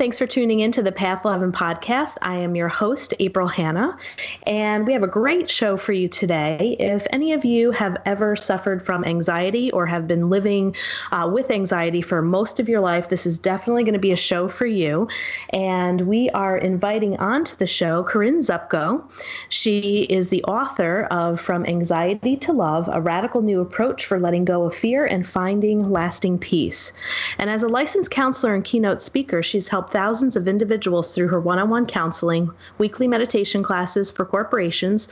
Thanks 0.00 0.16
for 0.16 0.26
tuning 0.26 0.60
in 0.60 0.72
to 0.72 0.82
the 0.82 0.92
Path 0.92 1.26
11 1.26 1.52
podcast. 1.52 2.16
I 2.22 2.38
am 2.38 2.54
your 2.56 2.68
host, 2.68 3.12
April 3.18 3.46
Hanna, 3.46 3.98
and 4.46 4.86
we 4.86 4.94
have 4.94 5.02
a 5.02 5.06
great 5.06 5.50
show 5.50 5.76
for 5.76 5.92
you 5.92 6.08
today. 6.08 6.74
If 6.80 7.06
any 7.10 7.34
of 7.34 7.44
you 7.44 7.70
have 7.72 7.98
ever 8.06 8.34
suffered 8.34 8.82
from 8.82 9.04
anxiety 9.04 9.70
or 9.72 9.84
have 9.84 10.08
been 10.08 10.30
living 10.30 10.74
uh, 11.12 11.28
with 11.30 11.50
anxiety 11.50 12.00
for 12.00 12.22
most 12.22 12.58
of 12.58 12.66
your 12.66 12.80
life, 12.80 13.10
this 13.10 13.26
is 13.26 13.38
definitely 13.38 13.84
going 13.84 13.92
to 13.92 14.00
be 14.00 14.10
a 14.10 14.16
show 14.16 14.48
for 14.48 14.64
you. 14.64 15.06
And 15.50 16.00
we 16.00 16.30
are 16.30 16.56
inviting 16.56 17.18
onto 17.18 17.54
the 17.56 17.66
show 17.66 18.02
Corinne 18.02 18.40
Zupko. 18.40 19.04
She 19.50 20.04
is 20.04 20.30
the 20.30 20.42
author 20.44 21.08
of 21.10 21.42
From 21.42 21.66
Anxiety 21.66 22.38
to 22.38 22.54
Love 22.54 22.88
A 22.90 23.02
Radical 23.02 23.42
New 23.42 23.60
Approach 23.60 24.06
for 24.06 24.18
Letting 24.18 24.46
Go 24.46 24.64
of 24.64 24.74
Fear 24.74 25.04
and 25.04 25.28
Finding 25.28 25.90
Lasting 25.90 26.38
Peace. 26.38 26.94
And 27.36 27.50
as 27.50 27.62
a 27.62 27.68
licensed 27.68 28.10
counselor 28.10 28.54
and 28.54 28.64
keynote 28.64 29.02
speaker, 29.02 29.42
she's 29.42 29.68
helped 29.68 29.89
thousands 29.90 30.36
of 30.36 30.48
individuals 30.48 31.14
through 31.14 31.28
her 31.28 31.40
one 31.40 31.58
on 31.58 31.70
one 31.70 31.86
counseling, 31.86 32.50
weekly 32.78 33.08
meditation 33.08 33.62
classes 33.62 34.10
for 34.10 34.24
corporations, 34.24 35.08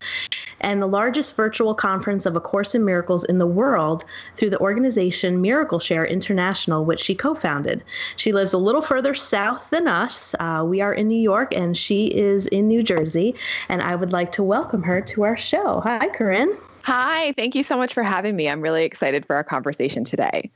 and 0.60 0.82
the 0.82 0.86
largest 0.86 1.36
virtual 1.36 1.74
conference 1.74 2.26
of 2.26 2.36
A 2.36 2.40
Course 2.40 2.74
in 2.74 2.84
Miracles 2.84 3.24
in 3.24 3.38
the 3.38 3.46
world 3.46 4.04
through 4.36 4.50
the 4.50 4.60
organization 4.60 5.40
Miracle 5.40 5.78
Share 5.78 6.06
International, 6.06 6.84
which 6.84 7.00
she 7.00 7.14
co 7.14 7.34
founded. 7.34 7.82
She 8.16 8.32
lives 8.32 8.52
a 8.52 8.58
little 8.58 8.82
further 8.82 9.14
south 9.14 9.70
than 9.70 9.88
us. 9.88 10.34
Uh, 10.40 10.64
we 10.66 10.80
are 10.80 10.92
in 10.92 11.08
New 11.08 11.20
York, 11.20 11.54
and 11.54 11.76
she 11.76 12.06
is 12.06 12.46
in 12.46 12.68
New 12.68 12.82
Jersey. 12.82 13.34
And 13.68 13.82
I 13.82 13.94
would 13.94 14.12
like 14.12 14.32
to 14.32 14.42
welcome 14.42 14.82
her 14.82 15.00
to 15.00 15.24
our 15.24 15.36
show. 15.36 15.80
Hi, 15.80 16.08
Corinne. 16.08 16.56
Hi, 16.82 17.32
thank 17.32 17.54
you 17.54 17.62
so 17.62 17.76
much 17.76 17.92
for 17.92 18.02
having 18.02 18.34
me. 18.34 18.48
I'm 18.48 18.60
really 18.60 18.84
excited 18.84 19.26
for 19.26 19.36
our 19.36 19.44
conversation 19.44 20.04
today. 20.04 20.50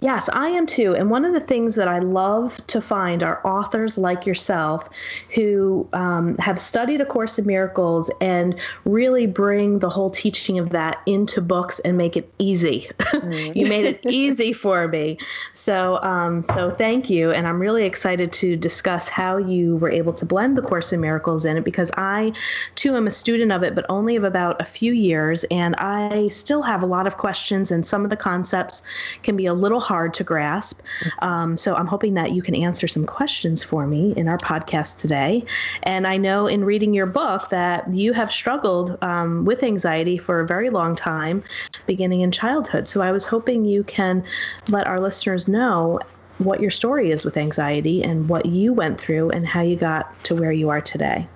Yes, 0.00 0.30
I 0.32 0.48
am 0.48 0.66
too. 0.66 0.94
And 0.94 1.10
one 1.10 1.26
of 1.26 1.34
the 1.34 1.40
things 1.40 1.74
that 1.74 1.86
I 1.86 1.98
love 1.98 2.66
to 2.68 2.80
find 2.80 3.22
are 3.22 3.46
authors 3.46 3.98
like 3.98 4.24
yourself 4.24 4.88
who 5.34 5.86
um, 5.92 6.38
have 6.38 6.58
studied 6.58 7.02
A 7.02 7.04
Course 7.04 7.38
in 7.38 7.46
Miracles 7.46 8.10
and 8.20 8.58
really 8.86 9.26
bring 9.26 9.80
the 9.80 9.90
whole 9.90 10.08
teaching 10.08 10.58
of 10.58 10.70
that 10.70 11.02
into 11.04 11.42
books 11.42 11.80
and 11.80 11.98
make 11.98 12.16
it 12.16 12.32
easy. 12.38 12.88
Mm. 12.98 13.54
you 13.54 13.66
made 13.66 13.84
it 13.84 14.00
easy 14.08 14.54
for 14.54 14.88
me. 14.88 15.18
So, 15.52 16.02
um, 16.02 16.46
so 16.54 16.70
thank 16.70 17.10
you. 17.10 17.30
And 17.30 17.46
I'm 17.46 17.60
really 17.60 17.84
excited 17.84 18.32
to 18.34 18.56
discuss 18.56 19.08
how 19.08 19.36
you 19.36 19.76
were 19.76 19.90
able 19.90 20.14
to 20.14 20.24
blend 20.24 20.56
the 20.56 20.62
Course 20.62 20.94
in 20.94 21.00
Miracles 21.02 21.44
in 21.44 21.58
it 21.58 21.64
because 21.64 21.90
I 21.98 22.32
too 22.74 22.96
am 22.96 23.06
a 23.06 23.10
student 23.10 23.52
of 23.52 23.62
it, 23.62 23.74
but 23.74 23.84
only 23.90 24.16
of 24.16 24.24
about 24.24 24.60
a 24.62 24.64
few 24.64 24.94
years. 24.94 25.44
And 25.50 25.76
I 25.76 26.26
still 26.28 26.62
have 26.62 26.82
a 26.82 26.86
lot 26.86 27.06
of 27.06 27.18
questions, 27.18 27.70
and 27.70 27.86
some 27.86 28.04
of 28.04 28.10
the 28.10 28.16
concepts 28.16 28.82
can 29.22 29.36
be 29.36 29.44
a 29.44 29.52
little 29.52 29.89
hard 29.90 30.14
to 30.14 30.22
grasp. 30.22 30.80
Um, 31.18 31.56
so 31.56 31.74
I'm 31.74 31.88
hoping 31.88 32.14
that 32.14 32.30
you 32.30 32.42
can 32.42 32.54
answer 32.54 32.86
some 32.86 33.04
questions 33.04 33.64
for 33.64 33.88
me 33.88 34.14
in 34.16 34.28
our 34.28 34.38
podcast 34.38 35.00
today. 35.00 35.44
And 35.82 36.06
I 36.06 36.16
know 36.16 36.46
in 36.46 36.64
reading 36.64 36.94
your 36.94 37.06
book 37.06 37.50
that 37.50 37.92
you 37.92 38.12
have 38.12 38.30
struggled 38.30 38.96
um, 39.02 39.44
with 39.44 39.64
anxiety 39.64 40.16
for 40.16 40.38
a 40.38 40.46
very 40.46 40.70
long 40.70 40.94
time, 40.94 41.42
beginning 41.86 42.20
in 42.20 42.30
childhood. 42.30 42.86
So 42.86 43.00
I 43.00 43.10
was 43.10 43.26
hoping 43.26 43.64
you 43.64 43.82
can 43.82 44.22
let 44.68 44.86
our 44.86 45.00
listeners 45.00 45.48
know 45.48 45.98
what 46.38 46.60
your 46.60 46.70
story 46.70 47.10
is 47.10 47.24
with 47.24 47.36
anxiety 47.36 48.04
and 48.04 48.28
what 48.28 48.46
you 48.46 48.72
went 48.72 49.00
through 49.00 49.30
and 49.30 49.44
how 49.44 49.60
you 49.60 49.74
got 49.74 50.22
to 50.22 50.36
where 50.36 50.52
you 50.52 50.68
are 50.70 50.80
today. 50.80 51.26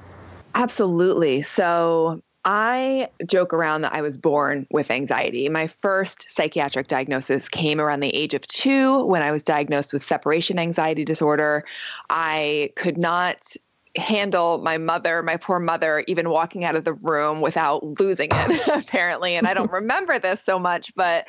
Absolutely. 0.54 1.42
So, 1.42 2.22
I 2.44 3.08
joke 3.26 3.54
around 3.54 3.82
that 3.82 3.94
I 3.94 4.02
was 4.02 4.18
born 4.18 4.66
with 4.70 4.90
anxiety. 4.90 5.48
My 5.48 5.66
first 5.66 6.30
psychiatric 6.30 6.88
diagnosis 6.88 7.48
came 7.48 7.80
around 7.80 8.00
the 8.00 8.14
age 8.14 8.34
of 8.34 8.42
two 8.46 9.04
when 9.04 9.22
I 9.22 9.30
was 9.30 9.42
diagnosed 9.42 9.92
with 9.92 10.02
separation 10.02 10.58
anxiety 10.58 11.04
disorder. 11.04 11.64
I 12.10 12.72
could 12.76 12.98
not 12.98 13.56
handle 13.96 14.58
my 14.58 14.76
mother, 14.76 15.22
my 15.22 15.36
poor 15.36 15.58
mother, 15.58 16.04
even 16.08 16.28
walking 16.28 16.64
out 16.64 16.74
of 16.74 16.84
the 16.84 16.94
room 16.94 17.40
without 17.40 17.84
losing 18.00 18.28
it, 18.30 18.68
apparently. 18.74 19.36
And 19.36 19.46
I 19.46 19.54
don't 19.54 19.70
remember 19.72 20.18
this 20.18 20.42
so 20.42 20.58
much, 20.58 20.94
but 20.94 21.26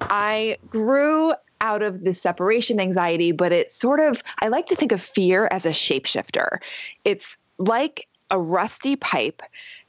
I 0.00 0.56
grew 0.68 1.34
out 1.60 1.82
of 1.82 2.04
the 2.04 2.14
separation 2.14 2.80
anxiety, 2.80 3.32
but 3.32 3.52
it 3.52 3.70
sort 3.72 4.00
of, 4.00 4.22
I 4.40 4.48
like 4.48 4.66
to 4.66 4.76
think 4.76 4.92
of 4.92 5.00
fear 5.00 5.48
as 5.50 5.66
a 5.66 5.70
shapeshifter. 5.70 6.58
It's 7.04 7.36
like 7.58 8.08
a 8.30 8.38
rusty 8.38 8.96
pipe, 8.96 9.42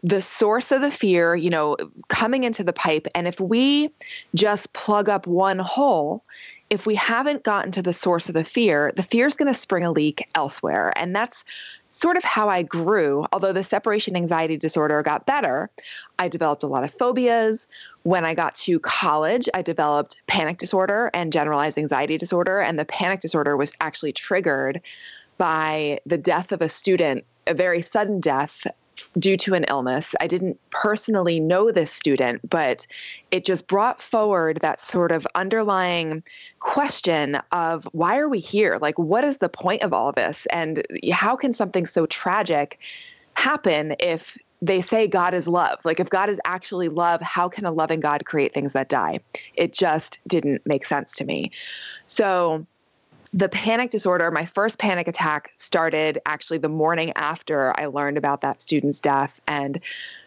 the 0.07 0.21
source 0.21 0.71
of 0.71 0.81
the 0.81 0.91
fear, 0.91 1.35
you 1.35 1.49
know, 1.49 1.75
coming 2.07 2.45
into 2.45 2.63
the 2.63 2.71
pipe. 2.71 3.07
And 3.13 3.27
if 3.27 3.41
we 3.41 3.91
just 4.33 4.71
plug 4.71 5.09
up 5.09 5.27
one 5.27 5.59
hole, 5.59 6.23
if 6.69 6.85
we 6.85 6.95
haven't 6.95 7.43
gotten 7.43 7.71
to 7.73 7.81
the 7.81 7.93
source 7.93 8.29
of 8.29 8.33
the 8.33 8.43
fear, 8.45 8.93
the 8.95 9.03
fear 9.03 9.27
is 9.27 9.35
going 9.35 9.51
to 9.51 9.57
spring 9.57 9.83
a 9.83 9.91
leak 9.91 10.25
elsewhere. 10.33 10.93
And 10.97 11.13
that's 11.13 11.43
sort 11.89 12.15
of 12.15 12.23
how 12.23 12.47
I 12.47 12.63
grew. 12.63 13.25
Although 13.33 13.51
the 13.51 13.63
separation 13.63 14.15
anxiety 14.15 14.55
disorder 14.55 15.01
got 15.01 15.25
better, 15.25 15.69
I 16.19 16.29
developed 16.29 16.63
a 16.63 16.67
lot 16.67 16.85
of 16.85 16.93
phobias. 16.93 17.67
When 18.03 18.23
I 18.23 18.33
got 18.33 18.55
to 18.55 18.79
college, 18.79 19.49
I 19.53 19.61
developed 19.61 20.17
panic 20.27 20.57
disorder 20.57 21.11
and 21.13 21.33
generalized 21.33 21.77
anxiety 21.77 22.17
disorder. 22.17 22.59
And 22.59 22.79
the 22.79 22.85
panic 22.85 23.19
disorder 23.19 23.57
was 23.57 23.73
actually 23.81 24.13
triggered 24.13 24.79
by 25.37 25.99
the 26.05 26.17
death 26.17 26.53
of 26.53 26.61
a 26.61 26.69
student 26.69 27.25
a 27.45 27.53
very 27.53 27.81
sudden 27.81 28.19
death 28.19 28.67
due 29.19 29.37
to 29.37 29.53
an 29.53 29.65
illness. 29.69 30.15
I 30.19 30.27
didn't 30.27 30.59
personally 30.69 31.39
know 31.39 31.71
this 31.71 31.91
student, 31.91 32.47
but 32.49 32.85
it 33.31 33.45
just 33.45 33.67
brought 33.67 34.01
forward 34.01 34.59
that 34.61 34.79
sort 34.79 35.11
of 35.11 35.27
underlying 35.35 36.23
question 36.59 37.39
of 37.51 37.87
why 37.91 38.17
are 38.17 38.29
we 38.29 38.39
here? 38.39 38.77
Like, 38.81 38.97
what 38.97 39.23
is 39.23 39.37
the 39.37 39.49
point 39.49 39.83
of 39.83 39.93
all 39.93 40.11
this? 40.11 40.45
And 40.51 40.83
how 41.11 41.35
can 41.35 41.53
something 41.53 41.85
so 41.85 42.05
tragic 42.05 42.79
happen 43.35 43.95
if 43.99 44.37
they 44.61 44.81
say 44.81 45.07
God 45.07 45.33
is 45.33 45.47
love? 45.47 45.79
Like, 45.85 45.99
if 45.99 46.09
God 46.09 46.29
is 46.29 46.39
actually 46.45 46.89
love, 46.89 47.21
how 47.21 47.47
can 47.47 47.65
a 47.65 47.71
loving 47.71 47.99
God 47.99 48.25
create 48.25 48.53
things 48.53 48.73
that 48.73 48.89
die? 48.89 49.19
It 49.53 49.73
just 49.73 50.19
didn't 50.27 50.61
make 50.65 50.85
sense 50.85 51.13
to 51.13 51.25
me. 51.25 51.51
So, 52.05 52.65
the 53.33 53.49
panic 53.49 53.91
disorder, 53.91 54.31
my 54.31 54.45
first 54.45 54.79
panic 54.79 55.07
attack 55.07 55.51
started 55.57 56.19
actually 56.25 56.57
the 56.59 56.69
morning 56.69 57.11
after 57.15 57.77
I 57.79 57.87
learned 57.87 58.17
about 58.17 58.41
that 58.41 58.61
student's 58.61 58.99
death. 58.99 59.41
And 59.47 59.79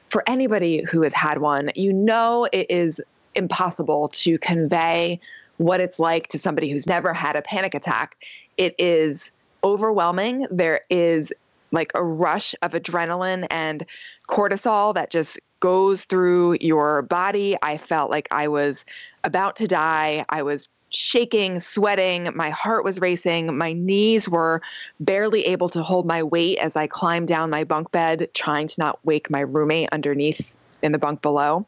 for 0.08 0.22
anybody 0.26 0.84
who 0.90 1.02
has 1.02 1.14
had 1.14 1.38
one, 1.38 1.70
you 1.74 1.92
know 1.92 2.48
it 2.52 2.66
is 2.70 3.00
impossible 3.34 4.08
to 4.08 4.38
convey 4.38 5.20
what 5.58 5.80
it's 5.80 5.98
like 5.98 6.28
to 6.28 6.38
somebody 6.38 6.70
who's 6.70 6.86
never 6.86 7.12
had 7.12 7.36
a 7.36 7.42
panic 7.42 7.74
attack. 7.74 8.16
It 8.56 8.74
is 8.78 9.30
overwhelming. 9.62 10.46
There 10.50 10.80
is 10.90 11.32
like 11.72 11.92
a 11.94 12.02
rush 12.02 12.54
of 12.62 12.72
adrenaline 12.72 13.46
and 13.50 13.84
cortisol 14.28 14.94
that 14.94 15.10
just 15.10 15.38
goes 15.60 16.04
through 16.04 16.56
your 16.60 17.02
body. 17.02 17.56
I 17.62 17.76
felt 17.76 18.10
like 18.10 18.26
I 18.30 18.48
was 18.48 18.84
about 19.22 19.56
to 19.56 19.68
die. 19.68 20.24
I 20.30 20.42
was 20.42 20.68
shaking, 20.90 21.60
sweating. 21.60 22.28
My 22.34 22.50
heart 22.50 22.84
was 22.84 23.00
racing. 23.00 23.56
My 23.56 23.72
knees 23.72 24.28
were 24.28 24.60
barely 25.00 25.46
able 25.46 25.68
to 25.70 25.82
hold 25.82 26.06
my 26.06 26.22
weight 26.22 26.58
as 26.58 26.76
I 26.76 26.86
climbed 26.86 27.28
down 27.28 27.50
my 27.50 27.64
bunk 27.64 27.90
bed, 27.92 28.28
trying 28.34 28.68
to 28.68 28.74
not 28.78 28.98
wake 29.04 29.30
my 29.30 29.40
roommate 29.40 29.88
underneath 29.92 30.54
in 30.82 30.92
the 30.92 30.98
bunk 30.98 31.22
below. 31.22 31.66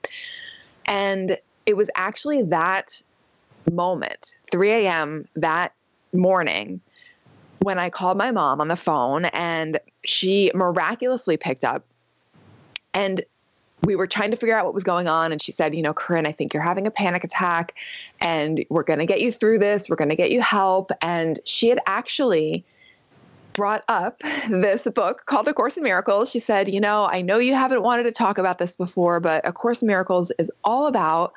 And 0.86 1.38
it 1.66 1.76
was 1.76 1.90
actually 1.94 2.42
that 2.42 3.00
moment, 3.70 4.34
3 4.50 4.70
a.m. 4.70 5.28
that 5.36 5.72
morning, 6.12 6.80
when 7.60 7.78
I 7.78 7.90
called 7.90 8.18
my 8.18 8.32
mom 8.32 8.60
on 8.60 8.68
the 8.68 8.76
phone 8.76 9.26
and 9.26 9.78
she 10.04 10.50
miraculously 10.54 11.36
picked 11.36 11.64
up. 11.64 11.84
And 12.92 13.24
we 13.84 13.96
were 13.96 14.06
trying 14.06 14.30
to 14.30 14.36
figure 14.36 14.56
out 14.56 14.64
what 14.64 14.74
was 14.74 14.84
going 14.84 15.08
on. 15.08 15.32
And 15.32 15.42
she 15.42 15.52
said, 15.52 15.74
You 15.74 15.82
know, 15.82 15.92
Corinne, 15.92 16.26
I 16.26 16.32
think 16.32 16.54
you're 16.54 16.62
having 16.62 16.86
a 16.86 16.90
panic 16.90 17.24
attack 17.24 17.74
and 18.20 18.64
we're 18.68 18.84
going 18.84 19.00
to 19.00 19.06
get 19.06 19.20
you 19.20 19.32
through 19.32 19.58
this. 19.58 19.88
We're 19.88 19.96
going 19.96 20.10
to 20.10 20.16
get 20.16 20.30
you 20.30 20.40
help. 20.40 20.90
And 21.00 21.40
she 21.44 21.68
had 21.68 21.80
actually 21.86 22.64
brought 23.54 23.84
up 23.88 24.22
this 24.48 24.84
book 24.84 25.24
called 25.26 25.48
A 25.48 25.54
Course 25.54 25.76
in 25.76 25.82
Miracles. 25.82 26.30
She 26.30 26.38
said, 26.38 26.72
You 26.72 26.80
know, 26.80 27.06
I 27.06 27.22
know 27.22 27.38
you 27.38 27.54
haven't 27.54 27.82
wanted 27.82 28.04
to 28.04 28.12
talk 28.12 28.38
about 28.38 28.58
this 28.58 28.76
before, 28.76 29.20
but 29.20 29.46
A 29.46 29.52
Course 29.52 29.82
in 29.82 29.88
Miracles 29.88 30.32
is 30.38 30.50
all 30.64 30.86
about 30.86 31.32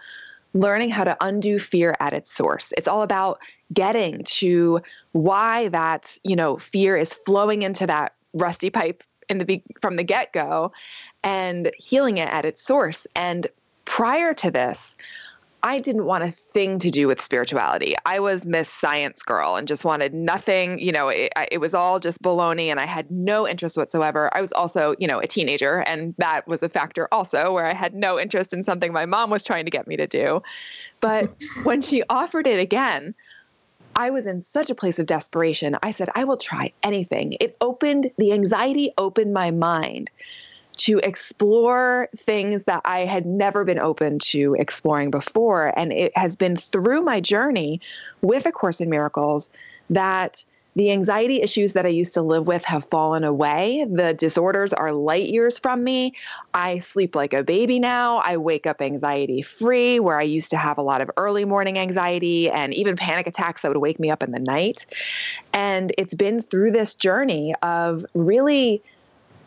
learning 0.53 0.89
how 0.89 1.03
to 1.03 1.17
undo 1.19 1.59
fear 1.59 1.95
at 1.99 2.13
its 2.13 2.31
source. 2.31 2.73
It's 2.77 2.87
all 2.87 3.01
about 3.01 3.39
getting 3.73 4.23
to 4.23 4.81
why 5.11 5.67
that, 5.69 6.17
you 6.23 6.35
know, 6.35 6.57
fear 6.57 6.95
is 6.95 7.13
flowing 7.13 7.61
into 7.61 7.85
that 7.87 8.13
rusty 8.33 8.69
pipe 8.69 9.03
in 9.29 9.39
the 9.39 9.61
from 9.81 9.95
the 9.95 10.03
get-go 10.03 10.71
and 11.23 11.71
healing 11.77 12.17
it 12.17 12.29
at 12.29 12.45
its 12.45 12.65
source. 12.65 13.07
And 13.15 13.47
prior 13.85 14.33
to 14.35 14.51
this, 14.51 14.95
I 15.65 15.79
didn't 15.79 16.05
want 16.05 16.23
a 16.23 16.29
thing 16.29 16.77
to 16.77 16.91
do 16.91 17.07
with 17.07 17.19
spirituality. 17.19 17.95
I 18.05 18.19
was 18.19 18.45
Miss 18.45 18.69
Science 18.69 19.23
Girl 19.23 19.55
and 19.55 19.67
just 19.67 19.83
wanted 19.83 20.13
nothing. 20.13 20.77
You 20.77 20.91
know, 20.91 21.09
it, 21.09 21.33
it, 21.51 21.57
was 21.57 21.73
all 21.73 21.99
just 21.99 22.21
baloney, 22.21 22.67
and 22.67 22.79
I 22.79 22.85
had 22.85 23.09
no 23.09 23.47
interest 23.47 23.75
whatsoever. 23.75 24.29
I 24.37 24.41
was 24.41 24.51
also, 24.51 24.93
you 24.99 25.07
know, 25.07 25.17
a 25.17 25.25
teenager, 25.25 25.81
and 25.87 26.13
that 26.19 26.47
was 26.47 26.61
a 26.61 26.69
factor 26.69 27.07
also 27.11 27.51
where 27.51 27.65
I 27.65 27.73
had 27.73 27.95
no 27.95 28.19
interest 28.19 28.53
in 28.53 28.63
something 28.63 28.93
my 28.93 29.07
mom 29.07 29.31
was 29.31 29.43
trying 29.43 29.65
to 29.65 29.71
get 29.71 29.87
me 29.87 29.97
to 29.97 30.05
do. 30.05 30.43
But 30.99 31.33
when 31.63 31.81
she 31.81 32.03
offered 32.11 32.45
it 32.45 32.59
again, 32.59 33.15
I 33.95 34.09
was 34.09 34.25
in 34.25 34.41
such 34.41 34.69
a 34.69 34.75
place 34.75 34.99
of 34.99 35.05
desperation. 35.05 35.77
I 35.81 35.91
said, 35.91 36.09
I 36.15 36.25
will 36.25 36.37
try 36.37 36.73
anything. 36.83 37.37
It 37.39 37.55
opened, 37.61 38.11
the 38.17 38.33
anxiety 38.33 38.91
opened 38.97 39.33
my 39.33 39.51
mind 39.51 40.09
to 40.77 40.99
explore 40.99 42.09
things 42.17 42.63
that 42.65 42.81
I 42.83 43.05
had 43.05 43.25
never 43.25 43.63
been 43.63 43.79
open 43.79 44.19
to 44.19 44.55
exploring 44.59 45.11
before. 45.11 45.71
And 45.79 45.93
it 45.93 46.11
has 46.17 46.35
been 46.35 46.57
through 46.57 47.01
my 47.03 47.21
journey 47.21 47.79
with 48.21 48.45
A 48.45 48.51
Course 48.51 48.81
in 48.81 48.89
Miracles 48.89 49.49
that 49.89 50.43
the 50.75 50.91
anxiety 50.91 51.41
issues 51.41 51.73
that 51.73 51.85
I 51.85 51.89
used 51.89 52.13
to 52.15 52.21
live 52.21 52.47
with 52.47 52.65
have 52.65 52.85
fallen 52.85 53.23
away. 53.23 53.85
The 53.89 54.13
disorders 54.13 54.73
are 54.73 54.91
light 54.91 55.27
years 55.27 55.57
from 55.57 55.83
me. 55.83 56.13
I 56.53 56.79
sleep 56.79 57.15
like 57.15 57.33
a 57.33 57.43
baby 57.43 57.79
now. 57.79 58.17
I 58.17 58.37
wake 58.37 58.67
up 58.67 58.81
anxiety 58.81 59.41
free, 59.41 59.99
where 59.99 60.19
I 60.19 60.23
used 60.23 60.49
to 60.49 60.57
have 60.57 60.77
a 60.77 60.81
lot 60.81 60.99
of 60.99 61.09
early 61.15 61.45
morning 61.45 61.79
anxiety 61.79 62.49
and 62.49 62.73
even 62.73 62.97
panic 62.97 63.25
attacks 63.25 63.61
that 63.61 63.69
would 63.69 63.77
wake 63.77 63.99
me 63.99 64.09
up 64.09 64.21
in 64.21 64.31
the 64.31 64.39
night. 64.39 64.85
And 65.53 65.93
it's 65.97 66.13
been 66.13 66.41
through 66.41 66.71
this 66.71 66.93
journey 66.93 67.53
of 67.61 68.05
really 68.13 68.83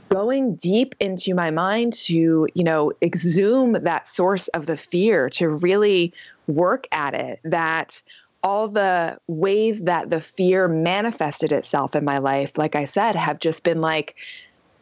going 0.09 0.55
deep 0.55 0.95
into 1.01 1.35
my 1.35 1.51
mind 1.51 1.93
to, 1.93 2.49
you 2.55 2.65
know, 2.65 2.93
exhume 3.03 3.73
that 3.73 4.09
source 4.09 4.49
of 4.49 4.65
the 4.65 4.79
fear, 4.79 5.29
to 5.29 5.51
really 5.51 6.15
work 6.47 6.87
at 6.93 7.13
it, 7.13 7.41
that 7.45 8.03
all 8.43 8.69
the 8.69 9.19
ways 9.27 9.83
that 9.83 10.11
the 10.11 10.21
fear 10.21 10.69
manifested 10.69 11.53
itself 11.53 11.97
in 11.97 12.05
my 12.05 12.19
life, 12.19 12.57
like 12.57 12.77
I 12.77 12.85
said, 12.85 13.17
have 13.17 13.41
just 13.41 13.65
been 13.65 13.81
like 13.81 14.15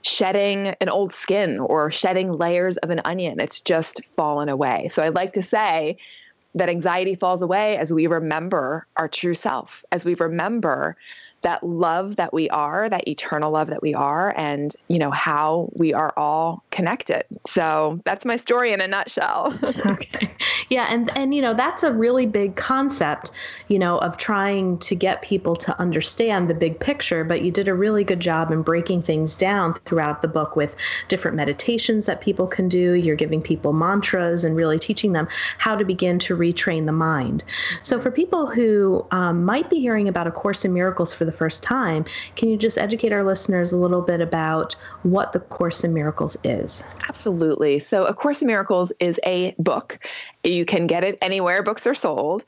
shedding 0.03 0.69
an 0.81 0.89
old 0.89 1.13
skin 1.13 1.59
or 1.59 1.91
shedding 1.91 2.33
layers 2.33 2.77
of 2.79 2.91
an 2.91 3.01
onion. 3.05 3.41
It's 3.41 3.61
just 3.61 4.01
fallen 4.17 4.49
away. 4.49 4.89
So 4.93 5.03
I'd 5.03 5.15
like 5.15 5.33
to 5.35 5.43
say 5.43 5.97
that 6.55 6.69
anxiety 6.69 7.15
falls 7.15 7.43
away 7.43 7.77
as 7.77 7.93
we 7.93 8.07
remember 8.07 8.87
our 8.97 9.09
true 9.09 9.35
self, 9.35 9.85
as 9.93 10.05
we 10.05 10.15
remember 10.15 10.97
that 11.47 11.63
love 11.63 12.17
that 12.17 12.33
we 12.33 12.51
are, 12.51 12.89
that 12.89 13.07
eternal 13.07 13.53
love 13.53 13.69
that 13.69 13.81
we 13.81 13.95
are, 13.95 14.35
and 14.37 14.75
you 14.89 14.99
know 14.99 15.13
how 15.13 15.71
we 15.77 15.95
are 15.95 16.13
all 16.17 16.65
connected. 16.73 17.23
So 17.47 18.01
that's 18.05 18.25
my 18.25 18.35
story 18.35 18.73
in 18.73 18.81
a 18.81 18.89
nutshell. 18.89 19.57
okay. 19.87 20.29
Yeah, 20.69 20.89
and 20.91 21.17
and 21.17 21.33
you 21.33 21.41
know 21.41 21.55
that's 21.55 21.85
a 21.85 21.93
really 21.93 22.27
big 22.27 22.57
concept, 22.57 23.31
you 23.69 23.79
know, 23.79 23.99
of 23.99 24.17
trying 24.17 24.79
to 24.79 24.97
get 24.97 25.23
people 25.23 25.55
to 25.55 25.79
understand 25.81 26.51
the 26.51 26.55
big 26.55 26.81
picture, 26.81 27.23
but 27.23 27.43
you 27.43 27.53
did 27.53 27.69
a 27.69 27.75
really 27.75 28.03
good 28.03 28.19
job 28.19 28.51
in 28.51 28.63
breaking 28.63 29.03
things 29.03 29.37
down 29.37 29.75
throughout 29.85 30.23
the 30.23 30.29
book 30.29 30.57
with 30.57 30.75
different 31.07 31.37
meditations 31.37 32.07
that 32.07 32.21
people 32.21 32.49
can 32.49 32.69
do. 32.69 32.95
You're 32.95 33.15
giving 33.15 33.41
people 33.41 33.73
mantras 33.73 34.43
and 34.43 34.57
really 34.57 34.81
teaching 34.81 35.13
them 35.13 35.29
how 35.59 35.77
to 35.77 35.85
begin 35.85 36.19
to 36.21 36.37
retrain 36.37 36.87
the 36.87 36.93
mind. 36.93 37.45
So 37.83 38.01
for 38.01 38.11
people 38.11 38.49
who 38.49 39.07
um, 39.13 39.45
might 39.45 39.71
be 39.71 39.79
hearing 39.79 40.09
about 40.09 40.27
a 40.27 40.33
course 40.33 40.65
in 40.65 40.73
miracles 40.73 41.15
for 41.15 41.25
the 41.25 41.36
first 41.37 41.63
time, 41.63 42.05
can 42.35 42.49
you 42.49 42.57
just 42.57 42.79
educate 42.79 43.13
our 43.13 43.25
listeners 43.25 43.73
a 43.73 43.77
little 43.77 44.03
bit 44.03 44.21
about 44.21 44.75
what 45.03 45.33
the 45.33 45.41
Course 45.41 45.85
in 45.85 45.95
Miracles 45.95 46.37
is? 46.43 46.83
Absolutely. 47.09 47.79
So, 47.79 48.05
A 48.05 48.15
Course 48.15 48.43
in 48.43 48.49
Miracles 48.49 48.93
is 49.01 49.21
a 49.25 49.55
book. 49.59 50.07
You 50.43 50.65
can 50.65 50.87
get 50.87 51.05
it 51.05 51.19
anywhere 51.21 51.63
books 51.63 51.87
are 51.87 51.95
sold 51.95 52.45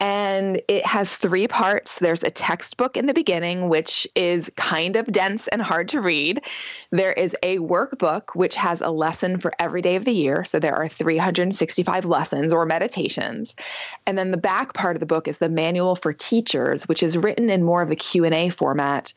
and 0.00 0.60
it 0.68 0.86
has 0.86 1.16
three 1.16 1.48
parts. 1.48 1.98
There's 1.98 2.22
a 2.22 2.30
textbook 2.30 2.96
in 2.96 3.06
the 3.06 3.14
beginning, 3.14 3.68
which 3.68 4.06
is 4.14 4.50
kind 4.56 4.94
of 4.94 5.06
dense 5.06 5.48
and 5.48 5.60
hard 5.60 5.88
to 5.88 6.00
read. 6.00 6.40
There 6.92 7.12
is 7.12 7.34
a 7.42 7.58
workbook, 7.58 8.34
which 8.34 8.54
has 8.54 8.80
a 8.80 8.90
lesson 8.90 9.38
for 9.38 9.52
every 9.58 9.82
day 9.82 9.96
of 9.96 10.04
the 10.04 10.12
year. 10.12 10.44
So 10.44 10.60
there 10.60 10.76
are 10.76 10.88
365 10.88 12.04
lessons 12.04 12.52
or 12.52 12.64
meditations. 12.64 13.56
And 14.06 14.16
then 14.16 14.30
the 14.30 14.36
back 14.36 14.74
part 14.74 14.94
of 14.94 15.00
the 15.00 15.06
book 15.06 15.26
is 15.26 15.38
the 15.38 15.48
manual 15.48 15.96
for 15.96 16.12
teachers, 16.12 16.84
which 16.84 17.02
is 17.02 17.18
written 17.18 17.50
in 17.50 17.64
more 17.64 17.82
of 17.82 17.90
a 17.90 17.96
Q&A 17.96 18.50
format, 18.50 19.12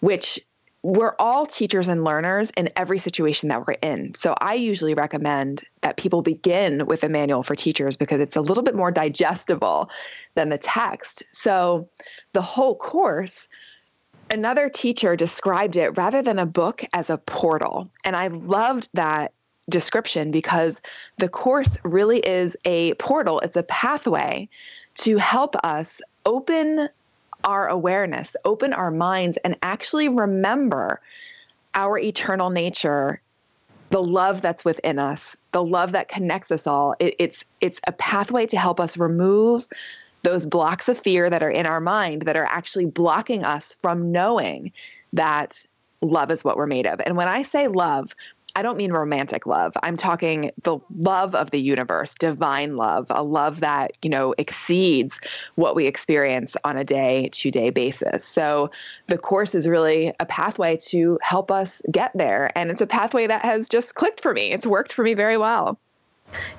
which 0.00 0.40
we're 0.84 1.14
all 1.18 1.46
teachers 1.46 1.88
and 1.88 2.04
learners 2.04 2.50
in 2.58 2.68
every 2.76 2.98
situation 2.98 3.48
that 3.48 3.66
we're 3.66 3.78
in. 3.80 4.12
So 4.14 4.34
I 4.38 4.52
usually 4.52 4.92
recommend 4.92 5.64
that 5.80 5.96
people 5.96 6.20
begin 6.20 6.84
with 6.84 7.02
a 7.02 7.08
manual 7.08 7.42
for 7.42 7.54
teachers 7.54 7.96
because 7.96 8.20
it's 8.20 8.36
a 8.36 8.42
little 8.42 8.62
bit 8.62 8.74
more 8.74 8.90
digestible 8.90 9.88
than 10.34 10.50
the 10.50 10.58
text. 10.58 11.22
So 11.32 11.88
the 12.34 12.42
whole 12.42 12.76
course, 12.76 13.48
another 14.30 14.68
teacher 14.68 15.16
described 15.16 15.78
it 15.78 15.96
rather 15.96 16.20
than 16.20 16.38
a 16.38 16.44
book 16.44 16.84
as 16.92 17.08
a 17.08 17.16
portal. 17.16 17.90
And 18.04 18.14
I 18.14 18.26
loved 18.26 18.90
that 18.92 19.32
description 19.70 20.30
because 20.30 20.82
the 21.16 21.30
course 21.30 21.78
really 21.82 22.18
is 22.18 22.58
a 22.66 22.92
portal, 22.94 23.40
it's 23.40 23.56
a 23.56 23.62
pathway 23.62 24.50
to 24.96 25.16
help 25.16 25.56
us 25.64 26.02
open 26.26 26.90
our 27.44 27.68
awareness, 27.68 28.34
open 28.44 28.72
our 28.72 28.90
minds, 28.90 29.36
and 29.44 29.56
actually 29.62 30.08
remember 30.08 31.00
our 31.74 31.98
eternal 31.98 32.50
nature, 32.50 33.20
the 33.90 34.02
love 34.02 34.40
that's 34.40 34.64
within 34.64 34.98
us, 34.98 35.36
the 35.52 35.62
love 35.62 35.92
that 35.92 36.08
connects 36.08 36.50
us 36.50 36.66
all. 36.66 36.94
It, 36.98 37.14
it's 37.18 37.44
it's 37.60 37.80
a 37.86 37.92
pathway 37.92 38.46
to 38.46 38.58
help 38.58 38.80
us 38.80 38.96
remove 38.96 39.66
those 40.22 40.46
blocks 40.46 40.88
of 40.88 40.98
fear 40.98 41.28
that 41.28 41.42
are 41.42 41.50
in 41.50 41.66
our 41.66 41.80
mind 41.80 42.22
that 42.22 42.36
are 42.36 42.46
actually 42.46 42.86
blocking 42.86 43.44
us 43.44 43.72
from 43.72 44.10
knowing 44.10 44.72
that 45.12 45.64
love 46.00 46.30
is 46.30 46.42
what 46.42 46.56
we're 46.56 46.66
made 46.66 46.86
of. 46.86 47.00
And 47.04 47.16
when 47.16 47.28
I 47.28 47.42
say 47.42 47.68
love, 47.68 48.14
I 48.56 48.62
don't 48.62 48.76
mean 48.76 48.92
romantic 48.92 49.46
love. 49.46 49.72
I'm 49.82 49.96
talking 49.96 50.52
the 50.62 50.78
love 50.96 51.34
of 51.34 51.50
the 51.50 51.60
universe, 51.60 52.14
divine 52.14 52.76
love, 52.76 53.08
a 53.10 53.22
love 53.22 53.60
that, 53.60 53.92
you 54.02 54.10
know, 54.10 54.34
exceeds 54.38 55.18
what 55.56 55.74
we 55.74 55.86
experience 55.86 56.56
on 56.64 56.76
a 56.76 56.84
day 56.84 57.30
to 57.32 57.50
day 57.50 57.70
basis. 57.70 58.24
So 58.24 58.70
the 59.08 59.18
course 59.18 59.54
is 59.54 59.68
really 59.68 60.12
a 60.20 60.26
pathway 60.26 60.76
to 60.88 61.18
help 61.22 61.50
us 61.50 61.82
get 61.90 62.12
there. 62.14 62.56
And 62.56 62.70
it's 62.70 62.80
a 62.80 62.86
pathway 62.86 63.26
that 63.26 63.42
has 63.42 63.68
just 63.68 63.96
clicked 63.96 64.20
for 64.20 64.32
me. 64.32 64.52
It's 64.52 64.66
worked 64.66 64.92
for 64.92 65.02
me 65.02 65.14
very 65.14 65.36
well. 65.36 65.78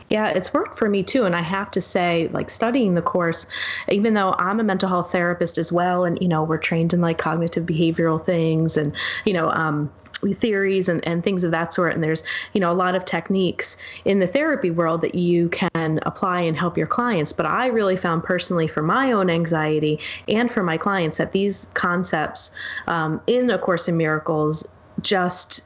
Yeah, 0.09 0.30
it's 0.30 0.53
worked 0.53 0.77
for 0.77 0.89
me 0.89 1.01
too. 1.01 1.24
And 1.24 1.36
I 1.36 1.41
have 1.41 1.71
to 1.71 1.81
say, 1.81 2.30
like 2.31 2.50
studying 2.50 2.94
the 2.94 3.01
course, 3.01 3.48
even 3.89 4.13
though 4.13 4.36
I'm 4.38 4.59
a 4.59 4.63
mental 4.63 4.88
health 4.88 5.12
therapist 5.12 5.57
as 5.57 5.71
well, 5.71 6.06
and, 6.06 6.21
you 6.21 6.27
know, 6.27 6.44
we're 6.44 6.57
trained 6.57 6.94
in 6.94 7.01
like 7.01 7.18
cognitive 7.18 7.65
behavioral 7.65 8.24
things 8.24 8.77
and, 8.77 8.94
you 9.25 9.33
know, 9.33 9.50
um, 9.50 9.91
theories 10.33 10.89
and, 10.89 11.06
and 11.07 11.24
things 11.24 11.43
of 11.43 11.51
that 11.51 11.74
sort. 11.74 11.93
And 11.93 12.03
there's 12.03 12.24
you 12.53 12.62
know 12.62 12.72
a 12.72 12.74
lot 12.74 12.95
of 12.95 13.05
techniques 13.05 13.77
in 14.05 14.19
the 14.19 14.27
therapy 14.27 14.72
world 14.72 15.01
that 15.01 15.15
you 15.15 15.50
can 15.50 16.00
apply 16.03 16.41
and 16.41 16.57
help 16.57 16.77
your 16.77 16.88
clients. 16.88 17.34
But 17.34 17.45
i 17.45 17.67
really 17.67 17.98
found 17.98 18.24
personally 18.24 18.67
for 18.67 18.81
my 18.81 19.12
own 19.12 19.29
anxiety 19.29 20.00
and 20.27 20.51
for 20.51 20.63
my 20.63 20.77
clients 20.77 21.17
that 21.17 21.31
these 21.31 21.67
concepts 21.74 22.51
um, 22.88 23.22
in 23.27 23.50
a 23.50 23.57
course 23.57 23.88
in 23.88 23.98
miracles 23.98 24.67
just 25.01 25.63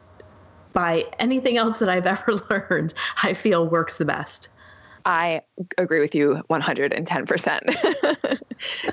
by 0.74 1.04
anything 1.20 1.58
else 1.58 1.80
that 1.80 1.90
i've 1.90 2.06
ever 2.16 2.34
learned 2.50 2.94
i 3.24 3.34
feel 3.34 3.68
works 3.68 3.98
the 3.98 4.06
best. 4.06 4.50
I 5.06 5.42
agree 5.78 6.02
with 6.02 6.14
you 6.14 6.44
110%. 6.50 8.42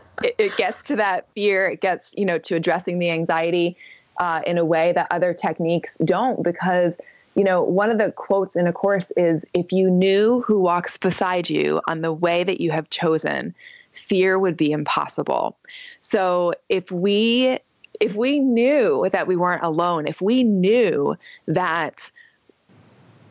it, 0.23 0.35
it 0.39 0.57
gets 0.57 0.85
to 0.85 0.97
that 0.97 1.27
fear, 1.35 1.69
it 1.69 1.81
gets, 1.81 2.15
you 2.17 2.25
know, 2.25 2.39
to 2.39 2.55
addressing 2.55 3.01
the 3.01 3.11
anxiety 3.11 3.77
uh, 4.19 4.43
in 4.47 4.59
a 4.59 4.65
way 4.65 4.93
that 4.93 5.07
other 5.11 5.35
techniques 5.35 5.97
don't 6.05 6.43
because 6.43 6.97
you 7.35 7.45
know 7.45 7.63
one 7.63 7.91
of 7.91 7.99
the 7.99 8.13
quotes 8.13 8.57
in 8.57 8.67
a 8.67 8.73
course 8.73 9.13
is 9.17 9.45
if 9.55 9.73
you 9.73 9.91
knew 9.91 10.43
who 10.47 10.61
walks 10.61 10.97
beside 10.99 11.51
you 11.51 11.81
on 11.87 12.01
the 12.01 12.13
way 12.13 12.45
that 12.45 12.61
you 12.61 12.71
have 12.71 12.89
chosen 12.91 13.55
fear 13.97 14.39
would 14.39 14.57
be 14.57 14.73
impossible. 14.73 15.57
So 16.01 16.53
if 16.69 16.91
we 16.91 17.59
if 17.99 18.15
we 18.15 18.41
knew 18.41 19.09
that 19.11 19.27
we 19.27 19.37
weren't 19.37 19.63
alone 19.63 20.07
if 20.07 20.21
we 20.21 20.45
knew 20.45 21.17
that 21.47 22.11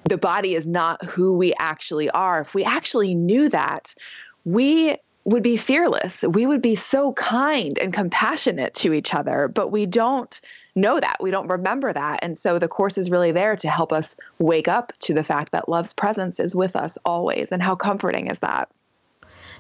the 0.06 0.18
body 0.18 0.56
is 0.56 0.66
not 0.66 1.04
who 1.04 1.34
we 1.34 1.54
actually 1.60 2.10
are 2.12 2.42
if 2.42 2.54
we 2.54 2.64
actually 2.64 3.14
knew 3.16 3.50
that 3.50 3.94
we 4.44 4.98
would 5.24 5.42
be 5.42 5.58
fearless. 5.58 6.22
We 6.22 6.46
would 6.46 6.62
be 6.62 6.76
so 6.76 7.14
kind 7.14 7.80
and 7.80 7.92
compassionate 7.92 8.76
to 8.76 8.94
each 8.94 9.14
other 9.14 9.48
but 9.48 9.72
we 9.72 9.86
don't 9.86 10.40
know 10.76 11.00
that. 11.00 11.18
We 11.22 11.32
don't 11.32 11.48
remember 11.48 11.94
that. 11.94 12.20
And 12.22 12.38
so 12.38 12.60
the 12.60 12.68
course 12.68 12.98
is 12.98 13.10
really 13.10 13.32
there 13.32 13.56
to 13.56 13.70
help 13.70 13.94
us 13.94 14.16
wake 14.40 14.68
up 14.68 14.94
to 15.00 15.14
the 15.14 15.24
fact 15.24 15.52
that 15.52 15.70
love's 15.70 15.94
presence 15.94 16.40
is 16.40 16.56
with 16.56 16.76
us 16.76 16.98
always. 17.06 17.52
And 17.52 17.64
how 17.64 17.76
comforting 17.76 18.28
is 18.28 18.40
that? 18.40 18.70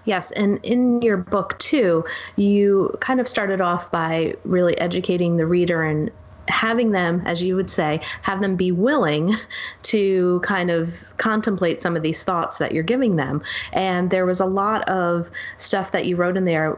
Yes, 0.03 0.31
and 0.34 0.63
in 0.63 1.01
your 1.01 1.17
book 1.17 1.57
too, 1.57 2.05
you 2.36 2.95
kind 3.00 3.19
of 3.19 3.27
started 3.27 3.60
off 3.60 3.89
by 3.91 4.36
really 4.43 4.77
educating 4.77 5.38
the 5.38 5.48
reader 5.48 5.84
and 5.84 6.12
having 6.48 6.91
them, 6.91 7.24
as 7.25 7.41
you 7.41 7.55
would 7.55 7.72
say, 7.72 8.00
have 8.22 8.39
them 8.41 8.55
be 8.55 8.72
willing 8.72 9.34
to 9.84 10.39
kind 10.43 10.69
of 10.69 10.93
contemplate 11.17 11.81
some 11.81 11.95
of 11.95 12.03
these 12.03 12.24
thoughts 12.24 12.60
that 12.60 12.72
you're 12.72 12.84
giving 12.84 13.15
them. 13.15 13.41
And 13.74 14.12
there 14.12 14.27
was 14.27 14.39
a 14.39 14.45
lot 14.45 14.88
of 14.88 15.31
stuff 15.57 15.91
that 15.91 16.05
you 16.05 16.15
wrote 16.15 16.38
in 16.38 16.45
there 16.45 16.77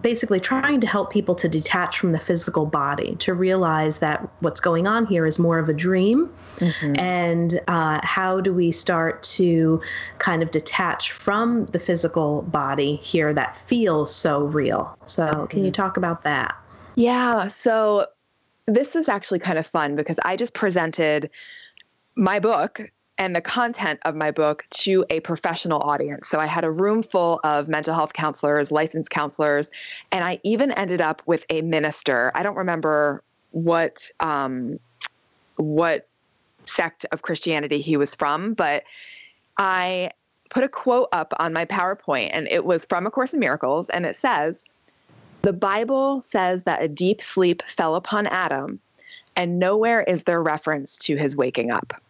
basically 0.00 0.40
trying 0.40 0.80
to 0.80 0.86
help 0.86 1.12
people 1.12 1.34
to 1.34 1.48
detach 1.48 1.98
from 1.98 2.12
the 2.12 2.18
physical 2.18 2.66
body, 2.66 3.16
to 3.16 3.34
realize 3.34 3.98
that 3.98 4.28
what's 4.40 4.60
going 4.60 4.86
on 4.86 5.06
here 5.06 5.26
is 5.26 5.38
more 5.38 5.58
of 5.58 5.68
a 5.68 5.74
dream. 5.74 6.30
Mm-hmm. 6.56 6.98
And 6.98 7.60
uh, 7.68 8.00
how 8.02 8.40
do 8.40 8.52
we 8.54 8.70
start 8.70 9.22
to 9.34 9.80
kind 10.18 10.42
of 10.42 10.50
detach 10.50 11.12
from 11.12 11.66
the 11.66 11.78
physical 11.78 12.42
body 12.42 12.96
here 12.96 13.34
that 13.34 13.56
feels 13.56 14.14
so 14.14 14.44
real? 14.44 14.96
So, 15.06 15.26
mm-hmm. 15.26 15.46
can 15.46 15.60
you 15.60 15.66
mm-hmm. 15.66 15.82
talk 15.82 15.96
about 15.96 16.22
that? 16.22 16.56
Yeah. 16.94 17.48
So, 17.48 18.06
this 18.66 18.96
is 18.96 19.08
actually 19.08 19.40
kind 19.40 19.58
of 19.58 19.66
fun 19.66 19.94
because 19.96 20.18
I 20.24 20.36
just 20.36 20.54
presented 20.54 21.30
my 22.16 22.38
book 22.38 22.90
and 23.18 23.34
the 23.34 23.40
content 23.40 24.00
of 24.04 24.14
my 24.14 24.30
book 24.30 24.66
to 24.70 25.04
a 25.10 25.20
professional 25.20 25.80
audience. 25.82 26.28
So 26.28 26.40
I 26.40 26.46
had 26.46 26.64
a 26.64 26.70
room 26.70 27.02
full 27.02 27.40
of 27.44 27.68
mental 27.68 27.94
health 27.94 28.12
counselors, 28.12 28.72
licensed 28.72 29.10
counselors, 29.10 29.70
and 30.10 30.24
I 30.24 30.40
even 30.42 30.72
ended 30.72 31.00
up 31.00 31.22
with 31.26 31.44
a 31.48 31.62
minister. 31.62 32.32
I 32.34 32.42
don't 32.42 32.56
remember 32.56 33.22
what 33.52 34.10
um, 34.20 34.80
what 35.56 36.08
sect 36.66 37.06
of 37.12 37.22
Christianity 37.22 37.80
he 37.80 37.96
was 37.96 38.14
from, 38.14 38.54
but 38.54 38.82
I 39.58 40.10
put 40.50 40.64
a 40.64 40.68
quote 40.68 41.08
up 41.12 41.32
on 41.38 41.52
my 41.52 41.64
PowerPoint, 41.64 42.30
and 42.32 42.48
it 42.50 42.64
was 42.64 42.84
from 42.84 43.06
A 43.06 43.10
Course 43.10 43.32
in 43.32 43.38
Miracles, 43.38 43.88
and 43.90 44.06
it 44.06 44.16
says, 44.16 44.64
"The 45.42 45.52
Bible 45.52 46.20
says 46.22 46.64
that 46.64 46.82
a 46.82 46.88
deep 46.88 47.22
sleep 47.22 47.62
fell 47.66 47.94
upon 47.94 48.26
Adam." 48.26 48.80
And 49.36 49.58
nowhere 49.58 50.02
is 50.04 50.22
there 50.22 50.40
reference 50.40 50.96
to 50.98 51.16
his 51.16 51.36
waking 51.36 51.72
up. 51.72 52.00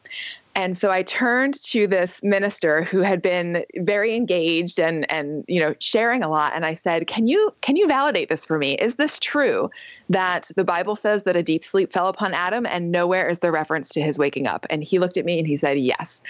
And 0.57 0.79
so 0.79 0.93
I 0.93 1.03
turned 1.03 1.61
to 1.65 1.87
this 1.87 2.23
minister 2.23 2.85
who 2.85 3.01
had 3.01 3.21
been 3.21 3.65
very 3.79 4.15
engaged 4.15 4.79
and 4.79 5.11
and 5.11 5.45
you 5.49 5.61
know 5.61 5.75
sharing 5.81 6.23
a 6.23 6.29
lot 6.29 6.53
and 6.55 6.65
I 6.65 6.75
said, 6.75 7.07
"Can 7.07 7.27
you 7.27 7.53
can 7.61 7.77
you 7.77 7.87
validate 7.89 8.29
this 8.29 8.45
for 8.45 8.59
me? 8.59 8.75
Is 8.75 8.95
this 8.95 9.19
true 9.19 9.71
that 10.09 10.51
the 10.55 10.65
Bible 10.65 10.97
says 10.97 11.25
that 11.25 11.37
a 11.37 11.43
deep 11.43 11.65
sleep 11.65 11.93
fell 11.93 12.09
upon 12.09 12.35
Adam 12.35 12.67
and 12.67 12.93
nowhere 12.93 13.29
is 13.29 13.41
the 13.41 13.51
reference 13.51 13.89
to 13.91 14.01
his 14.01 14.19
waking 14.19 14.47
up?" 14.47 14.67
And 14.71 14.85
he 14.85 14.99
looked 14.99 15.17
at 15.17 15.25
me 15.25 15.39
and 15.39 15.47
he 15.47 15.57
said, 15.57 15.79
"Yes." 15.79 16.23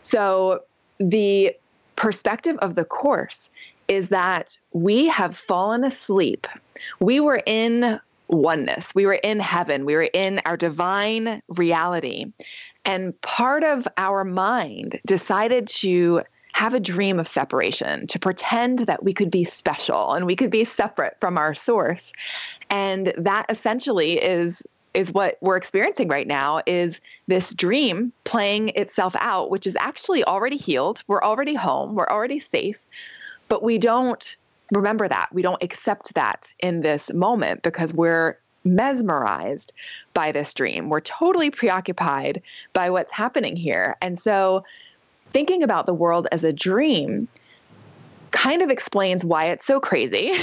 So 0.00 0.62
the 0.98 1.54
perspective 1.96 2.56
of 2.58 2.76
the 2.76 2.84
course 2.84 3.50
is 3.88 4.08
that 4.08 4.56
we 4.72 5.06
have 5.08 5.36
fallen 5.36 5.84
asleep. 5.84 6.46
We 7.00 7.20
were 7.20 7.42
in 7.44 8.00
oneness. 8.28 8.94
We 8.94 9.06
were 9.06 9.14
in 9.24 9.40
heaven. 9.40 9.84
We 9.84 9.96
were 9.96 10.08
in 10.14 10.40
our 10.44 10.56
divine 10.56 11.42
reality. 11.48 12.32
And 12.90 13.20
part 13.20 13.62
of 13.62 13.86
our 13.98 14.24
mind 14.24 14.98
decided 15.06 15.68
to 15.68 16.22
have 16.54 16.74
a 16.74 16.80
dream 16.80 17.20
of 17.20 17.28
separation, 17.28 18.08
to 18.08 18.18
pretend 18.18 18.80
that 18.80 19.04
we 19.04 19.12
could 19.12 19.30
be 19.30 19.44
special 19.44 20.12
and 20.12 20.26
we 20.26 20.34
could 20.34 20.50
be 20.50 20.64
separate 20.64 21.16
from 21.20 21.38
our 21.38 21.54
source. 21.54 22.12
And 22.68 23.14
that 23.16 23.46
essentially 23.48 24.20
is 24.20 24.64
is 24.92 25.12
what 25.12 25.38
we're 25.40 25.56
experiencing 25.56 26.08
right 26.08 26.26
now 26.26 26.62
is 26.66 27.00
this 27.28 27.54
dream 27.54 28.12
playing 28.24 28.70
itself 28.70 29.14
out 29.20 29.48
which 29.48 29.68
is 29.68 29.76
actually 29.78 30.24
already 30.24 30.56
healed. 30.56 31.04
We're 31.06 31.22
already 31.22 31.54
home. 31.54 31.94
We're 31.94 32.08
already 32.10 32.40
safe. 32.40 32.84
But 33.46 33.62
we 33.62 33.78
don't 33.78 34.36
remember 34.72 35.06
that. 35.06 35.28
We 35.32 35.42
don't 35.42 35.62
accept 35.62 36.14
that 36.14 36.52
in 36.58 36.80
this 36.80 37.12
moment 37.12 37.62
because 37.62 37.94
we're 37.94 38.36
mesmerized 38.64 39.72
by 40.14 40.32
this 40.32 40.52
dream. 40.54 40.88
We're 40.88 41.00
totally 41.00 41.50
preoccupied 41.50 42.42
by 42.72 42.90
what's 42.90 43.12
happening 43.12 43.56
here. 43.56 43.96
And 44.02 44.18
so 44.18 44.64
thinking 45.32 45.62
about 45.62 45.86
the 45.86 45.94
world 45.94 46.26
as 46.32 46.44
a 46.44 46.52
dream 46.52 47.28
kind 48.30 48.62
of 48.62 48.70
explains 48.70 49.24
why 49.24 49.46
it's 49.46 49.66
so 49.66 49.80
crazy 49.80 50.30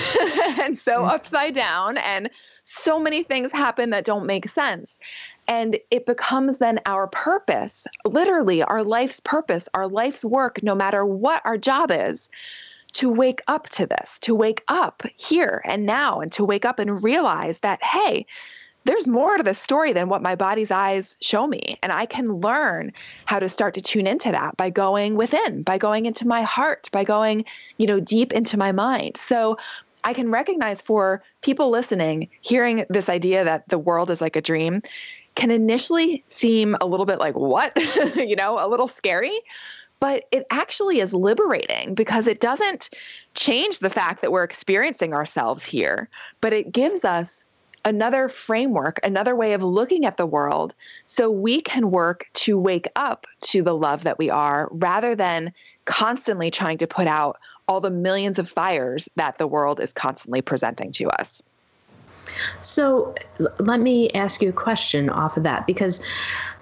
and 0.59 0.77
so 0.77 1.03
mm. 1.03 1.09
upside 1.09 1.55
down 1.55 1.97
and 1.97 2.29
so 2.63 2.99
many 2.99 3.23
things 3.23 3.51
happen 3.51 3.91
that 3.91 4.05
don't 4.05 4.25
make 4.25 4.49
sense. 4.49 4.99
And 5.47 5.79
it 5.89 6.05
becomes 6.05 6.57
then 6.57 6.79
our 6.85 7.07
purpose, 7.07 7.87
literally 8.05 8.61
our 8.61 8.83
life's 8.83 9.21
purpose, 9.21 9.69
our 9.73 9.87
life's 9.87 10.25
work, 10.25 10.61
no 10.61 10.75
matter 10.75 11.05
what 11.05 11.41
our 11.45 11.57
job 11.57 11.91
is, 11.91 12.29
to 12.97 13.11
wake 13.11 13.43
up 13.47 13.69
to 13.69 13.85
this, 13.85 14.17
to 14.17 14.33
wake 14.33 14.63
up 14.69 15.03
here 15.19 15.61
and 15.65 15.85
now, 15.85 16.19
and 16.19 16.31
to 16.31 16.43
wake 16.43 16.65
up 16.65 16.79
and 16.79 17.03
realize 17.03 17.59
that, 17.59 17.83
hey, 17.83 18.25
there's 18.85 19.05
more 19.05 19.37
to 19.37 19.43
the 19.43 19.53
story 19.53 19.93
than 19.93 20.09
what 20.09 20.23
my 20.23 20.33
body's 20.33 20.71
eyes 20.71 21.15
show 21.21 21.45
me. 21.45 21.77
And 21.83 21.91
I 21.91 22.07
can 22.07 22.25
learn 22.25 22.91
how 23.25 23.37
to 23.37 23.49
start 23.49 23.75
to 23.75 23.81
tune 23.81 24.07
into 24.07 24.31
that 24.31 24.57
by 24.57 24.71
going 24.71 25.15
within, 25.15 25.61
by 25.61 25.77
going 25.77 26.07
into 26.07 26.25
my 26.25 26.41
heart, 26.41 26.89
by 26.91 27.03
going, 27.03 27.45
you 27.77 27.85
know, 27.85 27.99
deep 27.99 28.33
into 28.33 28.57
my 28.57 28.71
mind. 28.71 29.17
So 29.17 29.59
I 30.03 30.13
can 30.13 30.31
recognize 30.31 30.81
for 30.81 31.21
people 31.43 31.69
listening, 31.69 32.29
hearing 32.41 32.83
this 32.89 33.09
idea 33.09 33.43
that 33.43 33.69
the 33.69 33.77
world 33.77 34.09
is 34.09 34.21
like 34.21 34.35
a 34.35 34.41
dream 34.41 34.81
can 35.35 35.51
initially 35.51 36.23
seem 36.29 36.75
a 36.81 36.87
little 36.87 37.05
bit 37.05 37.19
like, 37.19 37.35
what? 37.35 37.73
you 38.15 38.35
know, 38.35 38.57
a 38.57 38.67
little 38.67 38.87
scary 38.87 39.39
but 39.99 40.25
it 40.31 40.45
actually 40.51 40.99
is 40.99 41.13
liberating 41.13 41.95
because 41.95 42.27
it 42.27 42.39
doesn't 42.39 42.89
change 43.35 43.79
the 43.79 43.89
fact 43.89 44.21
that 44.21 44.31
we're 44.31 44.43
experiencing 44.43 45.13
ourselves 45.13 45.63
here, 45.63 46.09
but 46.41 46.53
it 46.53 46.71
gives 46.71 47.03
us 47.03 47.43
another 47.85 48.27
framework, 48.27 48.99
another 49.03 49.35
way 49.35 49.53
of 49.53 49.63
looking 49.63 50.05
at 50.05 50.17
the 50.17 50.25
world 50.25 50.75
so 51.05 51.31
we 51.31 51.61
can 51.61 51.89
work 51.89 52.27
to 52.33 52.59
wake 52.59 52.87
up 52.97 53.25
to 53.41 53.61
the 53.61 53.75
love 53.75 54.03
that 54.03 54.17
we 54.17 54.29
are 54.29 54.67
rather 54.73 55.15
than 55.15 55.53
constantly 55.85 56.51
trying 56.51 56.77
to 56.77 56.85
put 56.85 57.07
out 57.07 57.39
all 57.67 57.79
the 57.79 57.89
millions 57.89 58.37
of 58.37 58.49
fires 58.49 59.07
that 59.15 59.37
the 59.37 59.47
world 59.47 59.79
is 59.79 59.93
constantly 59.93 60.41
presenting 60.41 60.91
to 60.91 61.07
us. 61.09 61.41
So 62.61 63.15
let 63.59 63.79
me 63.79 64.09
ask 64.11 64.41
you 64.41 64.49
a 64.49 64.53
question 64.53 65.09
off 65.09 65.37
of 65.37 65.43
that 65.43 65.65
because 65.65 66.05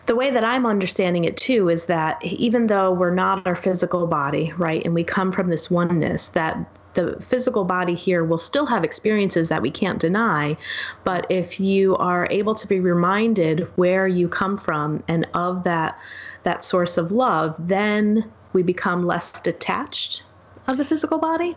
the 0.05 0.15
way 0.15 0.29
that 0.29 0.43
I'm 0.43 0.65
understanding 0.65 1.23
it 1.23 1.37
too 1.37 1.69
is 1.69 1.85
that 1.85 2.23
even 2.23 2.67
though 2.67 2.91
we're 2.91 3.13
not 3.13 3.45
our 3.47 3.55
physical 3.55 4.07
body, 4.07 4.53
right, 4.57 4.83
and 4.85 4.93
we 4.93 5.03
come 5.03 5.31
from 5.31 5.49
this 5.49 5.71
oneness, 5.71 6.29
that 6.29 6.57
the 6.93 7.19
physical 7.21 7.65
body 7.65 7.93
here 7.93 8.23
will 8.23 8.39
still 8.39 8.65
have 8.65 8.83
experiences 8.83 9.49
that 9.49 9.61
we 9.61 9.69
can't 9.69 9.99
deny. 9.99 10.57
But 11.03 11.25
if 11.29 11.59
you 11.59 11.95
are 11.97 12.27
able 12.31 12.55
to 12.55 12.67
be 12.67 12.79
reminded 12.79 13.67
where 13.77 14.07
you 14.07 14.27
come 14.27 14.57
from 14.57 15.03
and 15.07 15.27
of 15.33 15.63
that 15.65 15.99
that 16.43 16.63
source 16.63 16.97
of 16.97 17.11
love, 17.11 17.55
then 17.59 18.31
we 18.53 18.63
become 18.63 19.03
less 19.03 19.31
detached 19.41 20.23
of 20.67 20.77
the 20.77 20.85
physical 20.85 21.17
body. 21.17 21.55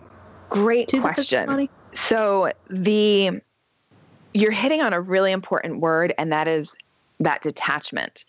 Great 0.48 0.90
question. 1.00 1.68
So 1.94 2.50
the 2.68 3.40
you're 4.34 4.52
hitting 4.52 4.82
on 4.82 4.92
a 4.92 5.00
really 5.00 5.32
important 5.32 5.80
word, 5.80 6.12
and 6.18 6.32
that 6.32 6.48
is 6.48 6.74
that 7.20 7.42
detachment. 7.42 8.24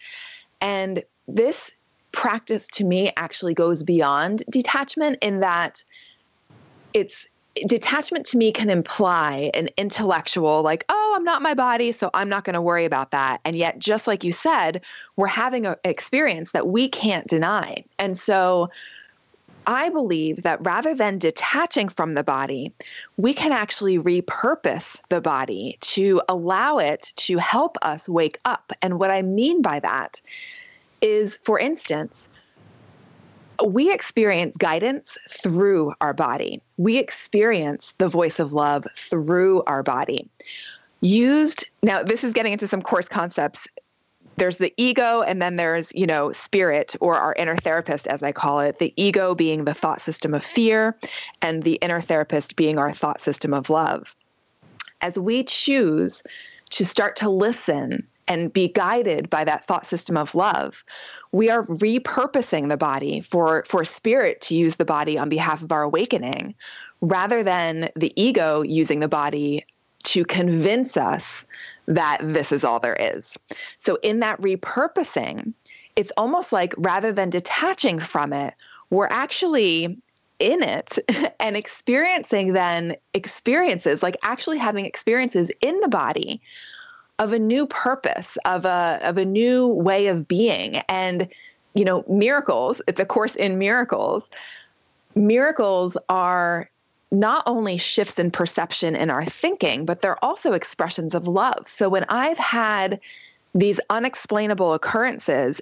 And 0.61 1.03
this 1.27 1.71
practice 2.11 2.67
to 2.67 2.83
me 2.83 3.11
actually 3.17 3.53
goes 3.53 3.83
beyond 3.83 4.43
detachment 4.49 5.17
in 5.21 5.39
that 5.39 5.83
it's 6.93 7.27
detachment 7.65 8.25
to 8.27 8.37
me 8.37 8.51
can 8.51 8.69
imply 8.69 9.51
an 9.53 9.69
intellectual, 9.77 10.61
like, 10.61 10.85
oh, 10.89 11.13
I'm 11.15 11.23
not 11.23 11.41
my 11.41 11.53
body, 11.53 11.91
so 11.91 12.09
I'm 12.13 12.29
not 12.29 12.43
going 12.43 12.53
to 12.53 12.61
worry 12.61 12.85
about 12.85 13.11
that. 13.11 13.41
And 13.43 13.55
yet, 13.55 13.79
just 13.79 14.07
like 14.07 14.23
you 14.23 14.31
said, 14.31 14.81
we're 15.15 15.27
having 15.27 15.65
an 15.65 15.75
experience 15.83 16.51
that 16.51 16.67
we 16.67 16.87
can't 16.87 17.27
deny. 17.27 17.83
And 17.97 18.17
so, 18.17 18.69
I 19.67 19.89
believe 19.89 20.43
that 20.43 20.65
rather 20.65 20.95
than 20.95 21.19
detaching 21.19 21.89
from 21.89 22.13
the 22.13 22.23
body, 22.23 22.73
we 23.17 23.33
can 23.33 23.51
actually 23.51 23.97
repurpose 23.97 24.99
the 25.09 25.21
body 25.21 25.77
to 25.81 26.21
allow 26.27 26.77
it 26.77 27.13
to 27.17 27.37
help 27.37 27.77
us 27.81 28.09
wake 28.09 28.39
up. 28.45 28.71
And 28.81 28.99
what 28.99 29.11
I 29.11 29.21
mean 29.21 29.61
by 29.61 29.79
that 29.79 30.21
is, 31.01 31.37
for 31.43 31.59
instance, 31.59 32.29
we 33.65 33.93
experience 33.93 34.57
guidance 34.57 35.17
through 35.29 35.93
our 36.01 36.13
body. 36.13 36.61
We 36.77 36.97
experience 36.97 37.93
the 37.97 38.07
voice 38.07 38.39
of 38.39 38.53
love 38.53 38.87
through 38.95 39.63
our 39.67 39.83
body. 39.83 40.27
Used, 41.01 41.67
now, 41.83 42.03
this 42.03 42.23
is 42.23 42.33
getting 42.33 42.53
into 42.53 42.67
some 42.67 42.81
course 42.81 43.07
concepts 43.07 43.67
there's 44.39 44.57
the 44.57 44.73
ego 44.77 45.21
and 45.21 45.41
then 45.41 45.57
there's 45.57 45.91
you 45.93 46.07
know 46.07 46.31
spirit 46.31 46.95
or 46.99 47.15
our 47.15 47.35
inner 47.35 47.55
therapist 47.57 48.07
as 48.07 48.23
i 48.23 48.31
call 48.31 48.59
it 48.59 48.79
the 48.79 48.93
ego 48.95 49.35
being 49.35 49.65
the 49.65 49.73
thought 49.73 50.01
system 50.01 50.33
of 50.33 50.43
fear 50.43 50.97
and 51.41 51.63
the 51.63 51.75
inner 51.75 52.01
therapist 52.01 52.55
being 52.55 52.77
our 52.77 52.93
thought 52.93 53.21
system 53.21 53.53
of 53.53 53.69
love. 53.69 54.15
As 55.01 55.17
we 55.17 55.43
choose 55.43 56.23
to 56.71 56.85
start 56.85 57.15
to 57.17 57.29
listen 57.29 58.05
and 58.27 58.51
be 58.51 58.67
guided 58.67 59.29
by 59.29 59.43
that 59.43 59.65
thought 59.65 59.85
system 59.85 60.15
of 60.15 60.35
love 60.35 60.83
we 61.31 61.49
are 61.49 61.63
repurposing 61.63 62.69
the 62.69 62.77
body 62.77 63.19
for 63.19 63.63
for 63.67 63.83
spirit 63.83 64.41
to 64.41 64.55
use 64.55 64.75
the 64.75 64.85
body 64.85 65.17
on 65.17 65.29
behalf 65.29 65.61
of 65.61 65.71
our 65.71 65.83
awakening 65.83 66.55
rather 67.01 67.43
than 67.43 67.89
the 67.95 68.13
ego 68.21 68.61
using 68.61 68.99
the 68.99 69.07
body 69.07 69.65
to 70.03 70.23
convince 70.25 70.97
us 70.97 71.45
that 71.89 72.19
this 72.21 72.51
is 72.51 72.63
all 72.63 72.79
there 72.79 72.95
is. 72.95 73.37
So, 73.79 73.97
in 74.01 74.19
that 74.19 74.39
repurposing, 74.39 75.53
it's 75.95 76.11
almost 76.15 76.53
like 76.53 76.73
rather 76.77 77.11
than 77.11 77.29
detaching 77.29 77.99
from 77.99 78.31
it, 78.31 78.53
we're 78.91 79.07
actually 79.07 79.97
in 80.39 80.63
it 80.63 80.97
and 81.39 81.57
experiencing 81.57 82.53
then 82.53 82.95
experiences 83.13 84.01
like 84.01 84.15
actually 84.23 84.57
having 84.57 84.85
experiences 84.85 85.51
in 85.59 85.77
the 85.81 85.89
body 85.89 86.41
of 87.17 87.33
a 87.33 87.39
new 87.39 87.67
purpose 87.67 88.37
of 88.45 88.63
a 88.63 88.99
of 89.03 89.17
a 89.17 89.25
new 89.25 89.67
way 89.67 90.07
of 90.07 90.29
being 90.29 90.77
and 90.87 91.27
you 91.73 91.83
know 91.83 92.05
miracles 92.07 92.81
it's 92.87 93.01
a 93.01 93.05
course 93.05 93.35
in 93.35 93.57
miracles 93.57 94.29
miracles 95.13 95.97
are 96.07 96.69
not 97.11 97.43
only 97.47 97.77
shifts 97.77 98.19
in 98.19 98.31
perception 98.31 98.95
in 98.95 99.09
our 99.09 99.25
thinking 99.25 99.85
but 99.85 100.01
they're 100.01 100.23
also 100.23 100.53
expressions 100.53 101.15
of 101.15 101.27
love. 101.27 101.67
So 101.67 101.89
when 101.89 102.05
i've 102.09 102.37
had 102.37 102.99
these 103.55 103.79
unexplainable 103.89 104.73
occurrences 104.73 105.59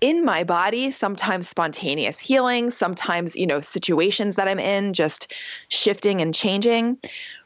in 0.00 0.24
my 0.24 0.44
body 0.44 0.90
sometimes 0.90 1.48
spontaneous 1.48 2.18
healing 2.18 2.70
sometimes 2.70 3.34
you 3.34 3.46
know 3.46 3.60
situations 3.60 4.36
that 4.36 4.46
i'm 4.46 4.60
in 4.60 4.92
just 4.92 5.32
shifting 5.68 6.20
and 6.20 6.34
changing 6.34 6.96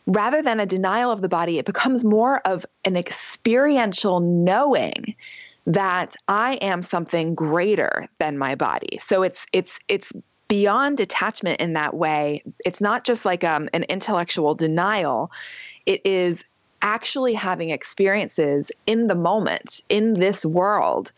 rather 0.07 0.43
than 0.43 0.61
a 0.61 0.67
denial 0.67 1.11
of 1.11 1.23
the 1.23 1.29
body 1.29 1.59
it 1.59 1.65
becomes 1.65 2.05
more 2.05 2.41
of 2.41 2.67
an 2.85 2.97
experiential 2.97 4.21
knowing 4.21 5.15
that 5.67 6.17
i 6.29 6.55
am 6.55 6.83
something 6.83 7.35
greater 7.35 8.09
than 8.19 8.37
my 8.37 8.55
body. 8.55 8.99
So 9.01 9.23
it's 9.23 9.47
it's 9.53 9.79
it's 9.89 10.13
beyond 10.53 10.99
detachment 10.99 11.59
in 11.63 11.73
that 11.73 11.95
way 11.95 12.43
it's 12.67 12.79
not 12.79 13.05
just 13.05 13.25
like 13.25 13.43
um, 13.43 13.71
an 13.73 13.85
intellectual 13.85 14.55
denial 14.55 15.33
it 15.87 16.05
is 16.05 16.45
actually 16.83 17.33
having 17.33 17.71
experiences 17.71 18.71
in 18.87 19.07
the 19.07 19.15
moment 19.15 19.81
in 19.89 20.13
this 20.21 20.45
world 20.45 21.11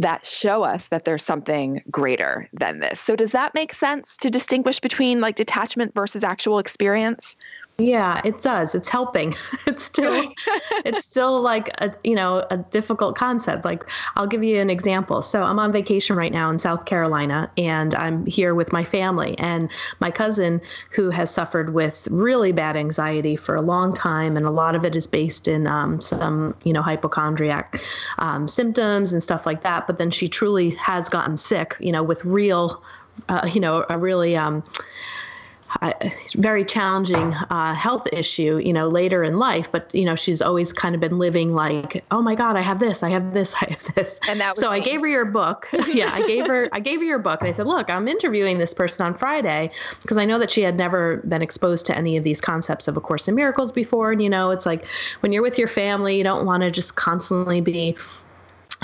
that 0.00 0.26
show 0.26 0.64
us 0.64 0.88
that 0.88 1.04
there's 1.04 1.22
something 1.22 1.82
greater 1.88 2.48
than 2.54 2.80
this. 2.80 2.98
So 2.98 3.14
does 3.14 3.30
that 3.32 3.54
make 3.54 3.72
sense 3.74 4.16
to 4.16 4.30
distinguish 4.30 4.80
between 4.80 5.20
like 5.20 5.36
detachment 5.36 5.94
versus 5.94 6.24
actual 6.24 6.58
experience? 6.58 7.36
Yeah, 7.80 8.20
it 8.24 8.42
does. 8.42 8.74
It's 8.74 8.88
helping. 8.88 9.34
It's 9.66 9.84
still 9.84 10.32
it's 10.84 11.04
still 11.04 11.40
like 11.40 11.68
a 11.78 11.94
you 12.02 12.14
know, 12.14 12.44
a 12.50 12.56
difficult 12.56 13.16
concept. 13.16 13.64
Like 13.64 13.88
I'll 14.16 14.26
give 14.26 14.42
you 14.42 14.60
an 14.60 14.68
example. 14.68 15.22
So 15.22 15.42
I'm 15.42 15.58
on 15.58 15.70
vacation 15.70 16.16
right 16.16 16.32
now 16.32 16.50
in 16.50 16.58
South 16.58 16.86
Carolina 16.86 17.50
and 17.56 17.94
I'm 17.94 18.26
here 18.26 18.54
with 18.54 18.72
my 18.72 18.84
family 18.84 19.38
and 19.38 19.70
my 20.00 20.10
cousin 20.10 20.60
who 20.90 21.10
has 21.10 21.30
suffered 21.30 21.72
with 21.72 22.08
really 22.10 22.52
bad 22.52 22.76
anxiety 22.76 23.36
for 23.36 23.54
a 23.54 23.62
long 23.62 23.92
time 23.92 24.36
and 24.36 24.44
a 24.44 24.50
lot 24.50 24.74
of 24.74 24.84
it 24.84 24.96
is 24.96 25.06
based 25.06 25.46
in 25.46 25.66
um, 25.66 26.00
some, 26.00 26.56
you 26.64 26.72
know, 26.72 26.82
hypochondriac 26.82 27.80
um, 28.18 28.48
symptoms 28.48 29.12
and 29.12 29.22
stuff 29.22 29.46
like 29.46 29.62
that, 29.62 29.86
but 29.86 29.98
then 29.98 30.10
she 30.10 30.28
truly 30.28 30.70
has 30.70 31.08
gotten 31.08 31.36
sick, 31.36 31.76
you 31.80 31.92
know, 31.92 32.02
with 32.02 32.24
real 32.24 32.82
uh, 33.28 33.48
you 33.52 33.60
know, 33.60 33.84
a 33.88 33.98
really 33.98 34.36
um, 34.36 34.64
very 36.36 36.64
challenging 36.64 37.32
uh, 37.50 37.74
health 37.74 38.06
issue, 38.12 38.58
you 38.58 38.72
know, 38.72 38.88
later 38.88 39.24
in 39.24 39.38
life. 39.38 39.70
But 39.72 39.94
you 39.94 40.04
know, 40.04 40.14
she's 40.14 40.42
always 40.42 40.72
kind 40.72 40.94
of 40.94 41.00
been 41.00 41.18
living 41.18 41.54
like, 41.54 42.04
oh 42.10 42.20
my 42.20 42.34
God, 42.34 42.56
I 42.56 42.60
have 42.60 42.80
this, 42.80 43.02
I 43.02 43.08
have 43.10 43.32
this, 43.32 43.54
I 43.60 43.70
have 43.70 43.94
this. 43.94 44.20
And 44.28 44.40
that 44.40 44.58
so 44.58 44.70
me. 44.70 44.76
I 44.76 44.80
gave 44.80 45.00
her 45.00 45.08
your 45.08 45.24
book. 45.24 45.68
yeah, 45.88 46.10
I 46.12 46.26
gave 46.26 46.46
her, 46.46 46.68
I 46.72 46.80
gave 46.80 47.00
her 47.00 47.04
your 47.04 47.18
book, 47.18 47.40
and 47.40 47.48
I 47.48 47.52
said, 47.52 47.66
look, 47.66 47.88
I'm 47.88 48.08
interviewing 48.08 48.58
this 48.58 48.74
person 48.74 49.06
on 49.06 49.14
Friday 49.14 49.70
because 50.02 50.16
I 50.16 50.24
know 50.24 50.38
that 50.38 50.50
she 50.50 50.62
had 50.62 50.76
never 50.76 51.18
been 51.28 51.42
exposed 51.42 51.86
to 51.86 51.96
any 51.96 52.16
of 52.16 52.24
these 52.24 52.40
concepts 52.40 52.86
of 52.88 52.96
A 52.96 53.00
Course 53.00 53.26
in 53.28 53.34
Miracles 53.34 53.72
before. 53.72 54.12
And 54.12 54.22
you 54.22 54.28
know, 54.28 54.50
it's 54.50 54.66
like 54.66 54.86
when 55.20 55.32
you're 55.32 55.42
with 55.42 55.58
your 55.58 55.68
family, 55.68 56.16
you 56.16 56.24
don't 56.24 56.44
want 56.44 56.62
to 56.62 56.70
just 56.70 56.96
constantly 56.96 57.60
be 57.60 57.96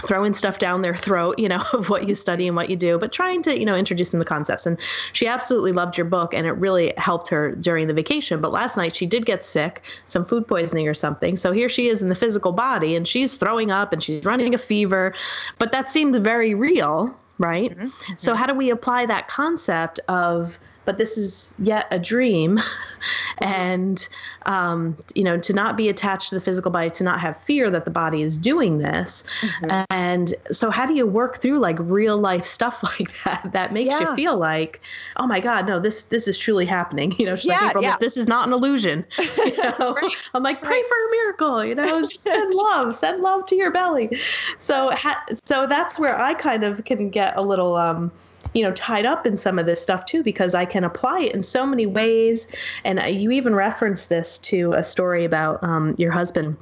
throwing 0.04 0.34
stuff 0.34 0.58
down 0.58 0.82
their 0.82 0.94
throat, 0.96 1.38
you 1.38 1.48
know, 1.48 1.62
of 1.72 1.88
what 1.88 2.08
you 2.08 2.14
study 2.14 2.46
and 2.46 2.56
what 2.56 2.70
you 2.70 2.76
do, 2.76 2.98
but 2.98 3.12
trying 3.12 3.42
to, 3.42 3.58
you 3.58 3.64
know, 3.64 3.76
introduce 3.76 4.10
them 4.10 4.18
the 4.18 4.24
concepts. 4.24 4.66
And 4.66 4.78
she 5.12 5.26
absolutely 5.26 5.72
loved 5.72 5.96
your 5.96 6.04
book 6.04 6.34
and 6.34 6.46
it 6.46 6.52
really 6.52 6.92
helped 6.96 7.28
her 7.28 7.52
during 7.52 7.86
the 7.88 7.94
vacation. 7.94 8.40
But 8.40 8.52
last 8.52 8.76
night 8.76 8.94
she 8.94 9.06
did 9.06 9.26
get 9.26 9.44
sick, 9.44 9.82
some 10.06 10.24
food 10.24 10.46
poisoning 10.46 10.88
or 10.88 10.94
something. 10.94 11.36
So 11.36 11.52
here 11.52 11.68
she 11.68 11.88
is 11.88 12.02
in 12.02 12.08
the 12.08 12.14
physical 12.14 12.52
body 12.52 12.96
and 12.96 13.06
she's 13.06 13.34
throwing 13.34 13.70
up 13.70 13.92
and 13.92 14.02
she's 14.02 14.24
running 14.24 14.54
a 14.54 14.58
fever. 14.58 15.14
But 15.58 15.72
that 15.72 15.88
seemed 15.88 16.16
very 16.16 16.54
real, 16.54 17.14
right? 17.38 17.70
Mm-hmm. 17.70 17.87
Mm-hmm. 17.87 18.14
So 18.18 18.35
how 18.35 18.46
do 18.46 18.54
we 18.54 18.70
apply 18.70 19.06
that 19.06 19.28
concept 19.28 20.00
of 20.09 20.59
but 20.87 20.96
this 20.96 21.18
is 21.18 21.53
yet 21.59 21.87
a 21.90 21.99
dream. 21.99 22.59
and, 23.38 24.09
um, 24.46 24.96
you 25.14 25.25
know, 25.25 25.38
to 25.38 25.53
not 25.53 25.77
be 25.77 25.88
attached 25.88 26.31
to 26.31 26.35
the 26.35 26.40
physical 26.40 26.70
body, 26.70 26.88
to 26.90 27.05
not 27.05 27.20
have 27.20 27.37
fear 27.37 27.68
that 27.68 27.85
the 27.85 27.90
body 27.90 28.22
is 28.22 28.38
doing 28.38 28.79
this. 28.79 29.25
Mm-hmm. 29.40 29.85
And 29.90 30.35
so, 30.51 30.70
how 30.70 30.87
do 30.87 30.94
you 30.94 31.07
work 31.07 31.42
through 31.42 31.59
like 31.59 31.77
real 31.81 32.16
life 32.16 32.46
stuff 32.57 32.83
like 32.83 33.12
that 33.25 33.51
that 33.53 33.72
makes 33.72 33.90
yeah. 33.90 34.11
you 34.11 34.16
feel 34.16 34.38
like, 34.38 34.81
oh 35.16 35.27
my 35.27 35.40
God, 35.40 35.68
no, 35.68 35.79
this 35.79 36.05
this 36.05 36.27
is 36.27 36.38
truly 36.38 36.64
happening? 36.64 37.14
You 37.27 37.27
know, 37.27 37.35
she's 37.35 37.49
yeah, 37.49 37.72
like, 37.75 37.83
yeah. 37.83 37.96
this 37.99 38.16
is 38.16 38.29
not 38.29 38.46
an 38.46 38.53
illusion. 38.53 39.05
You 39.18 39.57
know? 39.57 39.94
right. 39.94 40.12
I'm 40.35 40.42
like, 40.42 40.62
pray 40.62 40.77
right. 40.77 40.87
for 40.87 40.94
a 40.94 41.11
miracle. 41.11 41.64
You 41.64 41.75
know, 41.75 42.07
send 42.09 42.55
love, 42.55 42.94
send 42.94 43.22
love 43.22 43.46
to 43.46 43.57
your 43.57 43.72
belly. 43.72 44.16
So, 44.59 44.90
ha- 44.92 45.25
so 45.44 45.66
that's 45.66 45.99
where 45.99 46.20
I 46.20 46.35
kind 46.35 46.62
of 46.62 46.85
can 46.85 47.11
get 47.11 47.37
a 47.37 47.42
little. 47.42 47.75
Um, 47.75 48.12
you 48.54 48.62
know 48.62 48.72
tied 48.72 49.06
up 49.06 49.26
in 49.26 49.38
some 49.38 49.59
of 49.59 49.66
this 49.66 49.80
stuff 49.80 50.04
too 50.04 50.22
because 50.22 50.54
I 50.54 50.64
can 50.64 50.85
apply 50.85 51.20
it 51.20 51.35
in 51.35 51.42
so 51.42 51.66
many 51.66 51.87
ways. 51.87 52.48
And 52.85 53.00
you 53.20 53.30
even 53.30 53.54
referenced 53.54 54.09
this 54.09 54.38
to 54.38 54.72
a 54.72 54.85
story 54.85 55.24
about 55.24 55.62
um, 55.62 55.94
your 55.98 56.12
husband 56.12 56.56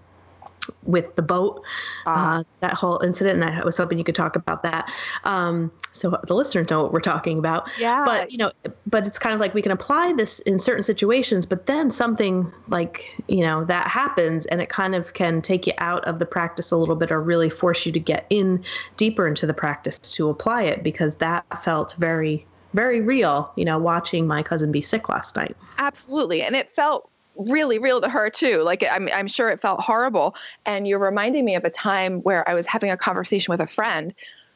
with 0.84 1.14
the 1.16 1.22
boat, 1.22 1.62
uh, 2.06 2.10
uh, 2.10 2.44
that 2.60 2.74
whole 2.74 2.98
incident, 3.00 3.42
and 3.42 3.44
I 3.44 3.64
was 3.64 3.76
hoping 3.76 3.98
you 3.98 4.04
could 4.04 4.14
talk 4.14 4.36
about 4.36 4.62
that, 4.62 4.90
um, 5.24 5.70
so 5.92 6.18
the 6.26 6.34
listeners 6.34 6.68
know 6.70 6.82
what 6.82 6.92
we're 6.92 7.00
talking 7.00 7.38
about. 7.38 7.70
Yeah. 7.78 8.04
But 8.04 8.32
you 8.32 8.38
know, 8.38 8.52
but 8.86 9.06
it's 9.06 9.18
kind 9.18 9.34
of 9.34 9.40
like 9.40 9.54
we 9.54 9.62
can 9.62 9.72
apply 9.72 10.12
this 10.12 10.40
in 10.40 10.58
certain 10.58 10.82
situations, 10.82 11.46
but 11.46 11.66
then 11.66 11.90
something 11.90 12.50
like 12.68 13.14
you 13.28 13.40
know 13.40 13.64
that 13.64 13.86
happens, 13.86 14.46
and 14.46 14.60
it 14.60 14.68
kind 14.68 14.94
of 14.94 15.14
can 15.14 15.40
take 15.40 15.66
you 15.66 15.72
out 15.78 16.04
of 16.04 16.18
the 16.18 16.26
practice 16.26 16.70
a 16.70 16.76
little 16.76 16.96
bit, 16.96 17.12
or 17.12 17.20
really 17.22 17.50
force 17.50 17.86
you 17.86 17.92
to 17.92 18.00
get 18.00 18.26
in 18.30 18.62
deeper 18.96 19.26
into 19.26 19.46
the 19.46 19.54
practice 19.54 19.98
to 19.98 20.28
apply 20.28 20.62
it, 20.62 20.82
because 20.82 21.16
that 21.16 21.44
felt 21.62 21.94
very 21.98 22.46
very 22.74 23.00
real, 23.00 23.52
you 23.54 23.64
know, 23.64 23.78
watching 23.78 24.26
my 24.26 24.42
cousin 24.42 24.72
be 24.72 24.80
sick 24.80 25.08
last 25.08 25.36
night. 25.36 25.56
Absolutely. 25.78 26.42
And 26.42 26.56
it 26.56 26.68
felt 26.68 27.08
really 27.36 27.78
real 27.78 28.00
to 28.00 28.08
her 28.08 28.30
too. 28.30 28.62
Like 28.62 28.84
I'm, 28.90 29.08
I'm 29.14 29.26
sure 29.26 29.48
it 29.48 29.60
felt 29.60 29.80
horrible. 29.80 30.34
And 30.66 30.86
you're 30.86 30.98
reminding 30.98 31.44
me 31.44 31.54
of 31.54 31.64
a 31.64 31.70
time 31.70 32.20
where 32.20 32.48
I 32.48 32.54
was 32.54 32.66
having 32.66 32.90
a 32.90 32.96
conversation 32.96 33.52
with 33.52 33.60
a 33.60 33.66
friend 33.66 34.14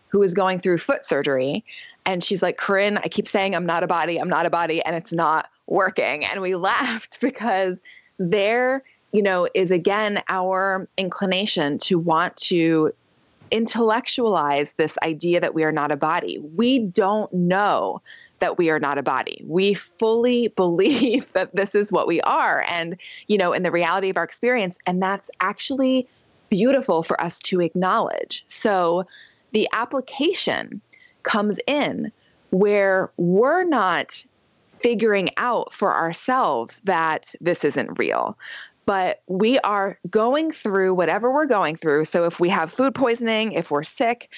who 0.08 0.18
was 0.18 0.34
going 0.34 0.58
through 0.58 0.78
foot 0.78 1.04
surgery. 1.04 1.64
And 2.06 2.24
she's 2.24 2.42
like, 2.42 2.56
Corinne, 2.56 2.98
I 2.98 3.08
keep 3.08 3.28
saying 3.28 3.54
I'm 3.54 3.66
not 3.66 3.82
a 3.82 3.86
body, 3.86 4.18
I'm 4.18 4.28
not 4.28 4.46
a 4.46 4.50
body, 4.50 4.82
and 4.82 4.96
it's 4.96 5.12
not 5.12 5.50
working. 5.66 6.24
And 6.24 6.40
we 6.40 6.54
laughed 6.56 7.20
because 7.20 7.78
there, 8.18 8.82
you 9.12 9.22
know, 9.22 9.48
is 9.54 9.70
again 9.70 10.22
our 10.28 10.88
inclination 10.96 11.78
to 11.78 11.98
want 11.98 12.36
to 12.38 12.92
intellectualize 13.50 14.74
this 14.74 14.98
idea 15.02 15.40
that 15.40 15.54
we 15.54 15.64
are 15.64 15.72
not 15.72 15.90
a 15.90 15.96
body. 15.96 16.38
We 16.54 16.80
don't 16.80 17.32
know 17.32 18.02
that 18.40 18.59
we 18.59 18.70
are 18.70 18.79
not 18.79 18.98
a 18.98 19.03
body. 19.03 19.42
We 19.46 19.74
fully 19.74 20.48
believe 20.57 21.33
that 21.33 21.55
this 21.55 21.74
is 21.74 21.92
what 21.92 22.07
we 22.07 22.20
are 22.22 22.64
and, 22.68 22.96
you 23.27 23.38
know, 23.38 23.53
in 23.53 23.62
the 23.62 23.70
reality 23.70 24.11
of 24.11 24.16
our 24.16 24.24
experience. 24.24 24.79
And 24.87 25.03
that's 25.03 25.31
actually 25.40 26.07
beautiful 26.48 27.03
for 27.03 27.20
us 27.20 27.38
to 27.40 27.61
acknowledge. 27.61 28.44
So 28.48 29.07
the 29.53 29.68
application 29.72 30.81
comes 31.22 31.59
in 31.66 32.12
where 32.51 33.11
we're 33.16 33.64
not 33.64 34.24
figuring 34.68 35.29
out 35.37 35.72
for 35.72 35.94
ourselves 35.94 36.81
that 36.85 37.35
this 37.40 37.64
isn't 37.64 37.98
real. 37.98 38.38
But 38.87 39.22
we 39.27 39.59
are 39.59 39.98
going 40.09 40.51
through 40.51 40.94
whatever 40.94 41.31
we're 41.31 41.46
going 41.46 41.77
through. 41.77 42.07
So 42.07 42.24
if 42.24 42.40
we 42.40 42.48
have 42.48 42.72
food 42.72 42.94
poisoning, 42.94 43.53
if 43.53 43.70
we're 43.70 43.83
sick, 43.83 44.31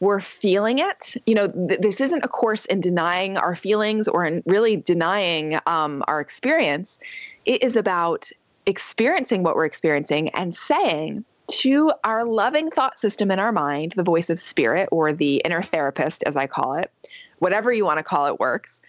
we're 0.00 0.20
feeling 0.20 0.78
it. 0.78 1.14
You 1.26 1.34
know, 1.34 1.48
th- 1.48 1.80
this 1.80 2.00
isn't 2.00 2.24
a 2.24 2.28
course 2.28 2.66
in 2.66 2.80
denying 2.80 3.36
our 3.36 3.56
feelings 3.56 4.08
or 4.08 4.24
in 4.24 4.42
really 4.46 4.76
denying 4.76 5.58
um, 5.66 6.04
our 6.06 6.20
experience. 6.20 6.98
It 7.44 7.62
is 7.62 7.76
about 7.76 8.30
experiencing 8.66 9.42
what 9.42 9.56
we're 9.56 9.64
experiencing 9.64 10.28
and 10.30 10.54
saying 10.54 11.24
to 11.48 11.90
our 12.04 12.24
loving 12.24 12.70
thought 12.70 12.98
system 12.98 13.30
in 13.30 13.38
our 13.38 13.52
mind, 13.52 13.94
the 13.96 14.02
voice 14.02 14.28
of 14.28 14.38
spirit 14.38 14.88
or 14.92 15.12
the 15.12 15.36
inner 15.44 15.62
therapist, 15.62 16.22
as 16.24 16.36
I 16.36 16.46
call 16.46 16.74
it, 16.74 16.92
whatever 17.38 17.72
you 17.72 17.84
want 17.84 17.98
to 17.98 18.04
call 18.04 18.26
it 18.26 18.38
works. 18.38 18.82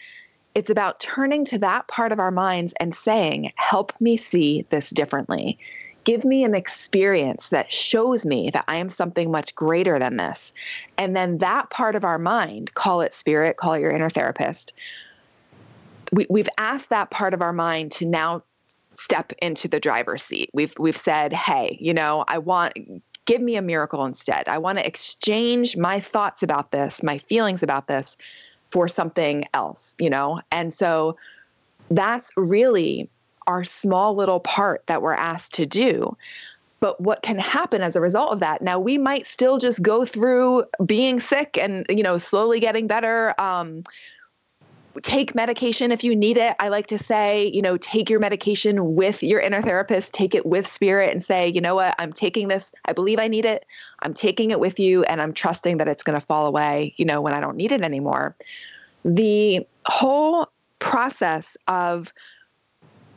It's 0.55 0.69
about 0.69 0.99
turning 0.99 1.45
to 1.45 1.59
that 1.59 1.87
part 1.87 2.11
of 2.11 2.19
our 2.19 2.31
minds 2.31 2.73
and 2.79 2.93
saying, 2.93 3.53
Help 3.55 3.93
me 4.01 4.17
see 4.17 4.65
this 4.69 4.89
differently 4.89 5.57
give 6.09 6.25
me 6.25 6.43
an 6.43 6.55
experience 6.55 7.49
that 7.49 7.71
shows 7.71 8.25
me 8.25 8.49
that 8.51 8.65
I 8.67 8.77
am 8.77 8.89
something 8.89 9.29
much 9.29 9.53
greater 9.53 9.99
than 9.99 10.17
this. 10.17 10.51
And 10.97 11.15
then 11.15 11.37
that 11.37 11.69
part 11.69 11.95
of 11.95 12.03
our 12.03 12.17
mind, 12.17 12.73
call 12.73 13.01
it 13.01 13.13
spirit, 13.13 13.57
call 13.57 13.73
it 13.73 13.81
your 13.81 13.91
inner 13.91 14.09
therapist, 14.09 14.73
we, 16.11 16.25
we've 16.27 16.49
asked 16.57 16.89
that 16.89 17.11
part 17.11 17.35
of 17.35 17.43
our 17.43 17.53
mind 17.53 17.91
to 17.91 18.07
now 18.07 18.41
step 18.95 19.33
into 19.39 19.67
the 19.67 19.79
driver's 19.79 20.23
seat. 20.23 20.49
We've 20.51 20.73
we've 20.79 20.97
said, 20.97 21.31
hey, 21.31 21.77
you 21.79 21.93
know, 21.93 22.25
I 22.27 22.39
want 22.39 22.73
give 23.25 23.39
me 23.39 23.55
a 23.55 23.61
miracle 23.61 24.03
instead. 24.03 24.47
I 24.47 24.57
want 24.57 24.79
to 24.79 24.87
exchange 24.87 25.77
my 25.77 25.99
thoughts 25.99 26.41
about 26.41 26.71
this, 26.71 27.03
my 27.03 27.19
feelings 27.19 27.61
about 27.61 27.87
this 27.87 28.17
for 28.71 28.87
something 28.87 29.45
else, 29.53 29.95
you 29.99 30.09
know? 30.09 30.41
And 30.51 30.73
so 30.73 31.17
that's 31.91 32.31
really 32.35 33.11
our 33.49 33.63
small 33.63 34.13
little 34.13 34.39
part 34.39 34.85
that 34.85 35.01
we're 35.01 35.13
asked 35.13 35.53
to 35.55 35.65
do. 35.65 36.15
But 36.81 37.01
what 37.01 37.23
can 37.23 37.39
happen 37.39 37.81
as 37.81 37.95
a 37.95 38.01
result 38.01 38.31
of 38.31 38.39
that? 38.41 38.61
Now 38.61 38.79
we 38.79 38.99
might 38.99 39.25
still 39.25 39.57
just 39.57 39.81
go 39.81 40.05
through 40.05 40.65
being 40.85 41.19
sick 41.19 41.57
and 41.57 41.83
you 41.89 42.03
know 42.03 42.19
slowly 42.19 42.59
getting 42.59 42.85
better. 42.85 43.33
Um, 43.41 43.83
take 45.01 45.33
medication 45.33 45.91
if 45.91 46.03
you 46.03 46.15
need 46.15 46.37
it. 46.37 46.55
I 46.59 46.67
like 46.67 46.87
to 46.87 46.97
say, 46.97 47.49
you 47.53 47.61
know, 47.61 47.77
take 47.77 48.09
your 48.09 48.19
medication 48.19 48.95
with 48.95 49.23
your 49.23 49.39
inner 49.39 49.61
therapist, 49.61 50.13
take 50.13 50.35
it 50.35 50.45
with 50.45 50.67
spirit 50.67 51.11
and 51.11 51.23
say, 51.23 51.47
you 51.47 51.61
know 51.61 51.75
what, 51.75 51.95
I'm 51.97 52.13
taking 52.13 52.49
this. 52.49 52.71
I 52.85 52.93
believe 52.93 53.19
I 53.19 53.27
need 53.27 53.45
it. 53.45 53.65
I'm 54.01 54.13
taking 54.13 54.51
it 54.51 54.59
with 54.59 54.79
you 54.79 55.03
and 55.03 55.21
I'm 55.21 55.33
trusting 55.33 55.77
that 55.77 55.87
it's 55.87 56.03
going 56.03 56.19
to 56.19 56.25
fall 56.25 56.45
away, 56.45 56.93
you 56.97 57.05
know, 57.05 57.19
when 57.21 57.33
I 57.33 57.39
don't 57.39 57.57
need 57.57 57.71
it 57.71 57.81
anymore. 57.81 58.35
The 59.03 59.65
whole 59.85 60.49
process 60.79 61.57
of 61.67 62.13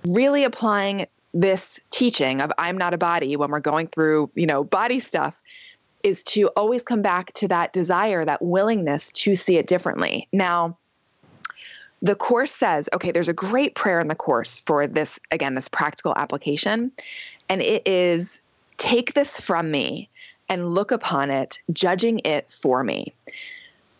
really 0.07 0.45
applying 0.45 1.07
this 1.35 1.81
teaching 1.91 2.41
of 2.41 2.53
I'm 2.59 2.77
not 2.77 2.95
a 2.95 2.99
body 2.99 3.37
when 3.37 3.51
we're 3.51 3.61
going 3.61 3.87
through, 3.87 4.31
you 4.35 4.47
know, 4.47 4.65
body 4.65 5.01
stuff 5.01 5.43
is 6.03 6.23
to 6.25 6.49
always 6.49 6.83
come 6.83 7.03
back 7.03 7.33
to 7.35 7.49
that 7.49 7.73
desire, 7.73 8.25
that 8.25 8.43
willingness 8.43 9.13
to 9.13 9.35
see 9.35 9.57
it 9.57 9.67
differently. 9.67 10.29
Now, 10.33 10.77
the 12.03 12.17
course 12.17 12.53
says, 12.53 12.89
okay, 12.93 13.13
there's 13.13 13.29
a 13.29 13.33
great 13.33 13.77
prayer 13.77 14.01
in 14.01 14.09
the 14.09 14.15
course 14.17 14.59
for 14.59 14.87
this, 14.87 15.21
again, 15.31 15.55
this 15.55 15.69
practical 15.69 16.13
application. 16.17 16.91
And 17.49 17.63
it 17.63 17.87
is 17.87 18.41
take 18.79 19.15
this 19.15 19.39
from 19.39 19.71
me 19.71 20.09
and 20.49 20.75
look 20.75 20.91
upon 20.91 21.31
it, 21.31 21.61
judging 21.73 22.21
it 22.25 22.51
for 22.51 22.83
me. 22.83 23.15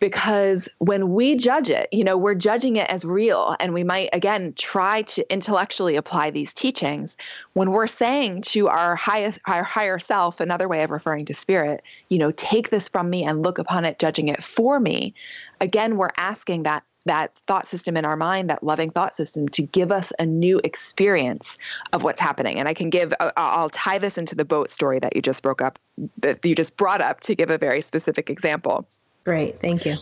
Because 0.03 0.69
when 0.79 1.13
we 1.13 1.37
judge 1.37 1.71
it, 1.71 1.89
you 1.93 2.03
know, 2.03 2.19
we're 2.19 2.35
judging 2.35 2.75
it 2.75 2.91
as 2.91 3.05
real. 3.05 3.55
And 3.61 3.73
we 3.73 3.85
might, 3.85 4.09
again, 4.13 4.53
try 4.59 5.03
to 5.03 5.33
intellectually 5.33 5.95
apply 5.95 6.31
these 6.31 6.53
teachings. 6.53 7.17
When 7.53 7.71
we're 7.71 7.87
saying 7.87 8.43
to 8.43 8.67
our 8.67 8.97
highest, 8.97 9.39
our 9.47 9.63
higher 9.63 10.01
self, 10.01 10.41
another 10.41 10.67
way 10.67 10.83
of 10.83 10.91
referring 10.91 11.25
to 11.27 11.35
spirit, 11.35 11.85
you 12.09 12.19
know, 12.19 12.33
take 12.33 12.71
this 12.71 12.89
from 12.89 13.11
me 13.11 13.23
and 13.23 13.45
look 13.45 13.59
upon 13.59 13.85
it, 13.85 14.01
judging 14.01 14.27
it 14.27 14.43
for 14.43 14.81
me. 14.81 15.15
Again, 15.61 15.97
we're 15.97 16.11
asking 16.17 16.65
that 16.65 16.83
that 17.05 17.39
thought 17.47 17.69
system 17.69 17.97
in 17.97 18.05
our 18.05 18.17
mind, 18.17 18.51
that 18.51 18.65
loving 18.65 18.91
thought 18.91 19.15
system, 19.15 19.49
to 19.51 19.63
give 19.63 19.93
us 19.93 20.13
a 20.19 20.27
new 20.27 20.61
experience 20.65 21.59
of 21.93 22.03
what's 22.03 22.21
happening. 22.21 22.59
And 22.59 22.69
I 22.69 22.75
can 22.75 22.91
give, 22.91 23.15
uh, 23.21 23.31
I'll 23.37 23.71
tie 23.71 23.99
this 23.99 24.19
into 24.19 24.35
the 24.35 24.45
boat 24.45 24.69
story 24.69 24.99
that 24.99 25.15
you 25.15 25.23
just 25.23 25.45
broke 25.45 25.63
up, 25.63 25.79
that 26.19 26.45
you 26.45 26.57
just 26.57 26.77
brought 26.77 27.01
up 27.01 27.21
to 27.21 27.37
give 27.37 27.51
a 27.51 27.59
very 27.59 27.83
specific 27.83 28.29
example. 28.29 28.85
Great, 29.25 29.61
thank 29.61 29.87
you. 29.87 29.97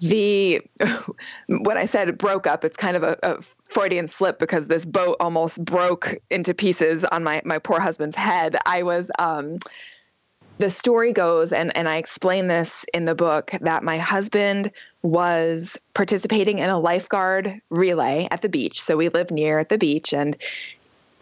The 0.00 0.60
when 1.48 1.76
I 1.76 1.86
said 1.86 2.16
broke 2.18 2.46
up, 2.46 2.64
it's 2.64 2.76
kind 2.76 2.96
of 2.96 3.02
a, 3.02 3.18
a 3.22 3.42
Freudian 3.64 4.08
slip 4.08 4.38
because 4.38 4.66
this 4.66 4.84
boat 4.84 5.16
almost 5.20 5.64
broke 5.64 6.16
into 6.30 6.54
pieces 6.54 7.04
on 7.04 7.24
my 7.24 7.42
my 7.44 7.58
poor 7.58 7.80
husband's 7.80 8.16
head. 8.16 8.56
I 8.66 8.82
was 8.82 9.10
um, 9.18 9.58
the 10.58 10.70
story 10.70 11.12
goes, 11.12 11.52
and, 11.52 11.76
and 11.76 11.88
I 11.88 11.96
explain 11.96 12.46
this 12.46 12.84
in 12.94 13.06
the 13.06 13.14
book, 13.14 13.50
that 13.60 13.82
my 13.82 13.98
husband 13.98 14.70
was 15.02 15.76
participating 15.94 16.58
in 16.60 16.70
a 16.70 16.78
lifeguard 16.78 17.60
relay 17.70 18.28
at 18.30 18.42
the 18.42 18.48
beach. 18.48 18.80
So 18.80 18.96
we 18.96 19.08
live 19.08 19.30
near 19.30 19.64
the 19.64 19.78
beach, 19.78 20.14
and 20.14 20.36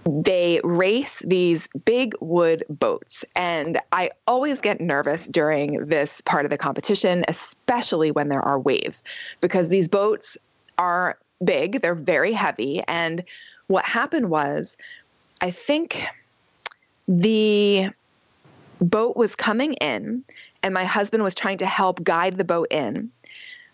they 0.05 0.61
race 0.65 1.21
these 1.25 1.69
big 1.85 2.15
wood 2.21 2.65
boats. 2.69 3.25
And 3.37 3.81
I 3.93 4.11
always 4.27 4.61
get 4.61 4.81
nervous 4.81 5.27
during 5.29 5.87
this 5.87 6.21
part 6.23 6.45
of 6.45 6.51
the 6.51 6.59
competition, 6.59 7.25
especially 7.29 8.11
when 8.11 8.29
there 8.29 8.43
are 8.43 8.59
waves, 8.59 9.03
because 9.41 9.69
these 9.69 9.89
boats 9.89 10.37
are 10.79 11.19
big, 11.45 11.81
they're 11.81 11.95
very 11.95 12.33
heavy. 12.33 12.83
And 12.89 13.23
what 13.69 13.85
happened 13.85 14.31
was, 14.31 14.77
I 15.41 15.51
think 15.51 16.05
the 17.09 17.91
boat 18.81 19.17
was 19.17 19.35
coming 19.35 19.75
in 19.75 20.25
and 20.63 20.75
my 20.75 20.85
husband 20.85 21.23
was 21.23 21.35
trying 21.35 21.59
to 21.59 21.67
help 21.67 22.03
guide 22.03 22.39
the 22.39 22.45
boat 22.45 22.69
in. 22.71 23.11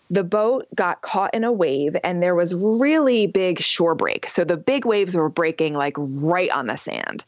The 0.09 0.23
boat 0.23 0.67
got 0.75 1.01
caught 1.01 1.33
in 1.33 1.43
a 1.43 1.51
wave 1.51 1.95
and 2.03 2.21
there 2.21 2.35
was 2.35 2.53
really 2.53 3.27
big 3.27 3.59
shore 3.59 3.95
break. 3.95 4.27
So 4.27 4.43
the 4.43 4.57
big 4.57 4.85
waves 4.85 5.15
were 5.15 5.29
breaking 5.29 5.73
like 5.73 5.95
right 5.97 6.49
on 6.51 6.67
the 6.67 6.77
sand. 6.77 7.23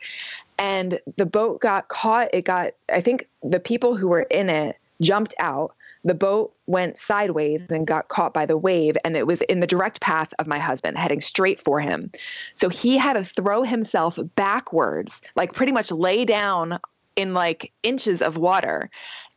And 0.58 1.00
the 1.18 1.26
boat 1.26 1.62
got 1.62 1.88
caught. 1.88 2.30
It 2.34 2.44
got, 2.44 2.74
I 2.92 3.02
think 3.02 3.28
the 3.44 3.60
people 3.60 3.96
who 3.96 4.08
were 4.08 4.24
in 4.24 4.50
it 4.50 4.78
jumped 5.02 5.34
out. 5.40 5.76
The 6.04 6.14
boat 6.14 6.54
went 6.68 7.00
sideways 7.00 7.70
and 7.70 7.86
got 7.86 8.08
caught 8.08 8.34
by 8.34 8.46
the 8.46 8.58
wave, 8.58 8.96
and 9.04 9.16
it 9.16 9.28
was 9.28 9.42
in 9.42 9.60
the 9.60 9.68
direct 9.68 10.02
path 10.02 10.34
of 10.40 10.48
my 10.48 10.58
husband, 10.58 10.98
heading 10.98 11.22
straight 11.22 11.62
for 11.62 11.80
him. 11.80 12.12
So 12.56 12.70
he 12.70 12.98
had 12.98 13.14
to 13.14 13.24
throw 13.24 13.62
himself 13.62 14.18
backwards, 14.36 15.22
like 15.36 15.54
pretty 15.54 15.72
much 15.72 15.92
lay 15.92 16.26
down 16.26 16.80
in 17.16 17.34
like 17.34 17.72
inches 17.84 18.22
of 18.22 18.38
water 18.38 18.90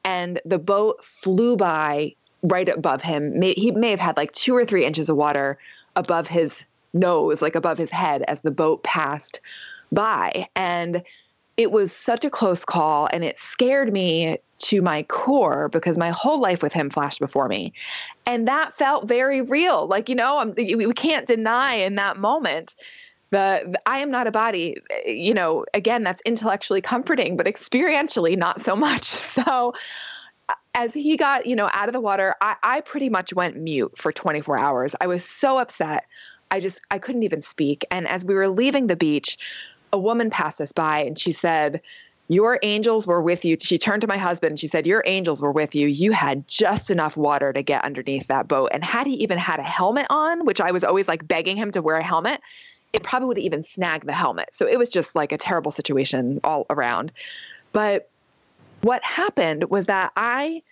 and 0.05 0.41
the 0.45 0.59
boat 0.59 1.03
flew 1.05 1.57
by 1.57 2.15
right 2.45 2.69
above 2.69 3.03
him. 3.03 3.41
He 3.43 3.71
may 3.73 3.91
have 3.91 4.01
had 4.01 4.17
like 4.17 4.33
two 4.33 4.55
or 4.55 4.65
three 4.65 4.85
inches 4.85 5.09
of 5.09 5.17
water 5.17 5.59
above 5.97 6.29
his 6.29 6.63
nose 6.95 7.43
like 7.43 7.55
above 7.55 7.77
his 7.77 7.91
head 7.91 8.23
as 8.29 8.41
the 8.41 8.51
boat 8.51 8.83
passed 8.85 9.41
by. 9.93 10.49
And 10.55 11.03
it 11.57 11.71
was 11.71 11.93
such 11.93 12.25
a 12.25 12.31
close 12.31 12.65
call 12.65 13.09
and 13.13 13.25
it 13.25 13.39
scared 13.39 13.93
me 13.93 14.39
to 14.59 14.83
my 14.83 15.03
core 15.05 15.69
because 15.69 15.99
my 15.99 16.11
whole 16.11 16.41
life 16.41 16.63
with 16.63 16.73
him 16.73 16.91
flashed 16.91 17.21
before 17.21 17.49
me. 17.49 17.73
And 18.27 18.49
that 18.49 18.75
felt 18.75 19.07
very 19.07 19.41
real. 19.41 19.87
Like 19.87 20.09
you 20.09 20.15
know 20.15 20.39
I'm, 20.39 20.55
we 20.57 20.93
can't 20.93 21.27
deny 21.27 21.75
in 21.75 21.97
that 21.97 22.19
moment 22.19 22.75
the, 23.31 23.75
I 23.87 23.99
am 23.99 24.13
not 24.13 24.29
a 24.29 24.31
body, 24.31 24.77
you 25.05 25.35
know, 25.35 25.65
again, 25.75 26.05
that's 26.05 26.23
intellectually 26.25 26.81
comforting, 26.81 27.37
but 27.37 27.47
experientially 27.47 28.37
not 28.37 28.61
so 28.61 28.77
much. 28.77 29.05
So 29.35 29.75
as 30.75 30.93
he 30.93 31.17
got, 31.17 31.47
you 31.47 31.55
know, 31.55 31.69
out 31.73 31.89
of 31.89 31.93
the 31.93 32.01
water, 32.01 32.35
I, 32.41 32.57
I 32.63 32.81
pretty 32.81 33.09
much 33.09 33.33
went 33.33 33.57
mute 33.57 33.97
for 33.97 34.13
24 34.13 34.59
hours. 34.59 34.95
I 35.01 35.07
was 35.07 35.25
so 35.25 35.59
upset. 35.59 36.07
I 36.51 36.61
just, 36.61 36.81
I 36.91 36.99
couldn't 36.99 37.23
even 37.23 37.43
speak. 37.43 37.85
And 37.91 38.09
as 38.09 38.25
we 38.25 38.35
were 38.35 38.49
leaving 38.49 38.89
the 38.89 38.97
beach, 38.97 39.39
a 39.93 39.99
woman 39.99 40.31
passed 40.31 40.61
us 40.61 40.73
by 40.73 40.99
and 40.99 41.19
she 41.19 41.33
said, 41.33 41.81
your 42.29 42.59
angels 42.63 43.07
were 43.07 43.21
with 43.21 43.45
you. 43.45 43.57
She 43.61 43.77
turned 43.77 44.01
to 44.01 44.07
my 44.07 44.17
husband 44.17 44.53
and 44.53 44.59
she 44.59 44.67
said, 44.67 44.87
Your 44.87 45.03
angels 45.07 45.43
were 45.43 45.53
with 45.53 45.75
you. 45.75 45.89
You 45.89 46.13
had 46.13 46.49
just 46.49 46.91
enough 46.91 47.17
water 47.17 47.53
to 47.53 47.63
get 47.63 47.85
underneath 47.85 48.29
that 48.29 48.49
boat. 48.49 48.71
And 48.73 48.83
had 48.83 49.07
he 49.07 49.15
even 49.15 49.37
had 49.37 49.61
a 49.61 49.65
helmet 49.65 50.07
on, 50.09 50.47
which 50.47 50.61
I 50.61 50.71
was 50.71 50.85
always 50.85 51.07
like 51.07 51.29
begging 51.29 51.57
him 51.57 51.71
to 51.73 51.83
wear 51.83 51.97
a 51.97 52.03
helmet, 52.03 52.41
it 52.95 53.03
probably 53.03 53.29
would 53.29 53.37
have 53.37 53.45
even 53.45 53.63
snagged 53.63 54.07
the 54.07 54.15
helmet. 54.15 54.51
So 54.53 54.67
it 54.67 54.79
was 54.79 54.89
just 54.89 55.15
like 55.15 55.33
a 55.33 55.39
terrible 55.39 55.71
situation 55.71 56.41
all 56.45 56.65
around. 56.71 57.13
But 57.73 58.09
what 58.85 59.03
happened 59.03 59.65
was 59.71 59.87
that 59.87 60.13
I 60.15 60.63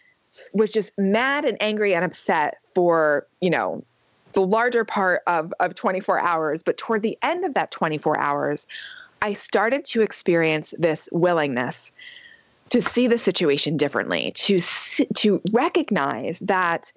was 0.53 0.71
just 0.71 0.93
mad 0.99 1.47
and 1.47 1.57
angry 1.61 1.95
and 1.95 2.05
upset 2.05 2.59
for, 2.75 3.27
you 3.41 3.49
know, 3.49 3.83
the 4.35 4.43
larger 4.43 4.85
part 4.85 5.23
of, 5.27 5.53
of 5.61 5.75
24 5.75 6.21
hours. 6.21 6.63
But 6.63 6.77
toward 6.77 7.03
the 7.03 7.17
end 7.23 7.45
of 7.47 7.55
that 7.55 7.71
24 7.71 8.19
hours, 8.19 8.67
I 9.23 9.33
started 9.33 9.87
to 9.87 10.03
experience 10.03 10.75
this 10.79 11.09
willingness 11.11 11.91
to 12.69 12.83
see 12.83 13.07
the 13.07 13.19
situation 13.19 13.79
differently, 13.79 14.33
to 14.37 14.61
to 15.15 15.41
recognize 15.53 16.39
that 16.41 16.93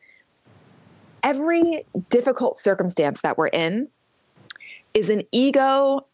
every 1.23 1.85
difficult 2.09 2.59
circumstance 2.59 3.21
that 3.21 3.37
we're 3.37 3.47
in 3.47 3.87
is 4.93 5.09
an 5.09 5.23
ego 5.31 6.05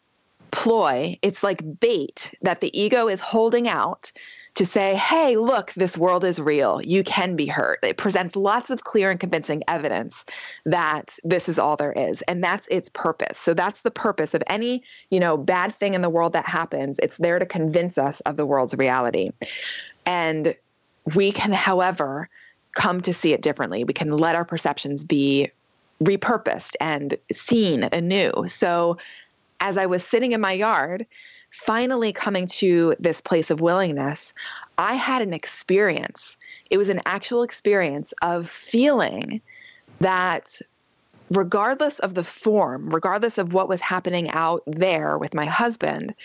ploy. 0.52 1.18
It's 1.22 1.44
like 1.44 1.80
bait 1.80 2.34
that 2.42 2.62
the 2.62 2.80
ego 2.80 3.08
is 3.08 3.20
holding 3.20 3.68
out 3.68 4.12
to 4.56 4.66
say, 4.66 4.96
hey, 4.96 5.38
look, 5.38 5.72
this 5.74 5.98
world 5.98 6.26
is 6.26 6.40
real. 6.40 6.82
You 6.82 7.04
can 7.04 7.36
be 7.36 7.46
hurt. 7.46 7.80
It 7.84 7.98
presents 7.98 8.36
lots 8.36 8.70
of 8.70 8.84
clear 8.84 9.10
and 9.10 9.20
convincing 9.20 9.64
evidence 9.68 10.26
that 10.66 11.18
this 11.24 11.48
is 11.48 11.58
all 11.58 11.78
there 11.78 11.94
is. 11.94 12.22
And 12.24 12.44
that's 12.44 12.68
its 12.68 12.90
purpose. 12.90 13.40
So 13.40 13.54
that's 13.54 13.82
the 13.82 13.92
purpose 13.92 14.34
of 14.34 14.44
any, 14.48 14.84
you 15.10 15.22
know, 15.22 15.38
bad 15.38 15.74
thing 15.74 15.94
in 15.94 16.02
the 16.02 16.10
world 16.10 16.34
that 16.34 16.46
happens. 16.46 17.00
It's 17.00 17.18
there 17.18 17.40
to 17.40 17.46
convince 17.46 17.98
us 17.98 18.20
of 18.22 18.36
the 18.36 18.46
world's 18.46 18.76
reality. 18.76 19.32
And 20.06 20.54
we 21.16 21.32
can, 21.32 21.54
however, 21.54 22.28
come 22.76 23.00
to 23.02 23.14
see 23.14 23.34
it 23.34 23.42
differently. 23.42 23.86
We 23.86 23.94
can 23.94 24.18
let 24.18 24.36
our 24.36 24.46
perceptions 24.46 25.06
be 25.06 25.50
repurposed 26.04 26.76
and 26.82 27.18
seen 27.32 27.88
anew. 27.92 28.32
So 28.48 28.98
as 29.62 29.78
I 29.78 29.86
was 29.86 30.04
sitting 30.04 30.34
in 30.34 30.42
my 30.42 30.52
yard, 30.52 31.06
finally 31.52 32.12
coming 32.12 32.48
to 32.48 32.96
this 33.00 33.22
place 33.22 33.52
of 33.52 33.62
willingness, 33.62 34.34
I 34.78 34.96
had 34.96 35.22
an 35.22 35.34
experience. 35.34 36.38
It 36.70 36.78
was 36.78 36.90
an 36.90 37.02
actual 37.06 37.44
experience 37.44 38.14
of 38.22 38.50
feeling 38.50 39.42
that 40.00 40.60
regardless 41.30 42.00
of 42.00 42.14
the 42.14 42.24
form, 42.24 42.86
regardless 42.90 43.38
of 43.38 43.54
what 43.54 43.70
was 43.70 43.82
happening 43.82 44.30
out 44.32 44.64
there 44.66 45.18
with 45.18 45.34
my 45.34 45.46
husband, 45.46 46.16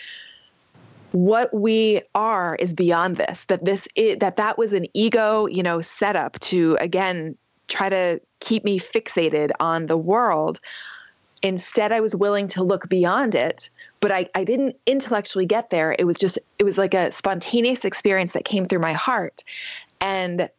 what 1.11 1.53
we 1.53 2.01
are 2.15 2.55
is 2.59 2.73
beyond 2.73 3.17
this 3.17 3.45
that 3.45 3.63
this 3.63 3.87
is, 3.95 4.17
that 4.17 4.37
that 4.37 4.57
was 4.57 4.73
an 4.73 4.85
ego 4.93 5.45
you 5.45 5.63
know 5.63 5.79
setup 5.79 6.37
to 6.41 6.77
again 6.81 7.35
try 7.69 7.89
to 7.89 8.19
keep 8.39 8.63
me 8.63 8.79
fixated 8.79 9.51
on 9.59 9.87
the 9.87 9.97
world. 9.97 10.59
Instead, 11.43 11.91
I 11.91 11.99
was 11.99 12.15
willing 12.15 12.47
to 12.49 12.63
look 12.63 12.89
beyond 12.89 13.35
it, 13.35 13.69
but 13.99 14.11
I, 14.11 14.27
I 14.35 14.43
didn't 14.43 14.75
intellectually 14.85 15.45
get 15.45 15.69
there. 15.69 15.95
It 15.99 16.05
was 16.05 16.17
just, 16.17 16.39
it 16.59 16.63
was 16.63 16.77
like 16.77 16.93
a 16.93 17.11
spontaneous 17.11 17.85
experience 17.85 18.33
that 18.33 18.45
came 18.45 18.65
through 18.65 18.79
my 18.79 18.93
heart. 18.93 19.43
And 20.01 20.49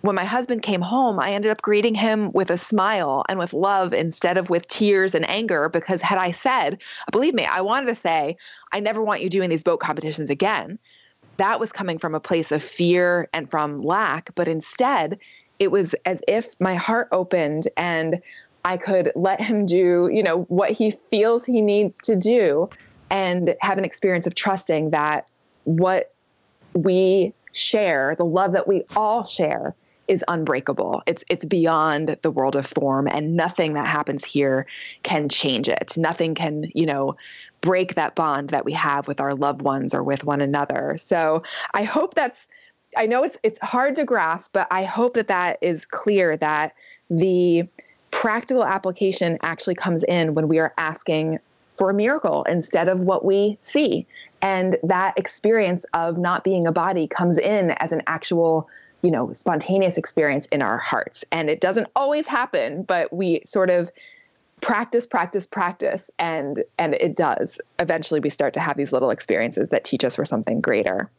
when 0.00 0.16
my 0.16 0.24
husband 0.24 0.62
came 0.62 0.80
home, 0.80 1.20
I 1.20 1.32
ended 1.32 1.50
up 1.50 1.62
greeting 1.62 1.94
him 1.94 2.32
with 2.32 2.50
a 2.50 2.58
smile 2.58 3.24
and 3.28 3.38
with 3.38 3.52
love 3.52 3.92
instead 3.92 4.36
of 4.36 4.50
with 4.50 4.66
tears 4.68 5.14
and 5.14 5.28
anger. 5.28 5.68
Because 5.68 6.00
had 6.00 6.18
I 6.18 6.32
said, 6.32 6.78
believe 7.12 7.34
me, 7.34 7.44
I 7.44 7.60
wanted 7.60 7.86
to 7.86 7.94
say, 7.94 8.36
I 8.72 8.80
never 8.80 9.02
want 9.02 9.22
you 9.22 9.28
doing 9.28 9.48
these 9.48 9.62
boat 9.62 9.80
competitions 9.80 10.28
again, 10.28 10.78
that 11.36 11.60
was 11.60 11.72
coming 11.72 11.98
from 11.98 12.14
a 12.14 12.20
place 12.20 12.50
of 12.50 12.62
fear 12.62 13.28
and 13.32 13.50
from 13.50 13.82
lack. 13.82 14.34
But 14.34 14.48
instead, 14.48 15.18
it 15.58 15.70
was 15.70 15.94
as 16.04 16.20
if 16.26 16.60
my 16.60 16.74
heart 16.74 17.08
opened 17.12 17.68
and 17.76 18.20
I 18.64 18.76
could 18.76 19.12
let 19.16 19.40
him 19.40 19.66
do, 19.66 20.08
you 20.12 20.22
know, 20.22 20.42
what 20.42 20.70
he 20.70 20.92
feels 21.10 21.44
he 21.44 21.60
needs 21.60 21.98
to 22.02 22.16
do 22.16 22.70
and 23.10 23.54
have 23.60 23.78
an 23.78 23.84
experience 23.84 24.26
of 24.26 24.34
trusting 24.34 24.90
that 24.90 25.28
what 25.64 26.14
we 26.74 27.34
share, 27.52 28.14
the 28.16 28.24
love 28.24 28.52
that 28.52 28.66
we 28.66 28.84
all 28.96 29.24
share, 29.24 29.74
is 30.08 30.24
unbreakable. 30.28 31.02
It's 31.06 31.24
it's 31.28 31.44
beyond 31.44 32.16
the 32.22 32.30
world 32.30 32.56
of 32.56 32.66
form 32.66 33.06
and 33.06 33.36
nothing 33.36 33.74
that 33.74 33.86
happens 33.86 34.24
here 34.24 34.66
can 35.02 35.28
change 35.28 35.68
it. 35.68 35.94
Nothing 35.96 36.34
can, 36.34 36.70
you 36.74 36.86
know, 36.86 37.16
break 37.60 37.94
that 37.94 38.14
bond 38.14 38.50
that 38.50 38.64
we 38.64 38.72
have 38.72 39.06
with 39.06 39.20
our 39.20 39.34
loved 39.34 39.62
ones 39.62 39.94
or 39.94 40.02
with 40.02 40.24
one 40.24 40.40
another. 40.40 40.98
So, 41.00 41.42
I 41.74 41.84
hope 41.84 42.14
that's 42.14 42.46
I 42.96 43.06
know 43.06 43.22
it's 43.22 43.38
it's 43.42 43.58
hard 43.60 43.96
to 43.96 44.04
grasp, 44.04 44.52
but 44.52 44.66
I 44.70 44.84
hope 44.84 45.14
that 45.14 45.28
that 45.28 45.58
is 45.62 45.84
clear 45.84 46.36
that 46.38 46.74
the 47.08 47.64
practical 48.12 48.64
application 48.64 49.36
actually 49.42 49.74
comes 49.74 50.04
in 50.04 50.34
when 50.34 50.46
we 50.46 50.60
are 50.60 50.72
asking 50.78 51.40
for 51.74 51.90
a 51.90 51.94
miracle 51.94 52.44
instead 52.44 52.86
of 52.88 53.00
what 53.00 53.24
we 53.24 53.58
see. 53.64 54.06
And 54.42 54.76
that 54.84 55.18
experience 55.18 55.84
of 55.94 56.18
not 56.18 56.44
being 56.44 56.66
a 56.66 56.72
body 56.72 57.08
comes 57.08 57.38
in 57.38 57.72
as 57.78 57.90
an 57.90 58.02
actual 58.06 58.68
you 59.02 59.10
know 59.10 59.32
spontaneous 59.32 59.98
experience 59.98 60.46
in 60.46 60.62
our 60.62 60.78
hearts. 60.78 61.24
And 61.32 61.50
it 61.50 61.60
doesn't 61.60 61.88
always 61.96 62.28
happen 62.28 62.84
but 62.84 63.12
we 63.12 63.42
sort 63.44 63.70
of 63.70 63.90
practice 64.60 65.06
practice 65.08 65.46
practice 65.46 66.08
and 66.20 66.62
and 66.78 66.94
it 66.94 67.16
does. 67.16 67.60
Eventually 67.80 68.20
we 68.20 68.30
start 68.30 68.54
to 68.54 68.60
have 68.60 68.76
these 68.76 68.92
little 68.92 69.10
experiences 69.10 69.70
that 69.70 69.82
teach 69.82 70.04
us 70.04 70.14
for 70.14 70.24
something 70.24 70.60
greater. 70.60 71.10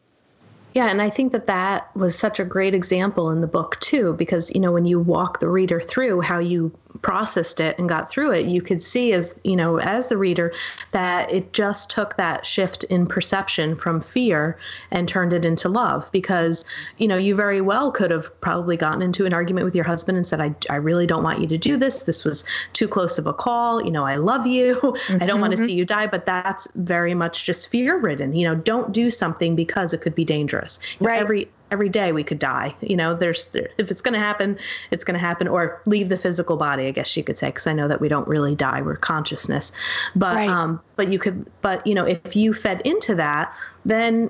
Yeah, 0.74 0.90
and 0.90 1.04
I 1.04 1.10
think 1.12 1.34
that 1.34 1.46
that 1.48 1.96
was 1.96 2.18
such 2.18 2.40
a 2.40 2.46
great 2.46 2.74
example 2.74 3.30
in 3.30 3.42
the 3.42 3.48
book 3.48 3.80
too, 3.80 4.14
because 4.14 4.50
you 4.56 4.60
know 4.60 4.72
when 4.72 4.86
you 4.86 5.00
walk 5.00 5.40
the 5.40 5.50
reader 5.50 5.80
through 5.80 6.22
how 6.22 6.40
you 6.40 6.72
processed 7.02 7.60
it 7.60 7.78
and 7.80 7.90
got 7.90 8.10
through 8.10 8.32
it, 8.32 8.46
you 8.46 8.62
could 8.62 8.82
see 8.82 9.14
as 9.14 9.40
you 9.44 9.56
know 9.56 9.80
as 9.80 10.08
the 10.08 10.18
reader 10.18 10.54
that 10.92 11.32
it 11.32 11.54
just 11.54 11.90
took 11.90 12.16
that 12.18 12.46
shift 12.46 12.84
in 12.86 13.06
perception 13.06 13.76
from 13.76 14.02
fear 14.02 14.58
and 14.92 15.08
turned 15.08 15.34
it 15.34 15.46
into 15.46 15.68
love. 15.70 16.10
Because 16.12 16.66
you 16.98 17.08
know 17.08 17.18
you 17.18 17.36
very 17.36 17.62
well 17.62 17.92
could 17.92 18.12
have 18.12 18.30
probably 18.42 18.78
gotten 18.78 19.02
into 19.02 19.26
an 19.26 19.34
argument 19.34 19.66
with 19.66 19.76
your 19.76 19.86
husband 19.86 20.18
and 20.18 20.26
said, 20.26 20.40
"I 20.40 20.56
I 20.70 20.76
really 20.76 21.08
don't 21.08 21.24
want 21.24 21.40
you 21.40 21.48
to 21.48 21.58
do 21.58 21.78
this. 21.78 22.04
This 22.04 22.24
was 22.24 22.46
too 22.74 22.88
close 22.88 23.18
of 23.18 23.28
a 23.28 23.34
call. 23.34 23.84
You 23.84 23.92
know, 23.92 24.06
I 24.06 24.16
love 24.16 24.46
you. 24.46 24.76
Mm-hmm. 24.76 25.18
I 25.24 25.26
don't 25.26 25.42
want 25.42 25.52
to 25.52 25.58
mm-hmm. 25.58 25.66
see 25.66 25.74
you 25.74 25.86
die." 25.86 26.08
But 26.08 26.26
that's 26.26 26.68
very 26.76 27.14
much 27.14 27.46
just 27.46 27.70
fear 27.70 27.98
ridden. 27.98 28.34
You 28.34 28.48
know, 28.48 28.56
don't 28.56 28.92
do 28.92 29.10
something 29.10 29.56
because 29.56 29.94
it 29.94 30.02
could 30.02 30.16
be 30.16 30.26
dangerous. 30.26 30.80
Right. 31.00 31.20
Every 31.20 31.50
every 31.74 31.90
day 31.90 32.12
we 32.12 32.24
could 32.24 32.40
die. 32.40 32.74
You 32.82 32.96
know, 32.96 33.16
there's 33.16 33.50
if 33.56 33.92
it's 33.92 34.02
going 34.02 34.14
to 34.14 34.20
happen, 34.20 34.58
it's 34.92 35.04
going 35.04 35.16
to 35.16 35.20
happen, 35.20 35.48
or 35.48 35.82
leave 35.88 36.10
the 36.10 36.18
physical 36.18 36.56
body. 36.56 36.86
I 36.86 36.92
guess 36.92 37.18
you 37.18 37.24
could 37.24 37.38
say, 37.38 37.48
because 37.48 37.66
I 37.66 37.74
know 37.74 37.88
that 37.88 38.00
we 38.00 38.08
don't 38.08 38.28
really 38.28 38.56
die; 38.56 38.82
we're 38.82 38.96
consciousness. 38.96 39.72
But 40.16 40.36
right. 40.36 40.48
um, 40.50 40.80
but 40.96 41.12
you 41.12 41.18
could, 41.18 41.52
but 41.62 41.86
you 41.86 41.96
know, 41.96 42.06
if 42.06 42.36
you 42.36 42.54
fed 42.54 42.82
into 42.86 43.16
that, 43.16 43.54
then 43.84 44.30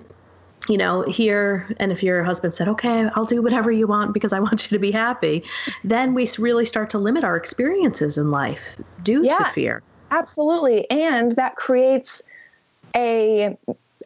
you 0.70 0.78
know, 0.78 1.02
here, 1.02 1.68
and 1.78 1.92
if 1.92 2.02
your 2.02 2.24
husband 2.24 2.54
said, 2.54 2.70
okay, 2.70 3.10
I'll 3.16 3.26
do 3.26 3.42
whatever 3.42 3.70
you 3.70 3.86
want 3.86 4.14
because 4.14 4.32
I 4.32 4.40
want 4.40 4.72
you 4.72 4.76
to 4.76 4.80
be 4.80 4.92
happy, 4.92 5.44
then 5.84 6.14
we 6.14 6.26
really 6.40 6.64
start 6.64 6.90
to 6.92 6.98
limit 6.98 7.26
our 7.26 7.36
experiences 7.36 8.18
in 8.18 8.32
life 8.32 8.78
due 9.04 9.26
yeah, 9.26 9.40
to 9.40 9.46
fear. 9.52 9.84
Absolutely. 10.12 10.90
And 10.90 11.36
that 11.36 11.58
creates 11.58 12.22
a 12.96 13.58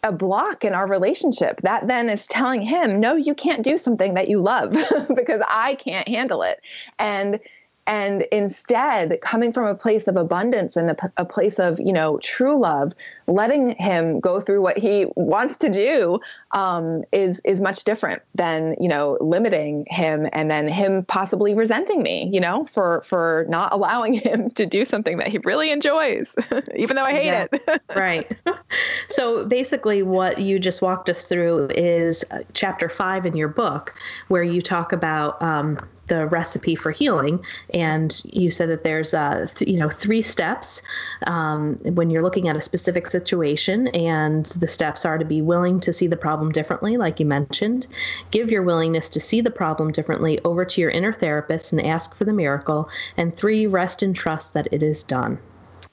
a 0.04 0.12
block 0.12 0.64
in 0.64 0.74
our 0.74 0.88
relationship 0.88 1.62
that 1.62 1.88
then 1.88 2.10
is 2.10 2.28
telling 2.28 2.62
him 2.62 3.00
no 3.00 3.16
you 3.16 3.34
can't 3.34 3.64
do 3.64 3.78
something 3.78 4.14
that 4.14 4.30
you 4.30 4.40
love 4.40 4.72
because 5.16 5.42
i 5.48 5.76
can't 5.76 6.08
handle 6.08 6.42
it. 6.42 6.62
And 7.00 7.40
and 7.88 8.24
instead 8.34 9.20
coming 9.22 9.54
from 9.54 9.66
a 9.66 9.74
place 9.74 10.08
of 10.08 10.18
abundance 10.18 10.76
and 10.76 10.92
a, 10.92 11.12
a, 11.16 11.26
place 11.26 11.58
of 11.58 11.80
you 11.80 11.94
know 11.94 12.20
true 12.20 12.60
love 12.60 12.94
letting 13.28 13.72
him 13.76 14.20
go 14.20 14.40
through 14.40 14.62
what 14.62 14.78
he 14.78 15.06
wants 15.16 15.58
to 15.58 15.70
do 15.70 16.20
um, 16.52 17.04
is 17.12 17.42
is 17.46 17.62
much 17.62 17.86
different 17.86 18.22
than 18.36 18.76
you 18.80 18.88
know 18.88 19.18
limiting 19.22 19.86
him 19.90 20.28
and 20.34 20.52
then 20.52 20.68
him 20.68 21.04
possibly 21.06 21.56
resenting 21.56 22.04
me 22.04 22.30
you 22.32 22.40
know 22.40 22.66
for 22.66 23.02
for 23.02 23.46
not 23.48 23.72
allowing 23.72 24.14
him 24.28 24.50
to 24.52 24.66
do 24.66 24.84
something 24.84 25.18
that 25.18 25.28
he 25.28 25.40
really 25.40 25.72
enjoys 25.72 26.36
even 26.76 26.96
though 26.96 27.04
i 27.04 27.12
hate 27.12 27.26
yeah, 27.26 27.48
it. 27.52 27.82
Right. 27.96 28.30
So 29.10 29.46
basically 29.46 30.04
what 30.04 30.40
you 30.40 30.60
just 30.60 30.82
walked 30.82 31.10
us 31.10 31.24
through 31.24 31.70
is 31.76 32.24
uh, 32.32 32.40
chapter 32.54 32.90
five 32.90 33.26
in 33.26 33.36
your 33.36 33.48
book 33.48 33.94
where 34.28 34.44
you 34.44 34.62
talk 34.62 34.92
about 34.92 35.42
um, 35.42 35.80
the 36.08 36.28
recipe 36.28 36.76
for 36.76 36.92
healing. 36.92 37.44
And 37.74 38.22
you 38.26 38.50
said 38.50 38.70
that 38.70 38.84
there's, 38.84 39.14
uh, 39.14 39.48
th- 39.56 39.70
you 39.70 39.78
know, 39.78 39.90
three 39.90 40.22
steps 40.22 40.82
um, 41.26 41.76
when 41.84 42.10
you're 42.10 42.24
looking 42.24 42.48
at 42.48 42.56
a 42.56 42.62
specific 42.62 43.08
situation. 43.08 43.88
And 43.90 44.46
the 44.48 44.68
steps 44.68 45.06
are 45.06 45.18
to 45.18 45.26
be 45.26 45.42
willing 45.42 45.80
to 45.82 45.94
see 45.94 46.08
the 46.08 46.18
problem 46.18 46.52
differently, 46.52 46.98
like 46.98 47.20
you 47.20 47.26
mentioned. 47.26 47.88
Give 48.32 48.52
your 48.52 48.64
willingness 48.64 49.10
to 49.10 49.20
see 49.20 49.42
the 49.42 49.52
problem 49.52 49.92
differently 49.92 50.40
over 50.44 50.66
to 50.66 50.82
your 50.82 50.90
inner 50.90 51.14
therapist 51.14 51.72
and 51.72 51.82
ask 51.82 52.16
for 52.16 52.26
the 52.26 52.34
miracle. 52.34 52.90
And 53.18 53.36
three, 53.36 53.68
rest 53.68 54.04
and 54.04 54.16
trust 54.16 54.54
that 54.54 54.68
it 54.72 54.84
is 54.84 55.04
done 55.04 55.40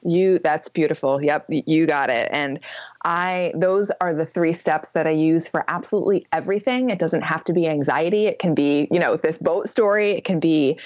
you 0.05 0.39
that's 0.39 0.69
beautiful. 0.69 1.23
Yep 1.23 1.47
you 1.49 1.87
got 1.87 2.11
it. 2.11 2.29
And 2.31 2.61
i 3.05 3.53
those 3.55 3.91
are 4.01 4.15
the 4.15 4.27
three 4.27 4.53
steps 4.53 4.93
that 4.93 5.07
i 5.07 5.11
use 5.11 5.49
for 5.49 5.65
absolutely 5.69 6.27
everything. 6.33 6.91
It 6.91 6.99
doesn't 6.99 7.23
have 7.23 7.45
to 7.45 7.53
be 7.53 7.67
anxiety. 7.67 8.27
It 8.27 8.39
can 8.39 8.55
be 8.55 8.89
you 8.91 8.99
know 8.99 9.17
this 9.17 9.39
boat 9.39 9.69
story. 9.69 10.13
It 10.13 10.25
can 10.25 10.41
be 10.41 10.79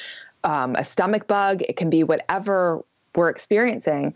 um, 0.45 0.77
a 0.77 0.85
stomach 0.85 1.27
bug. 1.27 1.63
It 1.63 1.77
can 1.77 1.91
be 1.91 2.05
whatever 2.05 2.85
we're 3.15 3.29
experiencing. 3.29 4.15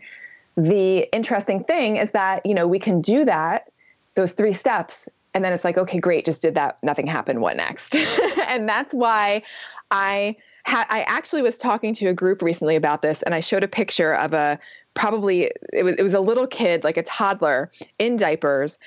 The 0.55 1.09
interesting 1.13 1.63
thing 1.63 1.97
is 1.97 2.11
that 2.11 2.45
you 2.45 2.53
know 2.53 2.67
we 2.67 2.79
can 2.79 3.01
do 3.01 3.25
that 3.25 3.69
those 4.15 4.33
three 4.33 4.53
steps 4.53 5.09
and 5.33 5.43
then 5.43 5.53
it's 5.53 5.63
like 5.63 5.77
okay 5.77 5.99
great 5.99 6.25
just 6.25 6.41
did 6.41 6.55
that. 6.55 6.77
Nothing 6.83 7.07
happened. 7.07 7.41
What 7.41 7.57
next? 7.57 7.95
And 8.47 8.69
that's 8.69 8.93
why 8.93 9.41
i 9.89 10.35
had 10.63 10.85
I 10.89 11.01
actually 11.03 11.41
was 11.41 11.57
talking 11.57 11.93
to 11.95 12.07
a 12.07 12.13
group 12.13 12.41
recently 12.41 12.75
about 12.75 13.01
this, 13.01 13.21
and 13.23 13.35
I 13.35 13.39
showed 13.39 13.63
a 13.63 13.67
picture 13.67 14.13
of 14.15 14.33
a 14.33 14.57
probably 14.93 15.51
it 15.71 15.83
was 15.83 15.95
it 15.95 16.03
was 16.03 16.13
a 16.13 16.19
little 16.19 16.47
kid, 16.47 16.83
like 16.83 16.97
a 16.97 17.03
toddler, 17.03 17.71
in 17.99 18.17
diapers, 18.17 18.77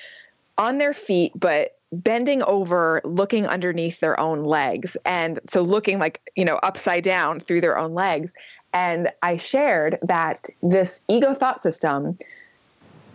on 0.57 0.77
their 0.77 0.93
feet, 0.93 1.31
but 1.35 1.77
bending 1.91 2.43
over 2.43 3.01
looking 3.05 3.47
underneath 3.47 4.01
their 4.01 4.19
own 4.19 4.43
legs 4.43 4.97
and 5.05 5.39
so 5.47 5.61
looking 5.61 5.99
like 5.99 6.19
you 6.35 6.43
know 6.43 6.57
upside 6.57 7.03
down 7.03 7.39
through 7.39 7.61
their 7.61 7.77
own 7.77 7.93
legs. 7.93 8.33
And 8.73 9.09
i 9.23 9.37
shared 9.37 9.97
that 10.03 10.49
this 10.61 11.01
ego 11.07 11.33
thought 11.33 11.61
system 11.61 12.17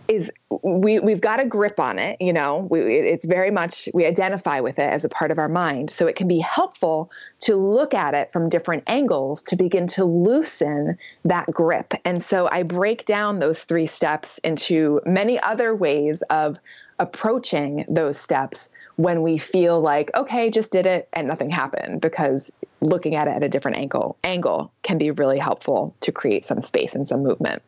is 0.07 0.31
we 0.63 0.99
we've 0.99 1.21
got 1.21 1.39
a 1.39 1.45
grip 1.45 1.79
on 1.79 1.99
it 1.99 2.17
you 2.19 2.33
know? 2.33 2.67
We, 2.69 2.81
it's 2.81 3.25
very 3.25 3.51
much 3.51 3.89
we 3.93 4.05
identify 4.05 4.59
with 4.59 4.79
it 4.79 4.89
as 4.89 5.03
a 5.03 5.09
part 5.09 5.31
of 5.31 5.37
our 5.37 5.49
mind. 5.49 5.89
So 5.89 6.07
it 6.07 6.15
can 6.15 6.27
be 6.27 6.39
helpful 6.39 7.11
to 7.41 7.55
look 7.55 7.93
at 7.93 8.13
it 8.13 8.31
from 8.31 8.49
different 8.49 8.83
angles 8.87 9.41
to 9.43 9.55
begin 9.55 9.87
to 9.87 10.05
loosen 10.05 10.97
that 11.25 11.49
grip. 11.51 11.93
And 12.05 12.21
so 12.23 12.49
i 12.51 12.63
break 12.63 13.05
down 13.05 13.39
those 13.39 13.63
three 13.63 13.85
steps 13.85 14.39
into 14.39 15.01
many 15.05 15.39
other 15.39 15.75
ways 15.75 16.21
of 16.29 16.59
approaching 16.99 17.85
those 17.89 18.17
steps 18.17 18.69
when 18.95 19.23
we 19.23 19.37
feel 19.37 19.81
like 19.81 20.11
okay 20.15 20.51
just 20.51 20.71
did 20.71 20.85
it 20.85 21.09
and 21.13 21.27
nothing 21.27 21.49
happened 21.49 21.99
because 21.99 22.51
looking 22.81 23.15
at 23.15 23.27
it 23.27 23.31
at 23.31 23.43
a 23.43 23.49
different 23.49 23.77
angle 23.77 24.15
angle 24.23 24.71
can 24.83 24.99
be 24.99 25.09
really 25.09 25.39
helpful 25.39 25.95
to 26.01 26.11
create 26.11 26.45
some 26.45 26.61
space 26.61 26.93
and 26.93 27.07
some 27.07 27.23
movement 27.23 27.63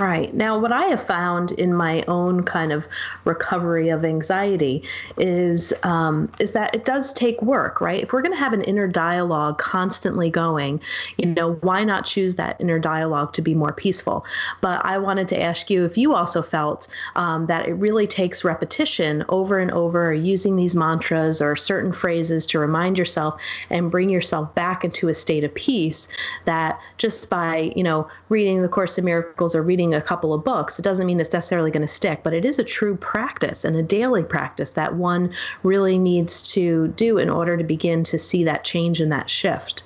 Right. 0.00 0.32
Now, 0.32 0.58
what 0.58 0.72
I 0.72 0.84
have 0.84 1.06
found 1.06 1.52
in 1.52 1.74
my 1.74 2.02
own 2.08 2.42
kind 2.44 2.72
of 2.72 2.86
recovery 3.26 3.90
of 3.90 4.02
anxiety 4.02 4.82
is 5.18 5.74
um, 5.82 6.32
is 6.40 6.52
that 6.52 6.74
it 6.74 6.86
does 6.86 7.12
take 7.12 7.42
work, 7.42 7.82
right? 7.82 8.02
If 8.02 8.10
we're 8.10 8.22
going 8.22 8.32
to 8.32 8.38
have 8.38 8.54
an 8.54 8.62
inner 8.62 8.88
dialogue 8.88 9.58
constantly 9.58 10.30
going, 10.30 10.80
you 11.18 11.26
know, 11.26 11.52
why 11.56 11.84
not 11.84 12.06
choose 12.06 12.36
that 12.36 12.58
inner 12.58 12.78
dialogue 12.78 13.34
to 13.34 13.42
be 13.42 13.52
more 13.52 13.74
peaceful? 13.74 14.24
But 14.62 14.80
I 14.86 14.96
wanted 14.96 15.28
to 15.28 15.38
ask 15.38 15.68
you 15.68 15.84
if 15.84 15.98
you 15.98 16.14
also 16.14 16.40
felt 16.40 16.88
um, 17.14 17.46
that 17.48 17.68
it 17.68 17.74
really 17.74 18.06
takes 18.06 18.42
repetition 18.42 19.22
over 19.28 19.58
and 19.58 19.70
over, 19.70 20.14
using 20.14 20.56
these 20.56 20.74
mantras 20.74 21.42
or 21.42 21.56
certain 21.56 21.92
phrases 21.92 22.46
to 22.46 22.58
remind 22.58 22.96
yourself 22.96 23.42
and 23.68 23.90
bring 23.90 24.08
yourself 24.08 24.54
back 24.54 24.82
into 24.82 25.08
a 25.08 25.14
state 25.14 25.44
of 25.44 25.54
peace. 25.54 26.08
That 26.46 26.80
just 26.96 27.28
by 27.28 27.70
you 27.76 27.84
know 27.84 28.08
reading 28.30 28.62
the 28.62 28.68
Course 28.68 28.96
in 28.96 29.04
Miracles 29.04 29.54
or 29.54 29.62
reading 29.62 29.89
a 29.94 30.02
couple 30.02 30.32
of 30.32 30.44
books, 30.44 30.78
it 30.78 30.82
doesn't 30.82 31.06
mean 31.06 31.20
it's 31.20 31.32
necessarily 31.32 31.70
going 31.70 31.86
to 31.86 31.92
stick, 31.92 32.22
but 32.22 32.32
it 32.32 32.44
is 32.44 32.58
a 32.58 32.64
true 32.64 32.96
practice 32.96 33.64
and 33.64 33.76
a 33.76 33.82
daily 33.82 34.22
practice 34.22 34.72
that 34.72 34.94
one 34.94 35.32
really 35.62 35.98
needs 35.98 36.52
to 36.52 36.88
do 36.88 37.18
in 37.18 37.30
order 37.30 37.56
to 37.56 37.64
begin 37.64 38.04
to 38.04 38.18
see 38.18 38.44
that 38.44 38.64
change 38.64 39.00
and 39.00 39.10
that 39.12 39.30
shift. 39.30 39.84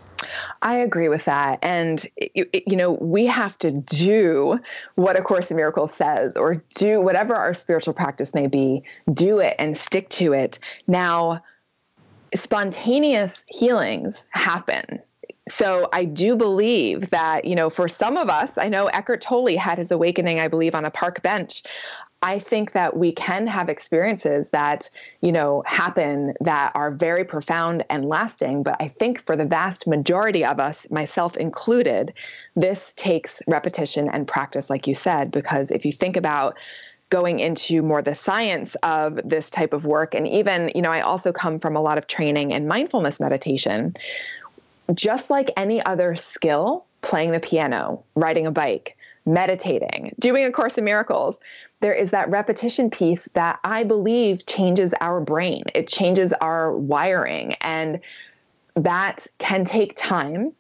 I 0.63 0.77
agree 0.77 1.09
with 1.09 1.27
that. 1.27 1.59
And, 1.63 2.07
you 2.35 2.77
know, 2.77 2.93
we 2.93 3.27
have 3.27 3.59
to 3.59 3.71
do 3.71 4.59
what 4.95 5.19
A 5.19 5.23
Course 5.23 5.51
in 5.51 5.57
Miracles 5.57 5.93
says, 5.93 6.37
or 6.37 6.63
do 6.77 7.01
whatever 7.01 7.35
our 7.35 7.53
spiritual 7.53 7.93
practice 7.93 8.35
may 8.35 8.47
be, 8.47 8.83
do 9.13 9.39
it 9.39 9.55
and 9.59 9.77
stick 9.77 10.09
to 10.11 10.33
it. 10.33 10.59
Now, 10.87 11.43
spontaneous 12.35 13.45
healings 13.47 14.25
happen 14.31 15.01
so 15.49 15.89
I 15.93 16.05
do 16.05 16.37
believe 16.37 17.11
that, 17.11 17.45
you 17.45 17.55
know, 17.55 17.69
for 17.69 17.87
some 17.87 18.17
of 18.17 18.31
us, 18.31 18.57
I 18.57 18.69
know 18.69 18.87
Eckhart 18.87 19.21
Tolle 19.21 19.59
had 19.59 19.79
his 19.79 19.91
awakening, 19.91 20.41
I 20.41 20.49
believe, 20.49 20.75
on 20.75 20.85
a 20.85 20.91
park 20.91 21.23
bench. 21.23 21.63
I 22.23 22.39
think 22.39 22.73
that 22.73 22.97
we 22.97 23.13
can 23.13 23.47
have 23.47 23.69
experiences 23.69 24.49
that, 24.51 24.89
you 25.21 25.31
know, 25.31 25.63
happen 25.67 26.33
that 26.41 26.73
are 26.75 26.91
very 26.91 27.23
profound 27.23 27.85
and 27.91 28.07
lasting. 28.07 28.63
But 28.63 28.81
I 28.81 28.89
think 28.89 29.23
for 29.27 29.37
the 29.37 29.45
vast 29.45 29.87
majority 29.87 30.43
of 30.43 30.59
us, 30.59 30.87
myself 30.91 31.37
included, 31.37 32.15
this 32.57 32.95
takes 32.97 33.43
repetition 33.47 34.09
and 34.09 34.27
practice, 34.27 34.71
like 34.71 34.87
you 34.87 34.95
said, 34.95 35.31
because 35.31 35.71
if 35.71 35.85
you 35.85 35.93
think 35.93 36.17
about 36.17 36.57
going 37.11 37.41
into 37.41 37.83
more 37.83 38.01
the 38.01 38.15
science 38.15 38.75
of 38.83 39.21
this 39.23 39.51
type 39.51 39.75
of 39.75 39.85
work 39.85 40.15
and 40.15 40.27
even 40.27 40.73
you 40.75 40.81
know 40.83 40.91
i 40.91 41.01
also 41.01 41.33
come 41.33 41.61
from 41.61 41.77
a 41.77 41.81
lot 41.81 41.99
of 41.99 42.07
training 42.07 42.51
in 42.51 42.67
mindfulness 42.67 43.21
meditation 43.21 43.95
just 44.93 45.31
like 45.31 45.51
any 45.57 45.85
other 45.85 46.17
skill, 46.17 46.85
playing 47.03 47.33
the 47.33 47.41
piano, 47.41 48.03
riding 48.15 48.47
a 48.47 48.51
bike, 48.51 48.97
meditating, 49.27 50.15
doing 50.19 50.45
a 50.45 50.53
Course 50.53 50.77
in 50.77 50.85
Miracles, 50.85 51.39
there 51.81 51.93
is 51.93 52.11
that 52.11 52.29
repetition 52.31 52.91
piece 52.91 53.29
that 53.35 53.59
I 53.65 53.85
believe 53.85 54.47
changes 54.47 54.95
our 55.01 55.21
brain. 55.21 55.65
It 55.75 55.89
changes 55.89 56.33
our 56.35 56.77
wiring, 56.77 57.55
and 57.61 58.01
that 58.75 59.27
can 59.39 59.65
take 59.65 59.97
time. 59.97 60.53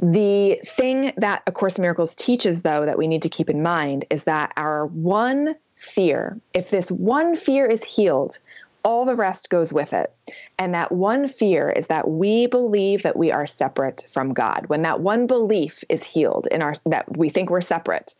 The 0.00 0.58
thing 0.66 1.12
that 1.16 1.42
A 1.46 1.52
Course 1.52 1.78
in 1.78 1.82
Miracles 1.82 2.14
teaches, 2.14 2.62
though, 2.62 2.84
that 2.84 2.98
we 2.98 3.06
need 3.06 3.22
to 3.22 3.28
keep 3.28 3.48
in 3.48 3.62
mind 3.62 4.04
is 4.10 4.24
that 4.24 4.52
our 4.56 4.86
one 4.86 5.54
fear, 5.76 6.38
if 6.54 6.70
this 6.70 6.90
one 6.90 7.36
fear 7.36 7.66
is 7.66 7.84
healed, 7.84 8.38
all 8.84 9.04
the 9.04 9.16
rest 9.16 9.50
goes 9.50 9.72
with 9.72 9.92
it. 9.92 10.12
And 10.58 10.74
that 10.74 10.92
one 10.92 11.28
fear 11.28 11.70
is 11.70 11.86
that 11.86 12.08
we 12.08 12.46
believe 12.46 13.02
that 13.02 13.16
we 13.16 13.30
are 13.30 13.46
separate 13.46 14.06
from 14.12 14.32
God. 14.32 14.66
When 14.66 14.82
that 14.82 15.00
one 15.00 15.26
belief 15.26 15.84
is 15.88 16.02
healed 16.02 16.48
in 16.50 16.62
our 16.62 16.74
that 16.86 17.16
we 17.16 17.28
think 17.28 17.50
we're 17.50 17.60
separate, 17.60 18.14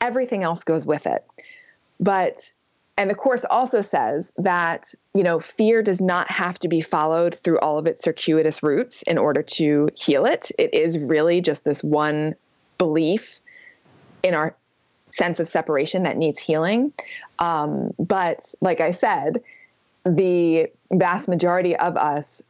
everything 0.00 0.42
else 0.42 0.64
goes 0.64 0.86
with 0.86 1.06
it. 1.06 1.24
But 1.98 2.52
and 2.98 3.10
the 3.10 3.14
course 3.14 3.44
also 3.50 3.82
says 3.82 4.32
that 4.38 4.94
you 5.14 5.22
know 5.22 5.40
fear 5.40 5.82
does 5.82 6.00
not 6.00 6.30
have 6.30 6.58
to 6.60 6.68
be 6.68 6.80
followed 6.80 7.34
through 7.34 7.58
all 7.60 7.78
of 7.78 7.86
its 7.86 8.04
circuitous 8.04 8.62
routes 8.62 9.02
in 9.02 9.18
order 9.18 9.42
to 9.42 9.88
heal 9.96 10.26
it. 10.26 10.50
It 10.58 10.74
is 10.74 11.08
really 11.08 11.40
just 11.40 11.64
this 11.64 11.82
one 11.82 12.34
belief 12.78 13.40
in 14.22 14.34
our 14.34 14.54
sense 15.10 15.40
of 15.40 15.48
separation 15.48 16.02
that 16.02 16.16
needs 16.16 16.38
healing. 16.38 16.92
Um, 17.38 17.92
but 17.98 18.54
like 18.60 18.80
I 18.80 18.90
said, 18.90 19.42
the 20.06 20.70
vast 20.92 21.28
majority 21.28 21.76
of 21.76 21.96
us 21.96 22.42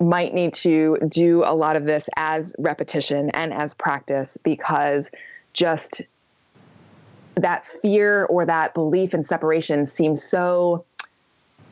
might 0.00 0.32
need 0.32 0.54
to 0.54 0.96
do 1.08 1.42
a 1.44 1.54
lot 1.54 1.76
of 1.76 1.84
this 1.84 2.08
as 2.16 2.54
repetition 2.58 3.28
and 3.30 3.52
as 3.52 3.74
practice 3.74 4.38
because 4.42 5.10
just 5.52 6.00
that 7.34 7.66
fear 7.66 8.24
or 8.26 8.46
that 8.46 8.72
belief 8.72 9.12
in 9.12 9.24
separation 9.24 9.86
seems 9.86 10.24
so 10.24 10.84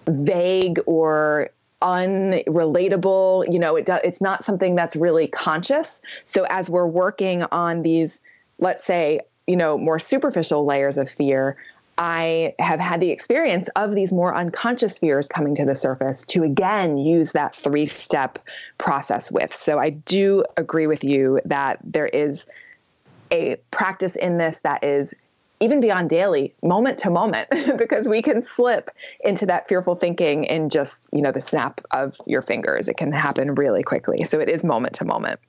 vague 0.06 0.78
or 0.86 1.48
unrelatable. 1.80 3.50
You 3.50 3.58
know 3.58 3.76
it 3.76 3.86
do, 3.86 3.98
it's 4.04 4.20
not 4.20 4.44
something 4.44 4.74
that's 4.74 4.94
really 4.94 5.26
conscious. 5.28 6.02
So 6.26 6.44
as 6.50 6.68
we're 6.68 6.86
working 6.86 7.44
on 7.44 7.82
these 7.82 8.20
let's 8.58 8.84
say 8.84 9.20
you 9.46 9.56
know 9.56 9.78
more 9.78 9.98
superficial 9.98 10.66
layers 10.66 10.98
of 10.98 11.08
fear 11.08 11.56
I 11.98 12.54
have 12.60 12.78
had 12.78 13.00
the 13.00 13.10
experience 13.10 13.68
of 13.74 13.94
these 13.94 14.12
more 14.12 14.34
unconscious 14.34 14.98
fears 14.98 15.26
coming 15.26 15.56
to 15.56 15.64
the 15.64 15.74
surface 15.74 16.24
to 16.26 16.44
again 16.44 16.96
use 16.96 17.32
that 17.32 17.54
three 17.54 17.86
step 17.86 18.38
process 18.78 19.32
with. 19.32 19.54
So 19.54 19.80
I 19.80 19.90
do 19.90 20.44
agree 20.56 20.86
with 20.86 21.02
you 21.02 21.40
that 21.44 21.80
there 21.82 22.06
is 22.06 22.46
a 23.32 23.56
practice 23.72 24.14
in 24.14 24.38
this 24.38 24.60
that 24.60 24.84
is 24.84 25.12
even 25.60 25.80
beyond 25.80 26.08
daily, 26.08 26.54
moment 26.62 26.98
to 27.00 27.10
moment, 27.10 27.48
because 27.76 28.08
we 28.08 28.22
can 28.22 28.44
slip 28.44 28.90
into 29.20 29.44
that 29.46 29.68
fearful 29.68 29.96
thinking 29.96 30.44
in 30.44 30.68
just, 30.68 30.98
you 31.12 31.20
know, 31.20 31.32
the 31.32 31.40
snap 31.40 31.80
of 31.90 32.16
your 32.26 32.42
fingers. 32.42 32.86
It 32.86 32.96
can 32.96 33.10
happen 33.10 33.56
really 33.56 33.82
quickly. 33.82 34.24
So 34.24 34.38
it 34.38 34.48
is 34.48 34.62
moment 34.62 34.94
to 34.96 35.04
moment. 35.04 35.40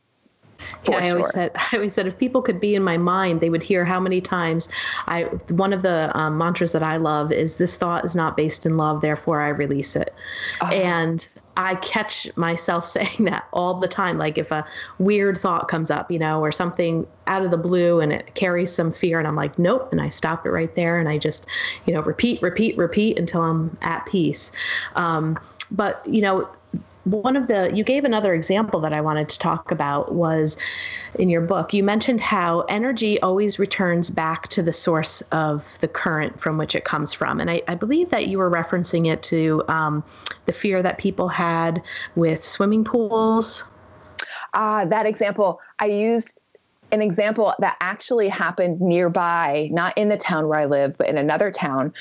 Yeah, 0.88 0.98
I 0.98 1.10
always 1.12 1.32
said 1.32 1.52
I 1.56 1.70
always 1.74 1.94
said 1.94 2.08
if 2.08 2.18
people 2.18 2.42
could 2.42 2.60
be 2.60 2.76
in 2.76 2.84
my 2.84 2.98
mind, 2.98 3.42
they 3.42 3.50
would 3.50 3.64
hear 3.64 3.86
how 3.86 4.00
many 4.00 4.22
times 4.22 4.70
I. 5.08 5.24
One 5.50 5.74
of 5.74 5.82
the 5.82 6.16
um, 6.18 6.38
mantras 6.38 6.72
that 6.72 6.84
I 6.84 6.98
love 6.98 7.32
is 7.32 7.58
"This 7.58 7.76
thought 7.76 8.06
is 8.06 8.16
not 8.16 8.38
based 8.38 8.66
in 8.66 8.78
love, 8.78 9.02
therefore 9.02 9.42
I 9.42 9.50
release 9.50 9.96
it," 9.96 10.14
uh-huh. 10.62 10.74
and 10.74 11.28
I 11.58 11.76
catch 11.76 12.36
myself 12.38 12.86
saying 12.98 13.26
that 13.26 13.48
all 13.54 13.76
the 13.76 13.88
time. 13.88 14.18
Like 14.18 14.38
if 14.38 14.52
a 14.52 14.66
weird 14.98 15.38
thought 15.38 15.68
comes 15.68 15.92
up, 15.92 16.12
you 16.12 16.20
know, 16.20 16.40
or 16.40 16.52
something 16.52 17.06
out 17.28 17.44
of 17.44 17.52
the 17.52 17.58
blue 17.58 18.00
and 18.00 18.12
it 18.12 18.34
carries 18.36 18.72
some 18.72 18.92
fear, 18.92 19.20
and 19.20 19.28
I'm 19.28 19.36
like, 19.36 19.60
nope, 19.60 19.90
and 19.92 20.02
I 20.02 20.10
stop 20.10 20.46
it 20.46 20.50
right 20.50 20.74
there, 20.76 21.00
and 21.00 21.10
I 21.10 21.18
just, 21.18 21.48
you 21.86 21.94
know, 21.94 22.02
repeat, 22.02 22.42
repeat, 22.42 22.78
repeat 22.78 23.20
until 23.20 23.42
I'm 23.42 23.78
at 23.82 24.06
peace. 24.06 24.52
Um, 24.96 25.40
but 25.72 26.06
you 26.08 26.22
know 26.22 26.50
one 27.12 27.36
of 27.36 27.48
the 27.48 27.72
you 27.74 27.84
gave 27.84 28.04
another 28.04 28.34
example 28.34 28.80
that 28.82 28.94
I 28.94 29.02
wanted 29.02 29.30
to 29.30 29.40
talk 29.40 29.72
about 29.72 30.14
was 30.14 30.58
in 31.16 31.30
your 31.30 31.42
book. 31.42 31.74
You 31.74 31.84
mentioned 31.84 32.22
how 32.22 32.62
energy 32.62 33.20
always 33.22 33.60
returns 33.60 34.10
back 34.10 34.48
to 34.50 34.64
the 34.64 34.74
source 34.74 35.22
of 35.32 35.78
the 35.82 35.88
current 35.88 36.40
from 36.40 36.58
which 36.58 36.76
it 36.76 36.86
comes 36.86 37.14
from, 37.14 37.40
and 37.40 37.50
I, 37.50 37.62
I 37.68 37.76
believe 37.76 38.10
that 38.10 38.28
you 38.28 38.38
were 38.38 38.50
referencing 38.50 39.12
it 39.12 39.24
to 39.24 39.64
um, 39.68 40.04
the 40.46 40.54
fear 40.54 40.82
that 40.84 40.98
people 40.98 41.28
had 41.28 41.82
with 42.16 42.44
swimming 42.44 42.84
pools. 42.84 43.66
Uh, 44.54 44.86
that 44.86 45.06
example 45.06 45.60
I 45.80 45.86
used 45.86 46.40
an 46.92 47.02
example 47.02 47.54
that 47.60 47.78
actually 47.82 48.30
happened 48.30 48.82
nearby, 48.82 49.70
not 49.72 49.98
in 49.98 50.10
the 50.10 50.18
town 50.18 50.48
where 50.48 50.60
I 50.60 50.66
live, 50.66 50.98
but 50.98 51.08
in 51.08 51.18
another 51.18 51.52
town. 51.52 51.94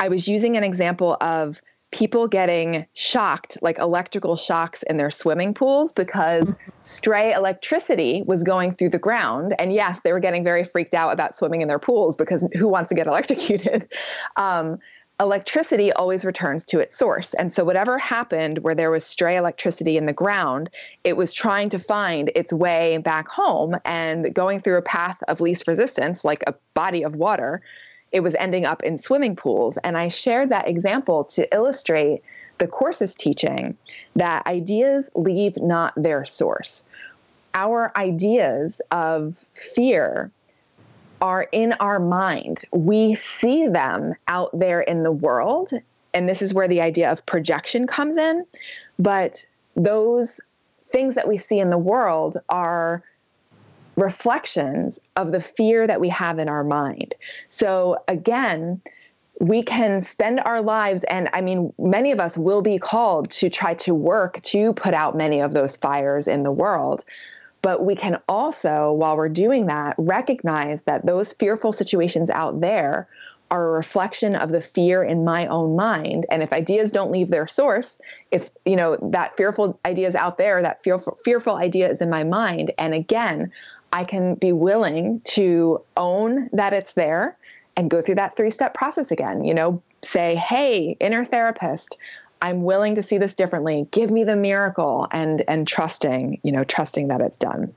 I 0.00 0.08
was 0.08 0.28
using 0.28 0.56
an 0.56 0.64
example 0.64 1.16
of 1.20 1.60
people 1.94 2.26
getting 2.26 2.84
shocked, 2.94 3.56
like 3.62 3.78
electrical 3.78 4.34
shocks 4.34 4.82
in 4.90 4.96
their 4.96 5.12
swimming 5.12 5.54
pools 5.54 5.92
because 5.92 6.52
stray 6.82 7.32
electricity 7.32 8.24
was 8.26 8.42
going 8.42 8.74
through 8.74 8.88
the 8.88 8.98
ground. 8.98 9.54
And 9.60 9.72
yes, 9.72 10.00
they 10.02 10.12
were 10.12 10.18
getting 10.18 10.42
very 10.42 10.64
freaked 10.64 10.92
out 10.92 11.12
about 11.12 11.36
swimming 11.36 11.62
in 11.62 11.68
their 11.68 11.78
pools 11.78 12.16
because 12.16 12.44
who 12.56 12.66
wants 12.66 12.88
to 12.88 12.96
get 12.96 13.06
electrocuted? 13.14 13.88
Um, 14.34 14.80
electricity 15.20 15.92
always 15.92 16.24
returns 16.24 16.64
to 16.64 16.80
its 16.80 16.98
source. 16.98 17.32
And 17.34 17.52
so, 17.52 17.64
whatever 17.64 17.96
happened 17.96 18.58
where 18.58 18.74
there 18.74 18.90
was 18.90 19.06
stray 19.06 19.36
electricity 19.36 19.96
in 19.96 20.06
the 20.06 20.12
ground, 20.12 20.70
it 21.04 21.16
was 21.16 21.32
trying 21.32 21.70
to 21.70 21.78
find 21.78 22.32
its 22.34 22.52
way 22.52 22.98
back 22.98 23.28
home 23.28 23.76
and 23.84 24.34
going 24.34 24.60
through 24.60 24.78
a 24.78 24.82
path 24.82 25.18
of 25.28 25.40
least 25.40 25.68
resistance, 25.68 26.24
like 26.24 26.42
a 26.48 26.54
body 26.74 27.04
of 27.04 27.14
water, 27.14 27.62
it 28.14 28.22
was 28.22 28.36
ending 28.36 28.64
up 28.64 28.82
in 28.84 28.96
swimming 28.96 29.34
pools. 29.34 29.76
And 29.78 29.98
I 29.98 30.06
shared 30.06 30.48
that 30.50 30.68
example 30.68 31.24
to 31.24 31.52
illustrate 31.52 32.22
the 32.58 32.68
course's 32.68 33.12
teaching 33.12 33.76
that 34.14 34.46
ideas 34.46 35.10
leave 35.16 35.56
not 35.56 35.92
their 35.96 36.24
source. 36.24 36.84
Our 37.54 37.92
ideas 37.96 38.80
of 38.92 39.44
fear 39.54 40.30
are 41.20 41.48
in 41.50 41.72
our 41.80 41.98
mind. 41.98 42.64
We 42.70 43.16
see 43.16 43.66
them 43.66 44.14
out 44.28 44.56
there 44.56 44.80
in 44.80 45.02
the 45.02 45.12
world. 45.12 45.72
And 46.14 46.28
this 46.28 46.40
is 46.40 46.54
where 46.54 46.68
the 46.68 46.80
idea 46.80 47.10
of 47.10 47.26
projection 47.26 47.88
comes 47.88 48.16
in. 48.16 48.46
But 48.96 49.44
those 49.74 50.38
things 50.84 51.16
that 51.16 51.26
we 51.26 51.36
see 51.36 51.58
in 51.58 51.70
the 51.70 51.78
world 51.78 52.38
are 52.48 53.02
reflections 53.96 54.98
of 55.16 55.32
the 55.32 55.40
fear 55.40 55.86
that 55.86 56.00
we 56.00 56.08
have 56.08 56.38
in 56.38 56.48
our 56.48 56.64
mind. 56.64 57.14
So, 57.48 57.98
again, 58.08 58.80
we 59.40 59.62
can 59.62 60.02
spend 60.02 60.40
our 60.40 60.60
lives, 60.60 61.04
and 61.04 61.28
I 61.32 61.40
mean, 61.40 61.72
many 61.78 62.12
of 62.12 62.20
us 62.20 62.38
will 62.38 62.62
be 62.62 62.78
called 62.78 63.30
to 63.32 63.50
try 63.50 63.74
to 63.74 63.94
work 63.94 64.40
to 64.42 64.72
put 64.74 64.94
out 64.94 65.16
many 65.16 65.40
of 65.40 65.54
those 65.54 65.76
fires 65.76 66.28
in 66.28 66.44
the 66.44 66.52
world. 66.52 67.04
But 67.62 67.84
we 67.84 67.96
can 67.96 68.20
also, 68.28 68.92
while 68.92 69.16
we're 69.16 69.28
doing 69.28 69.66
that, 69.66 69.94
recognize 69.98 70.82
that 70.82 71.06
those 71.06 71.32
fearful 71.32 71.72
situations 71.72 72.30
out 72.30 72.60
there 72.60 73.08
are 73.50 73.68
a 73.68 73.72
reflection 73.72 74.34
of 74.34 74.50
the 74.50 74.60
fear 74.60 75.02
in 75.02 75.24
my 75.24 75.46
own 75.46 75.76
mind 75.76 76.26
and 76.30 76.42
if 76.42 76.52
ideas 76.52 76.90
don't 76.90 77.12
leave 77.12 77.30
their 77.30 77.46
source 77.46 77.98
if 78.30 78.50
you 78.64 78.74
know 78.74 78.96
that 79.00 79.36
fearful 79.36 79.78
idea 79.84 80.08
is 80.08 80.14
out 80.14 80.38
there 80.38 80.62
that 80.62 80.82
fearful 80.82 81.16
fearful 81.24 81.56
idea 81.56 81.88
is 81.90 82.00
in 82.00 82.08
my 82.10 82.24
mind 82.24 82.72
and 82.78 82.94
again 82.94 83.52
i 83.94 84.04
can 84.04 84.34
be 84.34 84.52
willing 84.52 85.20
to 85.24 85.80
own 85.96 86.50
that 86.52 86.74
it's 86.74 86.92
there 86.92 87.36
and 87.76 87.90
go 87.90 88.00
through 88.00 88.14
that 88.16 88.36
three 88.36 88.50
step 88.50 88.74
process 88.74 89.10
again. 89.10 89.44
You 89.44 89.54
know, 89.54 89.82
say, 90.02 90.34
hey, 90.36 90.96
inner 91.00 91.24
therapist, 91.24 91.98
I'm 92.42 92.62
willing 92.62 92.94
to 92.96 93.02
see 93.02 93.18
this 93.18 93.34
differently. 93.34 93.86
Give 93.90 94.10
me 94.10 94.24
the 94.24 94.36
miracle 94.36 95.08
and 95.10 95.42
and 95.48 95.66
trusting, 95.66 96.40
you 96.42 96.52
know, 96.52 96.64
trusting 96.64 97.08
that 97.08 97.20
it's 97.20 97.36
done. 97.36 97.72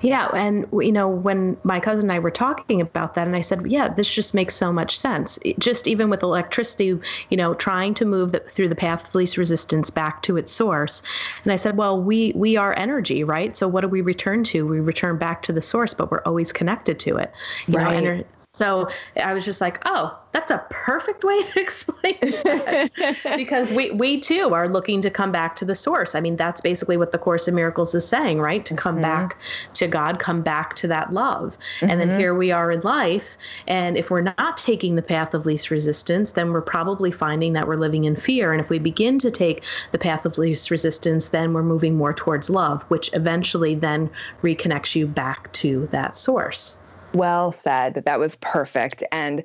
Yeah, 0.00 0.28
and 0.34 0.66
you 0.72 0.92
know 0.92 1.08
when 1.08 1.56
my 1.64 1.80
cousin 1.80 2.04
and 2.04 2.12
I 2.12 2.18
were 2.18 2.30
talking 2.30 2.80
about 2.80 3.14
that, 3.14 3.26
and 3.26 3.36
I 3.36 3.40
said, 3.40 3.66
"Yeah, 3.66 3.88
this 3.88 4.12
just 4.12 4.34
makes 4.34 4.54
so 4.54 4.72
much 4.72 4.98
sense. 4.98 5.38
It 5.44 5.58
just 5.58 5.86
even 5.86 6.10
with 6.10 6.22
electricity, 6.22 6.98
you 7.30 7.36
know, 7.36 7.54
trying 7.54 7.94
to 7.94 8.04
move 8.04 8.32
the, 8.32 8.40
through 8.40 8.68
the 8.68 8.76
path 8.76 9.08
of 9.08 9.14
least 9.14 9.36
resistance 9.36 9.90
back 9.90 10.22
to 10.22 10.36
its 10.36 10.52
source." 10.52 11.02
And 11.44 11.52
I 11.52 11.56
said, 11.56 11.76
"Well, 11.76 12.02
we 12.02 12.32
we 12.34 12.56
are 12.56 12.74
energy, 12.76 13.24
right? 13.24 13.56
So 13.56 13.68
what 13.68 13.82
do 13.82 13.88
we 13.88 14.00
return 14.00 14.44
to? 14.44 14.66
We 14.66 14.80
return 14.80 15.18
back 15.18 15.42
to 15.42 15.52
the 15.52 15.62
source, 15.62 15.94
but 15.94 16.10
we're 16.10 16.22
always 16.22 16.52
connected 16.52 16.98
to 17.00 17.16
it. 17.16 17.32
You 17.66 17.78
right. 17.78 18.02
know, 18.02 18.10
ener- 18.10 18.24
so 18.58 18.88
I 19.22 19.34
was 19.34 19.44
just 19.44 19.60
like, 19.60 19.80
oh, 19.86 20.18
that's 20.32 20.50
a 20.50 20.64
perfect 20.68 21.22
way 21.22 21.42
to 21.52 21.60
explain 21.60 22.16
it. 22.20 22.90
because 23.36 23.70
we 23.72 23.92
we 23.92 24.18
too 24.18 24.52
are 24.52 24.68
looking 24.68 25.00
to 25.02 25.10
come 25.10 25.30
back 25.30 25.54
to 25.56 25.64
the 25.64 25.76
source. 25.76 26.16
I 26.16 26.20
mean, 26.20 26.34
that's 26.34 26.60
basically 26.60 26.96
what 26.96 27.12
the 27.12 27.18
Course 27.18 27.46
in 27.46 27.54
Miracles 27.54 27.94
is 27.94 28.06
saying, 28.06 28.40
right? 28.40 28.64
To 28.64 28.74
come 28.74 28.96
mm-hmm. 28.96 29.02
back 29.02 29.38
to 29.74 29.86
God, 29.86 30.18
come 30.18 30.42
back 30.42 30.74
to 30.76 30.88
that 30.88 31.12
love. 31.12 31.56
Mm-hmm. 31.56 31.90
And 31.90 32.00
then 32.00 32.08
mm-hmm. 32.08 32.18
here 32.18 32.34
we 32.34 32.50
are 32.50 32.72
in 32.72 32.80
life. 32.80 33.36
And 33.68 33.96
if 33.96 34.10
we're 34.10 34.22
not 34.22 34.56
taking 34.56 34.96
the 34.96 35.02
path 35.02 35.34
of 35.34 35.46
least 35.46 35.70
resistance, 35.70 36.32
then 36.32 36.52
we're 36.52 36.60
probably 36.60 37.12
finding 37.12 37.52
that 37.52 37.68
we're 37.68 37.76
living 37.76 38.04
in 38.04 38.16
fear. 38.16 38.52
And 38.52 38.60
if 38.60 38.70
we 38.70 38.80
begin 38.80 39.20
to 39.20 39.30
take 39.30 39.62
the 39.92 39.98
path 39.98 40.26
of 40.26 40.36
least 40.36 40.68
resistance, 40.72 41.28
then 41.28 41.52
we're 41.52 41.62
moving 41.62 41.94
more 41.94 42.12
towards 42.12 42.50
love, 42.50 42.82
which 42.88 43.08
eventually 43.12 43.76
then 43.76 44.10
reconnects 44.42 44.96
you 44.96 45.06
back 45.06 45.52
to 45.52 45.88
that 45.92 46.16
source. 46.16 46.76
Well 47.18 47.52
said. 47.52 47.94
That 47.94 48.06
that 48.06 48.20
was 48.20 48.36
perfect. 48.36 49.02
And 49.12 49.44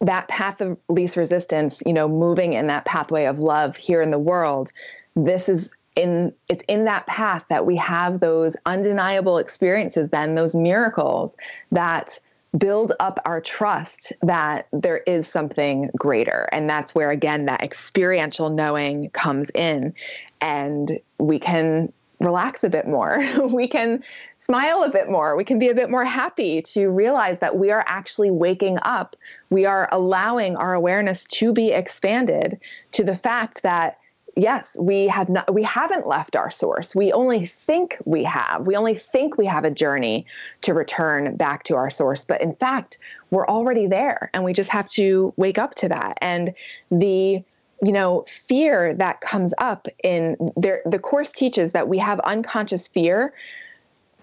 that 0.00 0.28
path 0.28 0.60
of 0.60 0.76
least 0.88 1.16
resistance, 1.16 1.82
you 1.86 1.92
know, 1.92 2.08
moving 2.08 2.52
in 2.52 2.66
that 2.66 2.84
pathway 2.84 3.24
of 3.24 3.38
love 3.38 3.76
here 3.76 4.02
in 4.02 4.10
the 4.10 4.18
world, 4.18 4.72
this 5.14 5.48
is 5.48 5.70
in 5.96 6.32
it's 6.50 6.62
in 6.68 6.84
that 6.84 7.06
path 7.06 7.44
that 7.48 7.64
we 7.64 7.74
have 7.76 8.20
those 8.20 8.54
undeniable 8.66 9.38
experiences 9.38 10.10
then 10.10 10.34
those 10.34 10.54
miracles 10.54 11.34
that 11.72 12.18
build 12.58 12.92
up 13.00 13.18
our 13.24 13.40
trust 13.40 14.12
that 14.22 14.68
there 14.72 14.98
is 14.98 15.26
something 15.26 15.90
greater 15.96 16.48
and 16.52 16.68
that's 16.68 16.94
where 16.94 17.10
again 17.10 17.46
that 17.46 17.62
experiential 17.62 18.50
knowing 18.50 19.08
comes 19.10 19.50
in 19.54 19.94
and 20.40 20.98
we 21.18 21.38
can 21.38 21.90
relax 22.20 22.64
a 22.64 22.70
bit 22.70 22.86
more. 22.86 23.22
we 23.50 23.68
can 23.68 24.02
smile 24.38 24.82
a 24.82 24.90
bit 24.90 25.10
more. 25.10 25.36
We 25.36 25.44
can 25.44 25.58
be 25.58 25.68
a 25.68 25.74
bit 25.74 25.90
more 25.90 26.04
happy 26.04 26.62
to 26.62 26.88
realize 26.88 27.40
that 27.40 27.58
we 27.58 27.70
are 27.70 27.84
actually 27.86 28.30
waking 28.30 28.78
up. 28.82 29.16
We 29.50 29.66
are 29.66 29.88
allowing 29.92 30.56
our 30.56 30.74
awareness 30.74 31.24
to 31.24 31.52
be 31.52 31.72
expanded 31.72 32.60
to 32.92 33.04
the 33.04 33.14
fact 33.14 33.62
that 33.62 33.98
yes, 34.36 34.76
we 34.78 35.08
have 35.08 35.28
not 35.28 35.52
we 35.52 35.62
haven't 35.62 36.06
left 36.06 36.36
our 36.36 36.50
source. 36.50 36.94
We 36.94 37.12
only 37.12 37.46
think 37.46 37.96
we 38.04 38.22
have. 38.24 38.66
We 38.66 38.76
only 38.76 38.96
think 38.96 39.38
we 39.38 39.46
have 39.46 39.64
a 39.64 39.70
journey 39.70 40.26
to 40.60 40.74
return 40.74 41.36
back 41.36 41.64
to 41.64 41.76
our 41.76 41.90
source, 41.90 42.24
but 42.24 42.40
in 42.40 42.54
fact, 42.54 42.98
we're 43.30 43.46
already 43.46 43.86
there 43.86 44.30
and 44.34 44.44
we 44.44 44.52
just 44.52 44.70
have 44.70 44.88
to 44.90 45.32
wake 45.36 45.58
up 45.58 45.74
to 45.76 45.88
that. 45.88 46.18
And 46.20 46.54
the 46.90 47.42
you 47.82 47.92
know, 47.92 48.24
fear 48.26 48.94
that 48.94 49.20
comes 49.20 49.52
up 49.58 49.86
in 50.02 50.36
there, 50.56 50.82
the 50.86 50.98
course 50.98 51.30
teaches 51.32 51.72
that 51.72 51.88
we 51.88 51.98
have 51.98 52.20
unconscious 52.20 52.88
fear, 52.88 53.34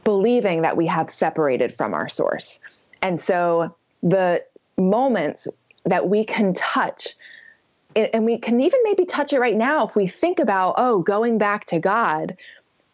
believing 0.04 0.64
that 0.64 0.76
we 0.76 0.88
have 0.88 1.10
separated 1.10 1.74
from 1.74 1.94
our 1.94 2.10
source. 2.10 2.60
And 3.02 3.20
so 3.20 3.76
the 4.02 4.44
moments 4.78 5.48
that 5.86 6.10
we 6.10 6.24
can 6.24 6.54
touch, 6.54 7.16
and 7.96 8.26
we 8.26 8.38
can 8.38 8.60
even 8.60 8.80
maybe 8.84 9.06
touch 9.06 9.34
it 9.34 9.40
right 9.40 9.56
now 9.56 9.86
if 9.86 9.96
we 9.96 10.08
think 10.08 10.40
about, 10.40 10.76
oh, 10.78 11.02
going 11.04 11.38
back 11.38 11.66
to 11.68 11.80
God, 11.80 12.36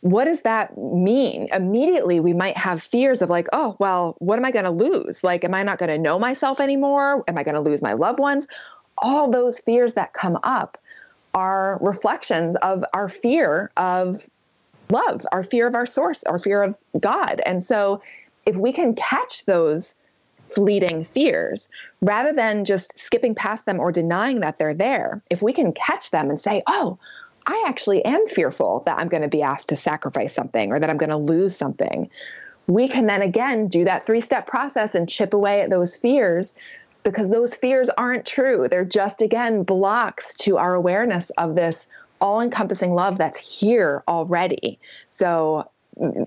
what 0.01 0.26
does 0.26 0.41
that 0.43 0.78
mean? 0.78 1.47
Immediately, 1.51 2.20
we 2.20 2.34
might 2.34 2.57
have 2.57 2.82
fears 2.82 3.22
of 3.22 3.30
like, 3.30 3.47
oh, 3.53 3.76
well, 3.80 4.16
what 4.20 4.39
am 4.39 4.45
I 4.45 4.51
going 4.51 4.66
to 4.66 4.72
lose? 4.72 5.24
Like, 5.24 5.43
am 5.43 5.53
I 5.53 5.64
not 5.64 5.78
going 5.78 5.89
to 5.89 5.97
know 5.97 6.18
myself 6.18 6.60
anymore? 6.60 7.24
Am 7.28 7.38
I 7.38 7.43
going 7.43 7.55
to 7.55 7.62
lose 7.62 7.82
my 7.82 7.93
loved 7.93 8.20
ones? 8.20 8.47
All 9.01 9.29
those 9.29 9.59
fears 9.59 9.93
that 9.93 10.13
come 10.13 10.37
up 10.43 10.77
are 11.33 11.77
reflections 11.81 12.55
of 12.61 12.83
our 12.93 13.07
fear 13.07 13.71
of 13.77 14.27
love, 14.89 15.25
our 15.31 15.43
fear 15.43 15.67
of 15.67 15.75
our 15.75 15.85
source, 15.85 16.23
our 16.23 16.39
fear 16.39 16.63
of 16.63 16.75
God. 16.99 17.41
And 17.45 17.63
so 17.63 18.01
if 18.45 18.55
we 18.55 18.73
can 18.73 18.95
catch 18.95 19.45
those 19.45 19.93
fleeting 20.49 21.03
fears 21.03 21.69
rather 22.01 22.33
than 22.33 22.65
just 22.65 22.97
skipping 22.97 23.35
past 23.35 23.65
them 23.65 23.79
or 23.79 23.91
denying 23.91 24.39
that 24.39 24.57
they're 24.57 24.73
there, 24.73 25.21
if 25.29 25.41
we 25.41 25.53
can 25.53 25.71
catch 25.73 26.09
them 26.11 26.29
and 26.29 26.41
say, 26.41 26.63
oh, 26.67 26.97
I 27.45 27.63
actually 27.67 28.03
am 28.05 28.27
fearful 28.27 28.83
that 28.85 28.99
I'm 28.99 29.07
going 29.07 29.21
to 29.21 29.27
be 29.27 29.41
asked 29.41 29.69
to 29.69 29.75
sacrifice 29.75 30.33
something 30.33 30.71
or 30.71 30.79
that 30.79 30.89
I'm 30.89 30.97
going 30.97 31.09
to 31.09 31.17
lose 31.17 31.55
something. 31.55 32.09
We 32.67 32.87
can 32.87 33.07
then 33.07 33.21
again 33.21 33.67
do 33.67 33.83
that 33.85 34.05
three 34.05 34.21
step 34.21 34.47
process 34.47 34.93
and 34.93 35.09
chip 35.09 35.33
away 35.33 35.61
at 35.61 35.69
those 35.69 35.95
fears 35.95 36.53
because 37.10 37.30
those 37.30 37.55
fears 37.55 37.89
aren't 37.97 38.26
true. 38.26 38.68
They're 38.70 38.86
just, 38.86 39.22
again, 39.22 39.64
blocks 39.64 40.36
to 40.39 40.57
our 40.57 40.76
awareness 40.76 41.30
of 41.32 41.55
this 41.55 41.86
all 42.22 42.41
encompassing 42.41 42.93
love 42.93 43.18
that's 43.18 43.39
here 43.60 44.03
already. 44.07 44.80
So 45.10 45.70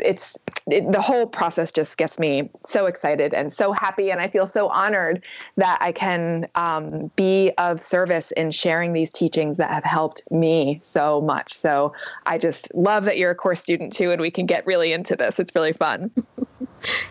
it's 0.00 0.38
it, 0.70 0.90
the 0.92 1.00
whole 1.00 1.26
process 1.26 1.72
just 1.72 1.96
gets 1.96 2.18
me 2.18 2.50
so 2.66 2.86
excited 2.86 3.32
and 3.32 3.52
so 3.52 3.72
happy 3.72 4.10
and 4.10 4.20
i 4.20 4.28
feel 4.28 4.46
so 4.46 4.68
honored 4.68 5.22
that 5.56 5.78
i 5.80 5.90
can 5.90 6.46
um, 6.54 7.10
be 7.16 7.52
of 7.58 7.82
service 7.82 8.32
in 8.32 8.50
sharing 8.50 8.92
these 8.92 9.10
teachings 9.10 9.56
that 9.56 9.70
have 9.70 9.84
helped 9.84 10.22
me 10.30 10.78
so 10.82 11.20
much 11.22 11.54
so 11.54 11.92
i 12.26 12.36
just 12.36 12.72
love 12.74 13.04
that 13.04 13.16
you're 13.16 13.30
a 13.30 13.34
course 13.34 13.60
student 13.60 13.92
too 13.92 14.10
and 14.10 14.20
we 14.20 14.30
can 14.30 14.46
get 14.46 14.66
really 14.66 14.92
into 14.92 15.16
this 15.16 15.38
it's 15.38 15.54
really 15.54 15.72
fun 15.72 16.10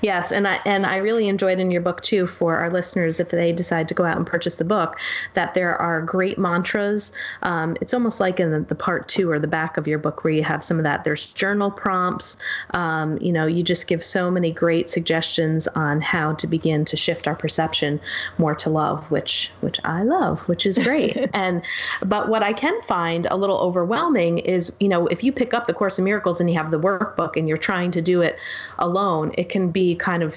yes 0.01 0.31
and 0.31 0.47
i 0.47 0.59
and 0.65 0.85
i 0.85 0.97
really 0.97 1.27
enjoyed 1.27 1.59
in 1.59 1.71
your 1.71 1.81
book 1.81 2.01
too 2.01 2.27
for 2.27 2.57
our 2.57 2.69
listeners 2.69 3.19
if 3.19 3.29
they 3.29 3.51
decide 3.51 3.87
to 3.87 3.93
go 3.93 4.03
out 4.03 4.17
and 4.17 4.25
purchase 4.27 4.57
the 4.57 4.63
book 4.63 4.99
that 5.33 5.53
there 5.53 5.75
are 5.81 6.01
great 6.01 6.37
mantras. 6.37 7.11
Um, 7.43 7.77
it's 7.81 7.93
almost 7.93 8.19
like 8.19 8.39
in 8.39 8.51
the, 8.51 8.59
the 8.61 8.75
part 8.75 9.07
two 9.07 9.29
or 9.29 9.39
the 9.39 9.47
back 9.47 9.77
of 9.77 9.87
your 9.87 9.99
book 9.99 10.23
where 10.23 10.33
you 10.33 10.43
have 10.43 10.63
some 10.63 10.77
of 10.77 10.83
that. 10.83 11.03
There's 11.03 11.25
journal 11.27 11.71
prompts. 11.71 12.37
Um, 12.71 13.17
you 13.21 13.31
know, 13.31 13.45
you 13.45 13.63
just 13.63 13.87
give 13.87 14.03
so 14.03 14.29
many 14.29 14.51
great 14.51 14.89
suggestions 14.89 15.67
on 15.69 16.01
how 16.01 16.33
to 16.33 16.47
begin 16.47 16.85
to 16.85 16.97
shift 16.97 17.27
our 17.27 17.35
perception 17.35 17.99
more 18.37 18.55
to 18.55 18.69
love, 18.69 19.09
which 19.11 19.51
which 19.61 19.79
I 19.83 20.03
love, 20.03 20.39
which 20.47 20.65
is 20.65 20.77
great. 20.79 21.17
and 21.33 21.63
but 22.05 22.29
what 22.29 22.43
I 22.43 22.53
can 22.53 22.81
find 22.83 23.27
a 23.27 23.37
little 23.37 23.57
overwhelming 23.59 24.39
is, 24.39 24.71
you 24.79 24.87
know, 24.87 25.07
if 25.07 25.23
you 25.23 25.31
pick 25.31 25.53
up 25.53 25.67
the 25.67 25.73
Course 25.73 25.97
in 25.97 26.05
Miracles 26.05 26.39
and 26.39 26.49
you 26.49 26.57
have 26.57 26.71
the 26.71 26.79
workbook 26.79 27.37
and 27.37 27.47
you're 27.47 27.57
trying 27.57 27.91
to 27.91 28.01
do 28.01 28.21
it 28.21 28.39
alone, 28.79 29.31
it 29.41 29.49
can 29.49 29.71
be 29.71 29.95
kind 29.95 30.23
of 30.23 30.35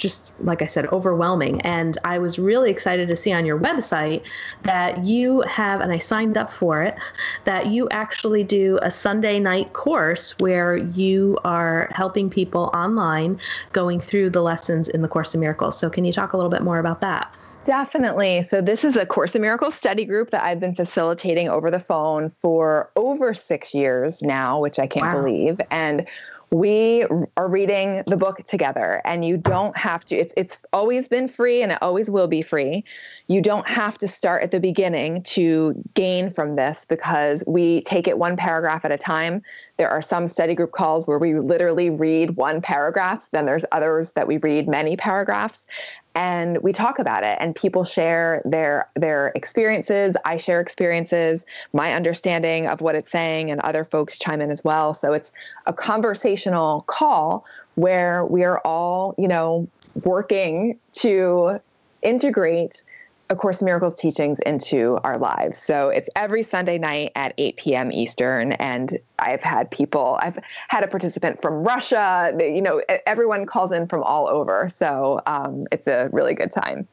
just 0.00 0.32
like 0.40 0.62
I 0.62 0.66
said, 0.66 0.86
overwhelming. 0.86 1.60
And 1.60 1.96
I 2.04 2.18
was 2.18 2.38
really 2.38 2.70
excited 2.70 3.06
to 3.08 3.16
see 3.16 3.32
on 3.32 3.44
your 3.44 3.58
website 3.58 4.26
that 4.62 5.04
you 5.04 5.42
have, 5.42 5.80
and 5.82 5.92
I 5.92 5.98
signed 5.98 6.38
up 6.38 6.50
for 6.50 6.82
it, 6.82 6.96
that 7.44 7.66
you 7.66 7.86
actually 7.90 8.42
do 8.42 8.78
a 8.82 8.90
Sunday 8.90 9.38
night 9.38 9.74
course 9.74 10.36
where 10.38 10.78
you 10.78 11.38
are 11.44 11.88
helping 11.92 12.30
people 12.30 12.70
online 12.74 13.38
going 13.72 14.00
through 14.00 14.30
the 14.30 14.42
lessons 14.42 14.88
in 14.88 15.02
the 15.02 15.08
Course 15.08 15.34
in 15.34 15.40
Miracles. 15.40 15.78
So, 15.78 15.90
can 15.90 16.04
you 16.04 16.12
talk 16.12 16.32
a 16.32 16.36
little 16.36 16.50
bit 16.50 16.62
more 16.62 16.78
about 16.78 17.02
that? 17.02 17.32
Definitely. 17.64 18.42
So, 18.44 18.62
this 18.62 18.84
is 18.84 18.96
a 18.96 19.04
Course 19.04 19.34
in 19.34 19.42
Miracles 19.42 19.74
study 19.74 20.06
group 20.06 20.30
that 20.30 20.42
I've 20.42 20.60
been 20.60 20.74
facilitating 20.74 21.50
over 21.50 21.70
the 21.70 21.78
phone 21.78 22.30
for 22.30 22.90
over 22.96 23.34
six 23.34 23.74
years 23.74 24.22
now, 24.22 24.58
which 24.58 24.78
I 24.78 24.86
can't 24.86 25.14
wow. 25.14 25.22
believe. 25.22 25.60
And 25.70 26.08
we 26.52 27.04
are 27.36 27.48
reading 27.48 28.02
the 28.06 28.16
book 28.16 28.44
together 28.46 29.00
and 29.04 29.24
you 29.24 29.36
don't 29.36 29.76
have 29.76 30.04
to 30.04 30.16
it's 30.16 30.34
it's 30.36 30.64
always 30.72 31.06
been 31.06 31.28
free 31.28 31.62
and 31.62 31.70
it 31.70 31.78
always 31.80 32.10
will 32.10 32.26
be 32.26 32.42
free. 32.42 32.84
You 33.28 33.40
don't 33.40 33.68
have 33.68 33.96
to 33.98 34.08
start 34.08 34.42
at 34.42 34.50
the 34.50 34.58
beginning 34.58 35.22
to 35.24 35.80
gain 35.94 36.28
from 36.28 36.56
this 36.56 36.84
because 36.84 37.44
we 37.46 37.82
take 37.82 38.08
it 38.08 38.18
one 38.18 38.36
paragraph 38.36 38.84
at 38.84 38.90
a 38.90 38.98
time. 38.98 39.42
There 39.76 39.88
are 39.88 40.02
some 40.02 40.26
study 40.26 40.56
group 40.56 40.72
calls 40.72 41.06
where 41.06 41.18
we 41.18 41.34
literally 41.34 41.88
read 41.88 42.36
one 42.36 42.60
paragraph 42.60 43.22
then 43.32 43.46
there's 43.46 43.64
others 43.70 44.12
that 44.12 44.26
we 44.26 44.38
read 44.38 44.68
many 44.68 44.96
paragraphs 44.96 45.66
and 46.14 46.58
we 46.62 46.72
talk 46.72 46.98
about 46.98 47.22
it 47.22 47.38
and 47.40 47.54
people 47.54 47.84
share 47.84 48.42
their 48.44 48.88
their 48.96 49.32
experiences. 49.34 50.16
I 50.24 50.36
share 50.36 50.60
experiences 50.60 51.44
my 51.72 51.92
understanding 51.92 52.66
of 52.66 52.80
what 52.80 52.94
it's 52.94 53.12
saying 53.12 53.50
and 53.50 53.60
other 53.60 53.84
folks 53.84 54.18
chime 54.18 54.40
in 54.40 54.50
as 54.50 54.64
well. 54.64 54.94
So 54.94 55.12
it's 55.12 55.32
a 55.66 55.72
conversational 55.72 56.82
call 56.82 57.44
where 57.76 58.24
we 58.24 58.42
are 58.44 58.58
all 58.64 59.14
you 59.18 59.28
know 59.28 59.68
working 60.04 60.78
to 60.92 61.60
integrate 62.02 62.82
a 63.30 63.36
Course 63.36 63.60
in 63.60 63.64
Miracles 63.64 63.94
teachings 63.94 64.38
into 64.44 64.98
our 65.04 65.16
lives. 65.16 65.56
So 65.56 65.88
it's 65.88 66.08
every 66.16 66.42
Sunday 66.42 66.78
night 66.78 67.12
at 67.14 67.32
8 67.38 67.56
p.m. 67.56 67.92
Eastern. 67.92 68.52
And 68.52 68.98
I've 69.20 69.42
had 69.42 69.70
people, 69.70 70.18
I've 70.20 70.38
had 70.68 70.82
a 70.82 70.88
participant 70.88 71.40
from 71.40 71.62
Russia, 71.62 72.32
you 72.38 72.60
know, 72.60 72.82
everyone 73.06 73.46
calls 73.46 73.70
in 73.70 73.86
from 73.86 74.02
all 74.02 74.28
over. 74.28 74.68
So 74.68 75.20
um, 75.26 75.66
it's 75.70 75.86
a 75.86 76.08
really 76.12 76.34
good 76.34 76.50
time. 76.50 76.88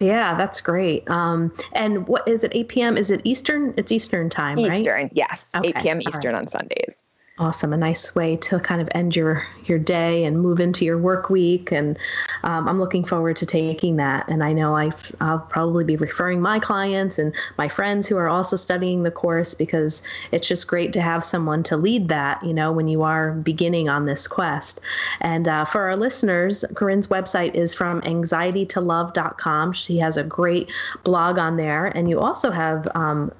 Yeah, 0.00 0.34
that's 0.34 0.60
great. 0.60 1.08
Um, 1.10 1.54
and 1.74 2.06
what 2.08 2.26
is 2.26 2.42
it, 2.42 2.52
8 2.54 2.68
p.m.? 2.68 2.96
Is 2.96 3.10
it 3.10 3.20
Eastern? 3.24 3.72
It's 3.76 3.92
Eastern 3.92 4.28
time, 4.28 4.58
Eastern, 4.58 4.70
right? 4.70 4.80
Eastern, 4.80 5.10
yes. 5.12 5.50
Okay. 5.54 5.68
8 5.68 5.76
p.m. 5.76 6.00
Eastern 6.00 6.32
right. 6.32 6.40
on 6.40 6.46
Sundays 6.48 7.02
awesome 7.38 7.72
a 7.72 7.76
nice 7.76 8.14
way 8.14 8.36
to 8.36 8.58
kind 8.60 8.80
of 8.80 8.88
end 8.94 9.14
your 9.14 9.46
your 9.64 9.78
day 9.78 10.24
and 10.24 10.40
move 10.40 10.58
into 10.58 10.84
your 10.84 10.96
work 10.96 11.28
week 11.28 11.70
and 11.70 11.98
um, 12.46 12.66
i'm 12.68 12.80
looking 12.80 13.04
forward 13.04 13.36
to 13.36 13.44
taking 13.44 13.96
that 13.96 14.26
and 14.28 14.42
i 14.42 14.52
know 14.52 14.74
i 14.74 14.90
will 15.20 15.38
probably 15.38 15.84
be 15.84 15.96
referring 15.96 16.40
my 16.40 16.58
clients 16.58 17.18
and 17.18 17.34
my 17.58 17.68
friends 17.68 18.06
who 18.06 18.16
are 18.16 18.28
also 18.28 18.56
studying 18.56 19.02
the 19.02 19.10
course 19.10 19.54
because 19.54 20.02
it's 20.32 20.48
just 20.48 20.66
great 20.66 20.92
to 20.92 21.00
have 21.00 21.22
someone 21.22 21.62
to 21.62 21.76
lead 21.76 22.08
that 22.08 22.42
you 22.42 22.54
know 22.54 22.72
when 22.72 22.88
you 22.88 23.02
are 23.02 23.32
beginning 23.32 23.88
on 23.88 24.06
this 24.06 24.26
quest 24.26 24.80
and 25.20 25.48
uh, 25.48 25.64
for 25.64 25.82
our 25.82 25.96
listeners 25.96 26.64
corinne's 26.74 27.08
website 27.08 27.54
is 27.54 27.74
from 27.74 28.00
anxietytolove.com 28.02 29.72
she 29.72 29.98
has 29.98 30.16
a 30.16 30.24
great 30.24 30.72
blog 31.04 31.38
on 31.38 31.56
there 31.56 31.86
and 31.86 32.08
you 32.08 32.18
also 32.18 32.50
have 32.50 32.88
um, 32.94 33.30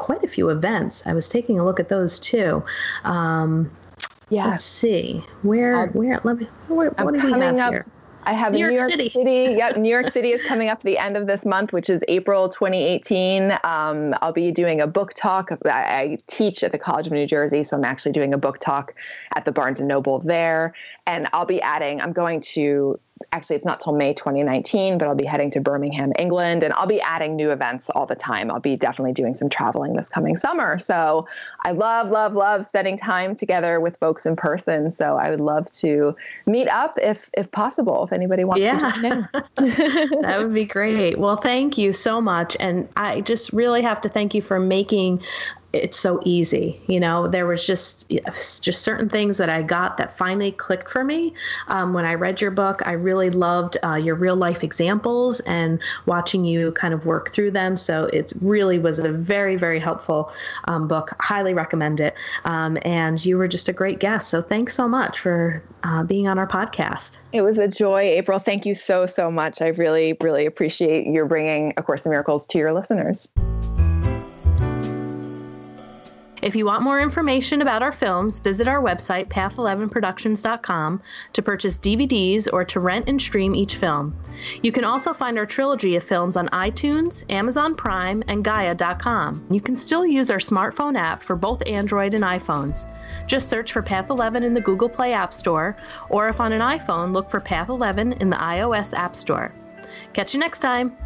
quite 0.00 0.24
a 0.24 0.28
few 0.28 0.48
events. 0.48 1.06
I 1.06 1.12
was 1.12 1.28
taking 1.28 1.60
a 1.60 1.64
look 1.64 1.78
at 1.78 1.88
those 1.88 2.18
too. 2.18 2.64
Um, 3.04 3.70
yeah. 4.30 4.46
Let's 4.46 4.64
see 4.64 5.24
where 5.42 5.76
I'm, 5.76 5.90
where 5.90 6.20
let 6.24 6.38
me 6.38 6.48
where, 6.68 6.90
what 6.90 7.14
do 7.14 7.24
we 7.24 7.32
have 7.32 7.58
up, 7.58 7.72
here? 7.72 7.86
I 8.30 8.34
have 8.34 8.52
New 8.52 8.60
York, 8.60 8.70
New 8.70 8.78
York 8.78 8.90
City. 8.92 9.10
City. 9.10 9.54
Yep, 9.56 9.76
New 9.78 9.88
York 9.88 10.12
City 10.12 10.30
is 10.30 10.40
coming 10.44 10.68
up 10.68 10.78
at 10.78 10.84
the 10.84 10.98
end 10.98 11.16
of 11.16 11.26
this 11.26 11.44
month, 11.44 11.72
which 11.72 11.90
is 11.90 12.00
April 12.06 12.48
2018. 12.48 13.58
Um, 13.64 14.14
I'll 14.22 14.32
be 14.32 14.52
doing 14.52 14.80
a 14.80 14.86
book 14.86 15.14
talk. 15.14 15.50
I, 15.64 15.68
I, 15.68 16.18
teach 16.28 16.62
at 16.62 16.70
the 16.70 16.78
College 16.78 17.08
of 17.08 17.12
New 17.12 17.26
Jersey, 17.26 17.64
so 17.64 17.76
I'm 17.76 17.84
actually 17.84 18.12
doing 18.12 18.32
a 18.32 18.38
book 18.38 18.60
talk 18.60 18.94
at 19.34 19.44
the 19.46 19.50
Barnes 19.50 19.80
and 19.80 19.88
Noble 19.88 20.20
there. 20.20 20.74
And 21.08 21.26
I'll 21.32 21.44
be 21.44 21.60
adding. 21.60 22.00
I'm 22.00 22.12
going 22.12 22.40
to 22.52 23.00
actually 23.32 23.56
it's 23.56 23.64
not 23.64 23.80
till 23.80 23.92
May 23.92 24.14
2019, 24.14 24.98
but 24.98 25.06
I'll 25.06 25.14
be 25.14 25.24
heading 25.24 25.50
to 25.52 25.60
Birmingham, 25.60 26.12
England, 26.18 26.62
and 26.62 26.72
I'll 26.74 26.86
be 26.86 27.00
adding 27.00 27.36
new 27.36 27.50
events 27.50 27.90
all 27.90 28.06
the 28.06 28.14
time. 28.14 28.50
I'll 28.50 28.60
be 28.60 28.76
definitely 28.76 29.12
doing 29.12 29.34
some 29.34 29.48
traveling 29.48 29.94
this 29.94 30.08
coming 30.08 30.36
summer. 30.36 30.78
So 30.78 31.28
I 31.64 31.72
love, 31.72 32.10
love, 32.10 32.34
love 32.34 32.66
spending 32.66 32.96
time 32.96 33.36
together 33.36 33.80
with 33.80 33.98
folks 33.98 34.26
in 34.26 34.36
person. 34.36 34.90
So 34.90 35.16
I 35.16 35.30
would 35.30 35.40
love 35.40 35.70
to 35.72 36.16
meet 36.46 36.68
up 36.68 36.98
if 37.00 37.30
if 37.36 37.50
possible, 37.50 38.04
if 38.04 38.12
anybody 38.12 38.44
wants 38.44 38.62
yeah. 38.62 38.78
to 38.78 38.90
join 38.90 39.04
in. 39.04 39.28
that 40.22 40.38
would 40.38 40.54
be 40.54 40.64
great. 40.64 41.18
Well, 41.18 41.36
thank 41.36 41.78
you 41.78 41.92
so 41.92 42.20
much. 42.20 42.56
And 42.58 42.88
I 42.96 43.20
just 43.20 43.52
really 43.52 43.82
have 43.82 44.00
to 44.02 44.08
thank 44.08 44.34
you 44.34 44.42
for 44.42 44.58
making 44.58 45.22
it's 45.72 45.98
so 45.98 46.20
easy 46.24 46.80
you 46.86 47.00
know? 47.00 47.28
There 47.28 47.46
was 47.46 47.66
just 47.66 48.10
just 48.10 48.82
certain 48.82 49.08
things 49.08 49.38
that 49.38 49.48
i 49.48 49.62
got 49.62 49.96
that 49.96 50.16
finally 50.16 50.52
clicked 50.52 50.90
for 50.90 51.04
me. 51.04 51.32
Um, 51.68 51.92
when 51.92 52.04
i 52.04 52.14
read 52.14 52.40
your 52.40 52.50
book 52.50 52.82
i 52.86 52.92
really 52.92 53.30
loved 53.30 53.76
uh, 53.82 53.94
your 53.94 54.14
real 54.14 54.36
life 54.36 54.62
examples 54.64 55.40
and 55.40 55.78
watching 56.06 56.44
you 56.44 56.72
kind 56.72 56.94
of 56.94 57.06
work 57.06 57.30
through 57.32 57.50
them. 57.52 57.76
So 57.76 58.06
it 58.06 58.32
really 58.40 58.78
was 58.78 58.98
a 58.98 59.12
very 59.12 59.56
very 59.56 59.78
helpful 59.78 60.32
um, 60.64 60.88
book. 60.88 61.10
Highly 61.20 61.54
recommend 61.54 62.00
it. 62.00 62.14
Um, 62.44 62.78
and 62.82 63.24
you 63.24 63.38
were 63.38 63.48
just 63.48 63.68
a 63.68 63.72
great 63.72 64.00
guest. 64.00 64.28
So 64.28 64.42
thanks 64.42 64.74
so 64.74 64.88
much 64.88 65.18
for 65.18 65.62
uh, 65.84 66.02
being 66.04 66.28
on 66.28 66.38
our 66.38 66.46
podcast. 66.46 67.18
It 67.32 67.42
was 67.42 67.58
a 67.58 67.68
joy 67.68 68.02
april. 68.02 68.38
Thank 68.38 68.66
you 68.66 68.74
so 68.74 69.06
so 69.06 69.30
much. 69.30 69.62
I 69.62 69.68
really 69.68 70.16
really 70.20 70.46
appreciate 70.46 71.06
your 71.06 71.26
bringing 71.26 71.72
a 71.76 71.82
course 71.82 72.04
in 72.04 72.10
miracles 72.10 72.46
to 72.48 72.58
your 72.58 72.72
listeners 72.72 73.28
if 76.42 76.56
you 76.56 76.64
want 76.64 76.82
more 76.82 77.00
information 77.00 77.62
about 77.62 77.82
our 77.82 77.92
films, 77.92 78.40
visit 78.40 78.66
our 78.66 78.82
website, 78.82 79.28
path11productions.com, 79.28 81.02
to 81.32 81.42
purchase 81.42 81.78
DVDs 81.78 82.48
or 82.52 82.64
to 82.64 82.80
rent 82.80 83.08
and 83.08 83.20
stream 83.20 83.54
each 83.54 83.76
film. 83.76 84.16
You 84.62 84.72
can 84.72 84.84
also 84.84 85.12
find 85.12 85.38
our 85.38 85.46
trilogy 85.46 85.96
of 85.96 86.04
films 86.04 86.36
on 86.36 86.48
iTunes, 86.48 87.24
Amazon 87.30 87.74
Prime, 87.74 88.22
and 88.28 88.44
Gaia.com. 88.44 89.46
You 89.50 89.60
can 89.60 89.76
still 89.76 90.06
use 90.06 90.30
our 90.30 90.38
smartphone 90.38 90.98
app 90.98 91.22
for 91.22 91.36
both 91.36 91.68
Android 91.68 92.14
and 92.14 92.24
iPhones. 92.24 92.86
Just 93.26 93.48
search 93.48 93.72
for 93.72 93.82
Path 93.82 94.10
11 94.10 94.42
in 94.42 94.52
the 94.52 94.60
Google 94.60 94.88
Play 94.88 95.12
App 95.12 95.34
Store, 95.34 95.76
or 96.08 96.28
if 96.28 96.40
on 96.40 96.52
an 96.52 96.60
iPhone, 96.60 97.12
look 97.12 97.30
for 97.30 97.40
Path 97.40 97.68
11 97.68 98.14
in 98.14 98.30
the 98.30 98.36
iOS 98.36 98.96
App 98.96 99.14
Store. 99.14 99.52
Catch 100.12 100.34
you 100.34 100.40
next 100.40 100.60
time. 100.60 100.96